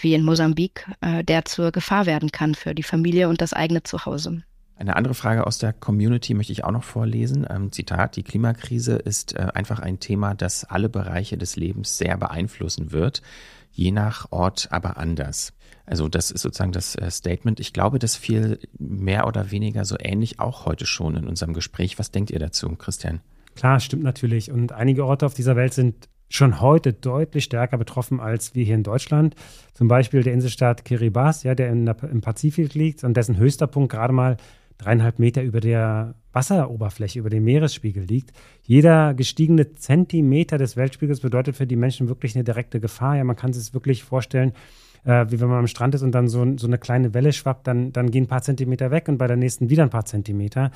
wie 0.00 0.14
in 0.14 0.24
Mosambik, 0.24 0.86
äh, 1.00 1.24
der 1.24 1.44
zur 1.44 1.72
Gefahr 1.72 2.06
werden 2.06 2.30
kann 2.30 2.54
für 2.54 2.74
die 2.74 2.82
Familie 2.82 3.28
und 3.28 3.40
das 3.40 3.52
eigene 3.52 3.82
Zuhause. 3.82 4.42
Eine 4.78 4.96
andere 4.96 5.14
Frage 5.14 5.46
aus 5.46 5.58
der 5.58 5.72
Community 5.72 6.34
möchte 6.34 6.52
ich 6.52 6.64
auch 6.64 6.70
noch 6.70 6.84
vorlesen. 6.84 7.46
Ähm, 7.48 7.72
Zitat, 7.72 8.16
die 8.16 8.22
Klimakrise 8.22 8.96
ist 8.96 9.34
äh, 9.34 9.48
einfach 9.54 9.80
ein 9.80 10.00
Thema, 10.00 10.34
das 10.34 10.64
alle 10.64 10.90
Bereiche 10.90 11.38
des 11.38 11.56
Lebens 11.56 11.96
sehr 11.96 12.18
beeinflussen 12.18 12.92
wird, 12.92 13.22
je 13.72 13.90
nach 13.90 14.30
Ort 14.32 14.68
aber 14.70 14.98
anders. 14.98 15.54
Also 15.86 16.08
das 16.08 16.30
ist 16.30 16.42
sozusagen 16.42 16.72
das 16.72 16.94
äh, 16.94 17.10
Statement. 17.10 17.58
Ich 17.58 17.72
glaube, 17.72 17.98
das 17.98 18.16
fiel 18.16 18.58
mehr 18.78 19.26
oder 19.26 19.50
weniger 19.50 19.86
so 19.86 19.96
ähnlich 19.98 20.40
auch 20.40 20.66
heute 20.66 20.84
schon 20.84 21.16
in 21.16 21.26
unserem 21.26 21.54
Gespräch. 21.54 21.98
Was 21.98 22.10
denkt 22.10 22.30
ihr 22.30 22.38
dazu, 22.38 22.68
Christian? 22.76 23.20
Klar, 23.54 23.80
stimmt 23.80 24.02
natürlich. 24.02 24.50
Und 24.50 24.72
einige 24.72 25.06
Orte 25.06 25.24
auf 25.24 25.32
dieser 25.32 25.56
Welt 25.56 25.72
sind 25.72 26.08
schon 26.28 26.60
heute 26.60 26.92
deutlich 26.92 27.44
stärker 27.44 27.78
betroffen 27.78 28.20
als 28.20 28.54
wir 28.54 28.64
hier 28.64 28.74
in 28.74 28.82
Deutschland. 28.82 29.34
Zum 29.74 29.88
Beispiel 29.88 30.22
der 30.22 30.32
Inselstaat 30.32 30.84
Kiribati, 30.84 31.46
ja, 31.46 31.54
der, 31.54 31.74
der 31.74 32.10
im 32.10 32.20
Pazifik 32.20 32.74
liegt 32.74 33.04
und 33.04 33.16
dessen 33.16 33.36
höchster 33.36 33.66
Punkt 33.66 33.92
gerade 33.92 34.12
mal 34.12 34.36
dreieinhalb 34.78 35.18
Meter 35.18 35.42
über 35.42 35.60
der 35.60 36.14
Wasseroberfläche, 36.32 37.18
über 37.18 37.30
dem 37.30 37.44
Meeresspiegel 37.44 38.04
liegt. 38.04 38.32
Jeder 38.62 39.14
gestiegene 39.14 39.74
Zentimeter 39.74 40.58
des 40.58 40.76
Weltspiegels 40.76 41.20
bedeutet 41.20 41.56
für 41.56 41.66
die 41.66 41.76
Menschen 41.76 42.08
wirklich 42.08 42.34
eine 42.34 42.44
direkte 42.44 42.78
Gefahr. 42.78 43.16
Ja, 43.16 43.24
man 43.24 43.36
kann 43.36 43.52
sich 43.52 43.62
es 43.62 43.74
wirklich 43.74 44.04
vorstellen, 44.04 44.52
äh, 45.04 45.26
wie 45.28 45.40
wenn 45.40 45.48
man 45.48 45.58
am 45.58 45.66
Strand 45.66 45.94
ist 45.94 46.02
und 46.02 46.12
dann 46.12 46.28
so, 46.28 46.46
so 46.56 46.66
eine 46.66 46.78
kleine 46.78 47.14
Welle 47.14 47.32
schwappt, 47.32 47.66
dann, 47.66 47.92
dann 47.92 48.10
gehen 48.10 48.24
ein 48.24 48.28
paar 48.28 48.42
Zentimeter 48.42 48.90
weg 48.90 49.08
und 49.08 49.18
bei 49.18 49.26
der 49.26 49.36
nächsten 49.36 49.70
wieder 49.70 49.82
ein 49.82 49.90
paar 49.90 50.04
Zentimeter. 50.04 50.70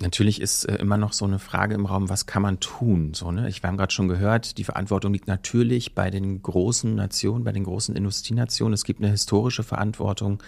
Natürlich 0.00 0.40
ist 0.40 0.64
äh, 0.64 0.76
immer 0.76 0.96
noch 0.96 1.12
so 1.12 1.24
eine 1.24 1.38
Frage 1.38 1.74
im 1.74 1.86
Raum, 1.86 2.08
was 2.08 2.26
kann 2.26 2.42
man 2.42 2.60
tun? 2.60 3.14
So, 3.14 3.32
ne? 3.32 3.48
Ich, 3.48 3.62
wir 3.62 3.68
haben 3.68 3.76
gerade 3.76 3.92
schon 3.92 4.08
gehört, 4.08 4.58
die 4.58 4.64
Verantwortung 4.64 5.12
liegt 5.12 5.28
natürlich 5.28 5.94
bei 5.94 6.10
den 6.10 6.42
großen 6.42 6.94
Nationen, 6.94 7.44
bei 7.44 7.52
den 7.52 7.64
großen 7.64 7.96
Industrienationen. 7.96 8.74
Es 8.74 8.84
gibt 8.84 9.00
eine 9.00 9.10
historische 9.10 9.62
Verantwortung. 9.62 10.42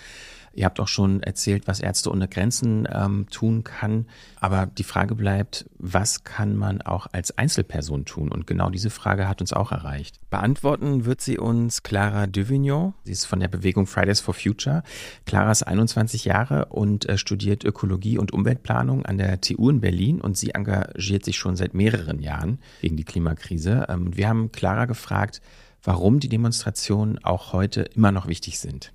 Ihr 0.55 0.65
habt 0.65 0.81
auch 0.81 0.89
schon 0.89 1.23
erzählt, 1.23 1.67
was 1.67 1.81
Ärzte 1.81 2.11
ohne 2.11 2.29
Grenzen 2.29 2.87
ähm, 2.93 3.27
tun 3.31 3.65
kann. 3.65 4.07
Aber 4.41 4.67
die 4.67 4.85
Frage 4.85 5.15
bleibt, 5.15 5.67
was 5.79 6.25
kann 6.25 6.57
man 6.57 6.83
auch 6.83 7.07
als 7.13 7.37
Einzelperson 7.39 8.05
tun? 8.05 8.31
Und 8.31 8.47
genau 8.47 8.71
diese 8.71 8.91
Frage 8.91 9.29
hat 9.29 9.41
uns 9.41 9.53
auch 9.53 9.73
erreicht. 9.73 10.19
Beantworten 10.31 11.05
wird 11.05 11.21
sie 11.21 11.39
uns 11.39 11.83
Clara 11.83 12.27
Duvignon. 12.27 12.95
Sie 13.05 13.13
ist 13.13 13.25
von 13.25 13.41
der 13.41 13.49
Bewegung 13.49 13.87
Fridays 13.87 14.21
for 14.21 14.35
Future. 14.35 14.83
Clara 15.27 15.51
ist 15.51 15.63
21 15.63 16.25
Jahre 16.25 16.67
und 16.67 17.09
äh, 17.09 17.17
studiert 17.17 17.65
Ökologie 17.65 18.19
und 18.19 18.33
Umweltplanung 18.33 19.07
an 19.07 19.19
der 19.19 19.41
TU 19.41 19.71
in 19.71 19.81
Berlin 19.81 20.21
und 20.21 20.37
sie 20.37 20.51
engagiert 20.51 21.25
sich 21.25 21.37
schon 21.37 21.57
seit 21.57 21.75
mehreren 21.75 22.21
Jahren 22.21 22.59
gegen 22.81 22.97
die 22.97 23.05
Klimakrise. 23.05 23.87
Ähm, 23.89 24.17
wir 24.17 24.29
haben 24.29 24.53
Clara 24.53 24.85
gefragt, 24.85 25.41
warum 25.83 26.21
die 26.21 26.29
Demonstrationen 26.29 27.19
auch 27.25 27.53
heute 27.53 27.83
immer 27.83 28.13
noch 28.13 28.27
wichtig 28.27 28.59
sind. 28.59 28.93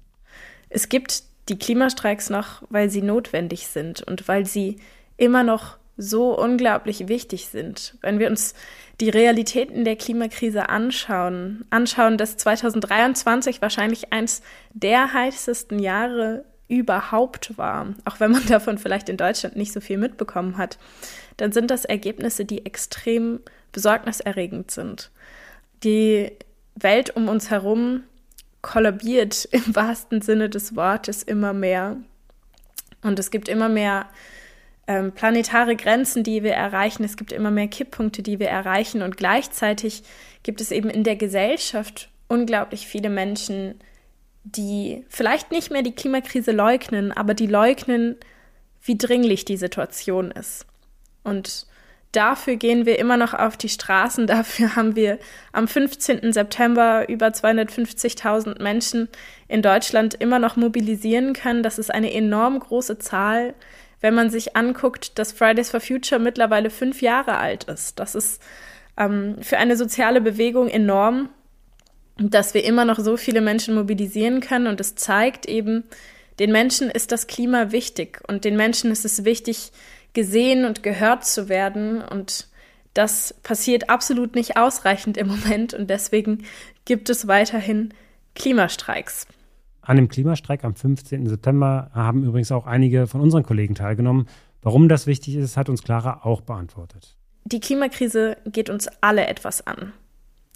Es 0.70 0.90
gibt 0.90 1.24
die 1.50 1.58
Klimastreiks 1.58 2.30
noch, 2.30 2.64
weil 2.70 2.90
sie 2.90 3.02
notwendig 3.02 3.68
sind 3.68 4.02
und 4.02 4.28
weil 4.28 4.46
sie 4.46 4.78
immer 5.18 5.44
noch 5.44 5.78
so 5.98 6.38
unglaublich 6.38 7.08
wichtig 7.08 7.48
sind. 7.48 7.96
Wenn 8.02 8.20
wir 8.20 8.30
uns 8.30 8.54
die 9.02 9.10
Realitäten 9.10 9.84
der 9.84 9.96
Klimakrise 9.96 10.70
anschauen, 10.70 11.66
anschauen, 11.70 12.18
dass 12.18 12.38
2023 12.38 13.62
wahrscheinlich 13.62 14.14
eins 14.14 14.42
der 14.74 15.14
heißesten 15.14 15.80
Jahre 15.80 16.46
überhaupt 16.68 17.58
war, 17.58 17.96
auch 18.06 18.20
wenn 18.20 18.32
man 18.32 18.46
davon 18.48 18.78
vielleicht 18.78 19.10
in 19.10 19.18
Deutschland 19.18 19.56
nicht 19.56 19.74
so 19.74 19.82
viel 19.82 19.98
mitbekommen 19.98 20.58
hat, 20.58 20.78
dann 21.38 21.52
sind 21.52 21.72
das 21.72 21.86
Ergebnisse, 21.86 22.46
die 22.46 22.66
extrem 22.66 23.40
besorgniserregend 23.72 24.72
sind. 24.72 25.12
Die 25.84 26.32
Welt 26.76 27.16
um 27.16 27.28
uns 27.28 27.50
herum 27.50 28.04
kollabiert 28.62 29.46
im 29.52 29.76
wahrsten 29.76 30.22
Sinne 30.22 30.50
des 30.50 30.76
Wortes 30.76 31.24
immer 31.24 31.54
mehr. 31.54 31.98
Und 33.04 33.20
es 33.20 33.32
gibt 33.32 33.48
immer 33.48 33.70
mehr 33.70 34.08
ähm, 34.88 35.12
planetare 35.12 35.76
Grenzen, 35.76 36.24
die 36.24 36.44
wir 36.44 36.54
erreichen. 36.54 37.04
Es 37.04 37.18
gibt 37.18 37.32
immer 37.32 37.52
mehr 37.52 37.68
Kipppunkte, 37.68 38.24
die 38.24 38.40
wir 38.40 38.48
erreichen. 38.48 39.02
Und 39.02 39.18
gleichzeitig 39.18 40.04
gibt 40.44 40.62
es 40.62 40.72
eben 40.72 40.90
in 40.90 41.04
der 41.04 41.16
Gesellschaft 41.16 42.10
unglaublich 42.28 42.88
viele 42.88 43.10
Menschen, 43.10 43.76
die 44.44 45.06
vielleicht 45.10 45.52
nicht 45.52 45.72
mehr 45.72 45.82
die 45.82 45.96
Klimakrise 45.96 46.52
leugnen, 46.52 47.12
aber 47.12 47.34
die 47.34 47.48
leugnen, 47.48 48.16
wie 48.82 48.98
dringlich 48.98 49.44
die 49.46 49.58
Situation 49.58 50.32
ist. 50.32 50.66
Und 51.24 51.67
Dafür 52.12 52.56
gehen 52.56 52.86
wir 52.86 53.00
immer 53.00 53.18
noch 53.18 53.34
auf 53.34 53.58
die 53.58 53.70
Straßen. 53.70 54.28
Dafür 54.28 54.76
haben 54.76 54.96
wir 54.96 55.20
am 55.52 55.68
15. 55.68 56.34
September 56.34 57.08
über 57.10 57.28
250.000 57.28 58.62
Menschen 58.62 59.10
in 59.48 59.62
Deutschland 59.62 60.14
immer 60.14 60.40
noch 60.40 60.56
mobilisieren 60.56 61.34
können. 61.34 61.64
Das 61.64 61.80
ist 61.80 61.94
eine 61.94 62.14
enorm 62.14 62.60
große 62.60 62.98
Zahl, 63.00 63.54
wenn 64.00 64.14
man 64.14 64.30
sich 64.30 64.56
anguckt, 64.56 65.18
dass 65.20 65.32
Fridays 65.32 65.72
for 65.72 65.80
Future 65.80 66.20
mittlerweile 66.20 66.70
fünf 66.70 67.02
Jahre 67.02 67.38
alt 67.38 67.66
ist. 67.66 68.00
Das 68.00 68.16
ist 68.16 68.42
ähm, 68.98 69.38
für 69.42 69.58
eine 69.58 69.76
soziale 69.76 70.22
Bewegung 70.22 70.68
enorm, 70.68 71.30
dass 72.18 72.54
wir 72.54 72.64
immer 72.64 72.86
noch 72.86 73.00
so 73.00 73.18
viele 73.18 73.42
Menschen 73.42 73.76
mobilisieren 73.76 74.42
können. 74.42 74.68
Und 74.68 74.80
es 74.80 74.96
zeigt 74.96 75.46
eben, 75.46 75.84
den 76.40 76.52
Menschen 76.52 76.90
ist 76.90 77.12
das 77.12 77.28
Klima 77.28 77.72
wichtig 77.72 78.22
und 78.28 78.46
den 78.46 78.56
Menschen 78.56 78.92
ist 78.92 79.06
es 79.06 79.26
wichtig, 79.26 79.72
gesehen 80.18 80.66
und 80.66 80.82
gehört 80.82 81.26
zu 81.26 81.48
werden. 81.48 82.02
Und 82.02 82.48
das 82.96 83.36
passiert 83.44 83.92
absolut 83.92 84.34
nicht 84.34 84.58
ausreichend 84.58 85.16
im 85.16 85.28
Moment. 85.28 85.76
Und 85.76 85.92
deswegen 85.92 86.44
gibt 86.86 87.12
es 87.12 87.28
weiterhin 87.28 87.94
Klimastreiks. 88.34 89.28
An 89.82 89.96
dem 89.96 90.10
Klimastreik 90.10 90.64
am 90.64 90.74
15. 90.74 91.28
September 91.28 91.92
haben 91.94 92.24
übrigens 92.24 92.52
auch 92.52 92.66
einige 92.66 93.06
von 93.06 93.22
unseren 93.22 93.44
Kollegen 93.44 93.76
teilgenommen. 93.76 94.28
Warum 94.64 94.90
das 94.90 95.06
wichtig 95.06 95.36
ist, 95.36 95.56
hat 95.56 95.70
uns 95.70 95.84
Clara 95.84 96.22
auch 96.24 96.42
beantwortet. 96.42 97.16
Die 97.46 97.60
Klimakrise 97.60 98.38
geht 98.48 98.72
uns 98.72 98.90
alle 99.02 99.28
etwas 99.28 99.68
an. 99.68 99.94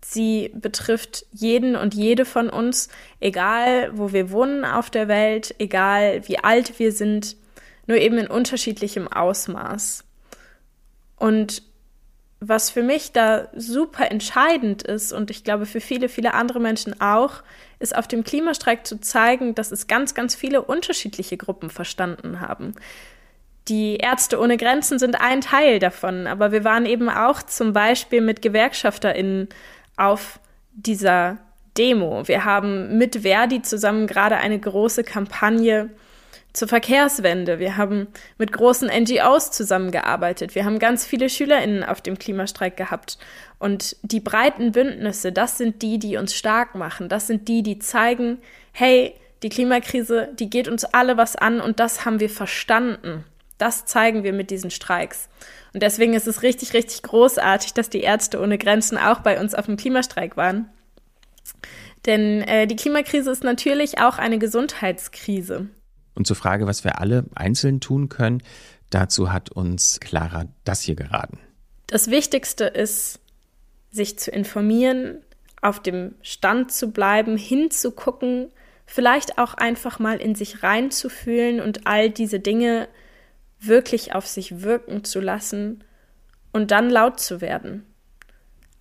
Sie 0.04 0.50
betrifft 0.56 1.28
jeden 1.32 1.76
und 1.76 1.94
jede 1.94 2.26
von 2.26 2.50
uns, 2.50 2.90
egal 3.20 3.92
wo 3.94 4.12
wir 4.12 4.32
wohnen 4.32 4.66
auf 4.66 4.90
der 4.90 5.08
Welt, 5.08 5.54
egal 5.60 6.28
wie 6.28 6.40
alt 6.40 6.80
wir 6.80 6.92
sind, 6.92 7.38
nur 7.92 8.00
eben 8.00 8.18
in 8.18 8.28
unterschiedlichem 8.28 9.10
Ausmaß. 9.10 10.06
Und 11.18 11.62
was 12.40 12.72
für 12.72 12.82
mich 12.82 13.12
da 13.12 13.50
super 13.54 14.10
entscheidend 14.10 14.82
ist 14.82 15.12
und 15.14 15.30
ich 15.30 15.44
glaube 15.44 15.66
für 15.66 15.82
viele, 15.82 16.10
viele 16.10 16.34
andere 16.34 16.60
Menschen 16.60 17.00
auch, 17.02 17.44
ist 17.80 17.96
auf 17.96 18.08
dem 18.08 18.24
Klimastreik 18.24 18.88
zu 18.88 19.00
zeigen, 19.00 19.54
dass 19.54 19.72
es 19.72 19.88
ganz, 19.88 20.16
ganz 20.16 20.34
viele 20.34 20.62
unterschiedliche 20.64 21.38
Gruppen 21.38 21.70
verstanden 21.70 22.40
haben. 22.40 22.74
Die 23.68 23.98
Ärzte 23.98 24.40
ohne 24.40 24.58
Grenzen 24.58 24.98
sind 24.98 25.20
ein 25.22 25.42
Teil 25.42 25.78
davon, 25.78 26.26
aber 26.26 26.52
wir 26.52 26.64
waren 26.64 26.86
eben 26.86 27.10
auch 27.10 27.44
zum 27.44 27.74
Beispiel 27.74 28.22
mit 28.22 28.42
GewerkschafterInnen 28.42 29.50
auf 29.98 30.40
dieser 30.74 31.38
Demo. 31.78 32.28
Wir 32.28 32.46
haben 32.46 32.98
mit 32.98 33.18
Verdi 33.18 33.62
zusammen 33.62 34.08
gerade 34.08 34.38
eine 34.38 34.58
große 34.58 35.04
Kampagne 35.04 35.90
zur 36.54 36.68
Verkehrswende. 36.68 37.60
Wir 37.60 37.78
haben 37.78 38.08
mit 38.38 38.52
großen 38.52 38.90
NGOs 38.90 39.52
zusammengearbeitet. 39.52 40.56
Wir 40.56 40.66
haben 40.66 40.80
ganz 40.80 41.06
viele 41.06 41.30
SchülerInnen 41.30 41.84
auf 41.84 42.02
dem 42.02 42.20
Klimastreik 42.20 42.76
gehabt. 42.76 43.18
Und 43.60 43.96
die 44.02 44.20
breiten 44.20 44.72
Bündnisse, 44.72 45.32
das 45.32 45.58
sind 45.58 45.82
die, 45.82 46.00
die 46.00 46.18
uns 46.18 46.36
stark 46.36 46.76
machen. 46.76 47.10
Das 47.10 47.28
sind 47.28 47.48
die, 47.48 47.64
die 47.64 47.80
zeigen, 47.80 48.40
hey, 48.72 49.14
die 49.44 49.50
Klimakrise, 49.50 50.30
die 50.40 50.50
geht 50.50 50.68
uns 50.68 50.84
alle 50.84 51.18
was 51.18 51.36
an 51.36 51.62
und 51.62 51.80
das 51.80 52.06
haben 52.06 52.20
wir 52.20 52.30
verstanden. 52.30 53.24
Das 53.58 53.86
zeigen 53.86 54.24
wir 54.24 54.34
mit 54.34 54.50
diesen 54.50 54.72
Streiks. 54.72 55.30
Und 55.74 55.84
deswegen 55.84 56.14
ist 56.14 56.28
es 56.28 56.44
richtig, 56.44 56.74
richtig 56.74 57.04
großartig, 57.04 57.74
dass 57.74 57.90
die 57.90 58.02
Ärzte 58.02 58.40
ohne 58.42 58.58
Grenzen 58.58 58.98
auch 58.98 59.20
bei 59.20 59.40
uns 59.40 59.56
auf 59.56 59.68
dem 59.68 59.78
Klimastreik 59.78 60.36
waren. 60.36 60.70
Denn 62.06 62.42
äh, 62.42 62.68
die 62.68 62.76
Klimakrise 62.76 63.30
ist 63.30 63.44
natürlich 63.44 64.00
auch 64.00 64.18
eine 64.18 64.40
Gesundheitskrise. 64.40 65.70
Und 66.14 66.28
zur 66.28 66.36
Frage, 66.36 66.68
was 66.68 66.84
wir 66.84 67.00
alle 67.00 67.26
einzeln 67.36 67.80
tun 67.80 68.10
können, 68.10 68.44
dazu 68.90 69.32
hat 69.32 69.52
uns 69.52 70.00
Clara 70.00 70.46
das 70.64 70.82
hier 70.82 70.96
geraten. 70.96 71.40
Das 71.88 72.10
Wichtigste 72.10 72.66
ist, 72.66 73.20
sich 73.92 74.18
zu 74.18 74.32
informieren, 74.32 75.20
auf 75.62 75.82
dem 75.82 76.16
Stand 76.22 76.72
zu 76.72 76.92
bleiben, 76.92 77.38
hinzugucken, 77.38 78.52
vielleicht 78.86 79.38
auch 79.38 79.54
einfach 79.54 80.00
mal 80.00 80.18
in 80.18 80.36
sich 80.36 80.64
reinzufühlen 80.64 81.62
und 81.62 81.88
all 81.88 82.10
diese 82.10 82.40
Dinge 82.40 82.88
wirklich 83.60 84.16
auf 84.16 84.28
sich 84.28 84.62
wirken 84.62 85.04
zu 85.04 85.20
lassen 85.20 85.84
und 86.52 86.72
dann 86.72 86.90
laut 86.90 87.20
zu 87.20 87.42
werden. 87.42 87.86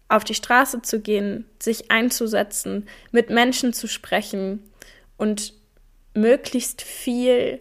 Auf 0.08 0.24
die 0.24 0.34
Straße 0.34 0.82
zu 0.82 1.00
gehen, 1.00 1.44
sich 1.60 1.90
einzusetzen, 1.90 2.88
mit 3.12 3.30
Menschen 3.30 3.72
zu 3.72 3.86
sprechen 3.86 4.62
und 5.16 5.54
möglichst 6.14 6.82
viel 6.82 7.60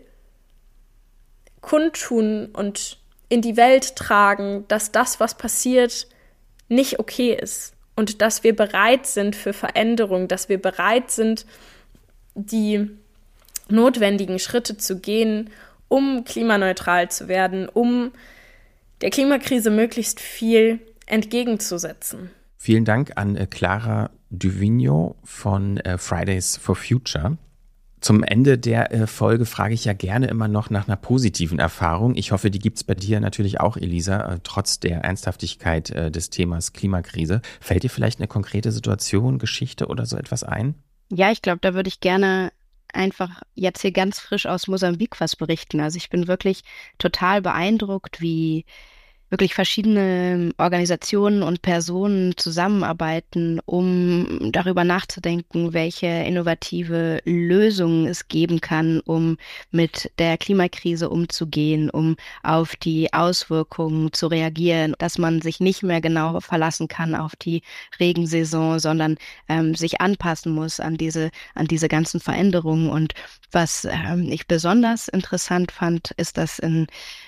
kundtun 1.62 2.47
und 2.54 3.00
in 3.30 3.41
die 3.41 3.58
Welt 3.58 3.95
tragen, 3.95 4.66
dass 4.68 4.91
das, 4.91 5.20
was 5.20 5.38
passiert, 5.38 6.08
nicht 6.68 7.00
okay 7.00 7.34
ist 7.34 7.74
und 7.95 8.22
dass 8.22 8.43
wir 8.43 8.56
bereit 8.56 9.06
sind 9.06 9.36
für 9.36 9.54
Veränderung, 9.54 10.28
dass 10.28 10.50
wir 10.50 10.60
bereit 10.60 11.12
sind, 11.12 11.45
die 12.34 12.89
notwendigen 13.68 14.39
Schritte 14.39 14.78
zu 14.78 15.00
gehen, 15.00 15.50
um 15.88 16.24
klimaneutral 16.24 17.10
zu 17.10 17.28
werden, 17.28 17.68
um 17.70 18.12
der 19.02 19.10
Klimakrise 19.10 19.70
möglichst 19.70 20.20
viel 20.20 20.80
entgegenzusetzen. 21.06 22.32
Vielen 22.58 22.86
Dank 22.86 23.14
an 23.16 23.36
äh, 23.36 23.47
Clara 23.47 24.10
Duvigno 24.30 25.16
von 25.24 25.78
äh, 25.78 25.97
Fridays 25.97 26.58
for 26.58 26.76
Future. 26.76 27.38
Zum 28.02 28.24
Ende 28.24 28.58
der 28.58 28.93
äh, 28.93 29.08
Folge 29.08 29.45
frage 29.45 29.74
ich 29.74 29.86
ja 29.86 29.93
gerne 29.93 30.28
immer 30.28 30.47
noch 30.47 30.70
nach 30.70 30.88
einer 30.88 30.95
positiven 30.95 31.60
Erfahrung. 31.60 32.16
Ich 32.16 32.32
hoffe, 32.32 32.50
die 32.50 32.60
gibt's 32.60 32.84
bei 32.84 32.95
dir 32.95 33.20
natürlich 33.20 33.60
auch, 33.60 33.76
Elisa, 33.76 34.34
äh, 34.34 34.39
trotz 34.43 34.80
der 34.80 35.02
Ernsthaftigkeit 35.02 35.89
äh, 35.89 36.10
des 36.10 36.30
Themas 36.30 36.72
Klimakrise. 36.72 37.41
Fällt 37.60 37.84
dir 37.84 37.89
vielleicht 37.89 38.20
eine 38.20 38.28
konkrete 38.28 38.72
Situation, 38.72 39.38
Geschichte 39.38 39.88
oder 39.88 40.06
so 40.06 40.16
etwas 40.16 40.43
ein? 40.43 40.76
Ja, 41.12 41.32
ich 41.32 41.41
glaube, 41.41 41.60
da 41.62 41.74
würde 41.74 41.89
ich 41.89 42.00
gerne 42.00 42.52
einfach 42.93 43.41
jetzt 43.54 43.82
hier 43.82 43.91
ganz 43.91 44.20
frisch 44.20 44.45
aus 44.45 44.68
Mosambik 44.68 45.20
was 45.20 45.36
berichten. 45.36 45.80
Also 45.80 45.97
ich 45.97 46.10
bin 46.10 46.28
wirklich 46.28 46.64
total 46.97 47.41
beeindruckt, 47.41 48.22
wie 48.22 48.66
wirklich 49.30 49.54
verschiedene 49.54 50.52
Organisationen 50.58 51.44
und 51.44 51.62
Personen 51.62 52.36
zusammenarbeiten, 52.38 53.60
um 53.66 54.52
darüber 54.52 54.84
nachzudenken, 54.84 55.74
welche 55.74 56.08
innovative 56.08 57.22
Lösungen 57.26 58.08
es 58.08 58.28
geben 58.28 58.60
kann, 58.60 59.02
um 59.02 59.38
mit 59.72 60.12
der 60.18 60.38
Klimakrise 60.38 61.10
umzugehen, 61.10 61.90
um 61.90 62.16
auf 62.44 62.76
die 62.76 63.14
Auswirkungen 63.14 64.12
zu 64.14 64.28
reagieren, 64.28 64.96
dass 64.98 65.18
man 65.18 65.42
sich 65.42 65.60
nicht 65.60 65.84
mehr 65.84 66.02
genau 66.02 66.40
verlassen 66.40 66.88
kann 66.88 67.14
auf 67.16 67.36
die 67.36 67.62
Regensaison, 68.00 68.80
sondern 68.80 69.18
ähm, 69.48 69.76
sich 69.76 70.02
anpassen 70.02 70.54
muss 70.54 70.80
an 70.80 70.98
diese, 70.98 71.30
an 71.54 71.68
diese 71.68 71.88
ganzen 71.88 72.20
Veränderungen. 72.20 72.90
Und 72.90 73.14
was 73.52 73.86
ähm, 73.86 74.32
ich 74.32 74.48
besonders 74.48 75.08
interessant 75.08 75.72
fand, 75.72 76.12
ist, 76.18 76.38
dass 76.38 76.60
in 76.60 76.88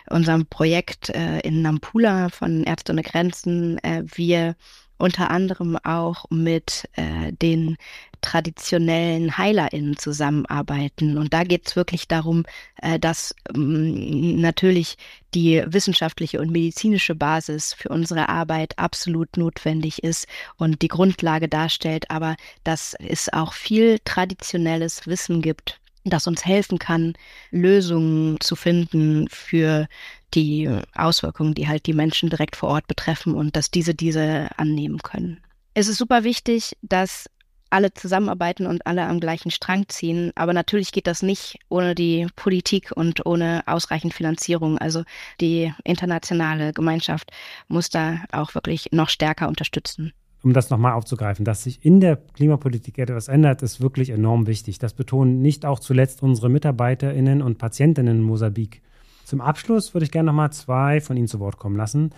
unserem 0.10 0.46
Projekt 0.46 1.10
äh, 1.10 1.40
in 1.40 1.62
Nampula 1.62 2.30
von 2.30 2.64
Ärzte 2.64 2.92
ohne 2.92 3.04
Grenzen 3.04 3.78
äh, 3.84 4.04
wir 4.06 4.56
unter 5.02 5.32
anderem 5.32 5.78
auch 5.78 6.26
mit 6.30 6.88
äh, 6.94 7.34
den 7.34 7.78
traditionellen 8.22 9.36
HeilerInnen 9.36 9.98
zusammenarbeiten. 9.98 11.18
Und 11.18 11.34
da 11.34 11.44
geht 11.44 11.68
es 11.68 11.76
wirklich 11.76 12.08
darum, 12.08 12.46
äh, 12.82 13.00
dass 13.00 13.36
ähm, 13.54 14.40
natürlich 14.40 14.98
die 15.34 15.64
wissenschaftliche 15.66 16.40
und 16.40 16.52
medizinische 16.52 17.16
Basis 17.16 17.74
für 17.74 17.90
unsere 17.90 18.30
Arbeit 18.30 18.78
absolut 18.78 19.38
notwendig 19.38 20.04
ist 20.04 20.28
und 20.58 20.84
die 20.84 20.88
Grundlage 20.88 21.50
darstellt, 21.50 22.12
aber 22.12 22.36
dass 22.64 22.96
es 23.00 23.34
auch 23.34 23.54
viel 23.54 23.98
traditionelles 24.06 25.08
Wissen 25.08 25.42
gibt, 25.42 25.81
das 26.04 26.28
uns 26.28 26.46
helfen 26.46 26.80
kann, 26.80 27.14
Lösungen 27.52 28.40
zu 28.40 28.56
finden 28.56 29.28
für 29.30 29.88
die 30.34 30.70
Auswirkungen, 30.96 31.54
die 31.54 31.68
halt 31.68 31.86
die 31.86 31.94
Menschen 31.94 32.30
direkt 32.30 32.56
vor 32.56 32.70
Ort 32.70 32.88
betreffen 32.88 33.36
und 33.36 33.56
dass 33.56 33.72
diese 33.72 33.94
diese 33.94 34.50
annehmen 34.58 35.00
können. 35.00 35.42
Es 35.74 35.88
ist 35.88 35.98
super 35.98 36.24
wichtig, 36.24 36.78
dass 36.82 37.30
alle 37.70 37.94
zusammenarbeiten 37.94 38.66
und 38.66 38.86
alle 38.86 39.06
am 39.06 39.20
gleichen 39.20 39.50
Strang 39.50 39.88
ziehen. 39.88 40.32
Aber 40.36 40.54
natürlich 40.54 40.92
geht 40.92 41.08
das 41.08 41.22
nicht 41.22 41.58
ohne 41.70 41.96
die 41.96 42.28
Politik 42.36 42.92
und 42.94 43.26
ohne 43.26 43.64
ausreichend 43.66 44.14
Finanzierung. 44.14 44.78
Also 44.78 45.04
die 45.40 45.74
internationale 45.84 46.74
Gemeinschaft 46.74 47.32
muss 47.70 47.90
da 47.90 48.20
auch 48.32 48.56
wirklich 48.56 48.90
noch 48.92 49.10
stärker 49.10 49.48
unterstützen 49.48 50.14
um 50.44 50.54
das 50.54 50.70
nochmal 50.70 50.94
aufzugreifen, 50.94 51.46
dass 51.46 51.64
sich 51.64 51.86
in 51.86 52.00
der 52.00 52.16
Klimapolitik 52.16 52.98
etwas 52.98 53.28
ändert, 53.28 53.62
ist 53.62 53.82
wirklich 53.82 54.10
enorm 54.10 54.48
wichtig. 54.48 54.80
Das 54.80 54.94
betonen 54.94 55.42
nicht 55.42 55.66
auch 55.66 55.80
zuletzt 55.80 56.24
unsere 56.24 56.50
MitarbeiterInnen 56.50 57.42
und 57.42 57.58
Patientinnen 57.58 58.18
in 58.18 58.24
Mosambik. 58.24 58.82
Zum 59.24 59.42
Abschluss 59.42 59.94
würde 59.94 60.06
ich 60.06 60.12
gerne 60.12 60.28
nochmal 60.28 60.52
zwei 60.52 61.00
von 61.00 61.16
Ihnen 61.16 61.28
zu 61.28 61.40
Wort 61.40 61.58
kommen 61.58 61.76
lassen 61.76 62.12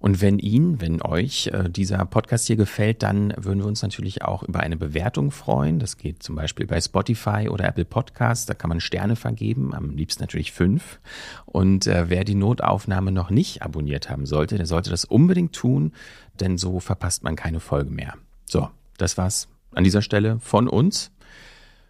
Und 0.00 0.20
wenn 0.20 0.38
Ihnen, 0.38 0.80
wenn 0.80 1.02
euch 1.02 1.48
äh, 1.48 1.68
dieser 1.68 2.04
Podcast 2.06 2.46
hier 2.46 2.56
gefällt, 2.56 3.02
dann 3.02 3.34
würden 3.36 3.60
wir 3.60 3.66
uns 3.66 3.82
natürlich 3.82 4.22
auch 4.22 4.42
über 4.42 4.60
eine 4.60 4.76
Bewertung 4.76 5.30
freuen. 5.30 5.80
Das 5.80 5.96
geht 5.96 6.22
zum 6.22 6.36
Beispiel 6.36 6.66
bei 6.66 6.80
Spotify 6.80 7.48
oder 7.48 7.66
Apple 7.66 7.84
Podcasts. 7.84 8.46
Da 8.46 8.54
kann 8.54 8.68
man 8.68 8.80
Sterne 8.80 9.16
vergeben, 9.16 9.74
am 9.74 9.90
liebsten 9.90 10.22
natürlich 10.22 10.52
fünf. 10.52 11.00
Und 11.46 11.86
äh, 11.86 12.08
wer 12.08 12.24
die 12.24 12.36
Notaufnahme 12.36 13.10
noch 13.10 13.30
nicht 13.30 13.62
abonniert 13.62 14.08
haben 14.08 14.26
sollte, 14.26 14.56
der 14.56 14.66
sollte 14.66 14.90
das 14.90 15.04
unbedingt 15.04 15.52
tun, 15.52 15.92
denn 16.38 16.58
so 16.58 16.78
verpasst 16.78 17.24
man 17.24 17.34
keine 17.34 17.58
Folge 17.58 17.90
mehr. 17.90 18.14
So, 18.44 18.68
das 18.98 19.18
war's 19.18 19.48
an 19.74 19.84
dieser 19.84 20.02
Stelle 20.02 20.38
von 20.40 20.68
uns. 20.68 21.10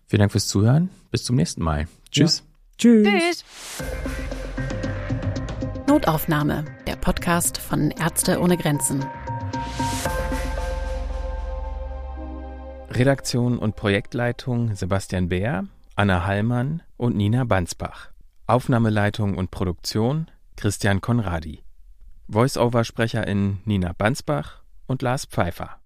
Vielen 0.06 0.20
Dank 0.20 0.32
fürs 0.32 0.48
Zuhören. 0.48 0.88
Bis 1.10 1.24
zum 1.24 1.36
nächsten 1.36 1.62
Mal. 1.62 1.88
Tschüss. 2.10 2.38
Ja. 2.38 2.44
Tschüss. 2.78 3.04
Tschüss. 3.06 4.37
Notaufnahme, 5.98 6.64
der 6.86 6.94
Podcast 6.94 7.58
von 7.58 7.90
Ärzte 7.90 8.38
ohne 8.38 8.56
Grenzen. 8.56 9.04
Redaktion 12.90 13.58
und 13.58 13.74
Projektleitung 13.74 14.76
Sebastian 14.76 15.28
Beer, 15.28 15.66
Anna 15.96 16.24
Hallmann 16.24 16.84
und 16.98 17.16
Nina 17.16 17.42
Bansbach. 17.42 18.10
Aufnahmeleitung 18.46 19.36
und 19.36 19.50
Produktion 19.50 20.30
Christian 20.54 21.00
Konradi. 21.00 21.64
Voice-Over-Sprecherin 22.28 23.58
Nina 23.64 23.92
Bansbach 23.92 24.62
und 24.86 25.02
Lars 25.02 25.24
Pfeiffer. 25.24 25.80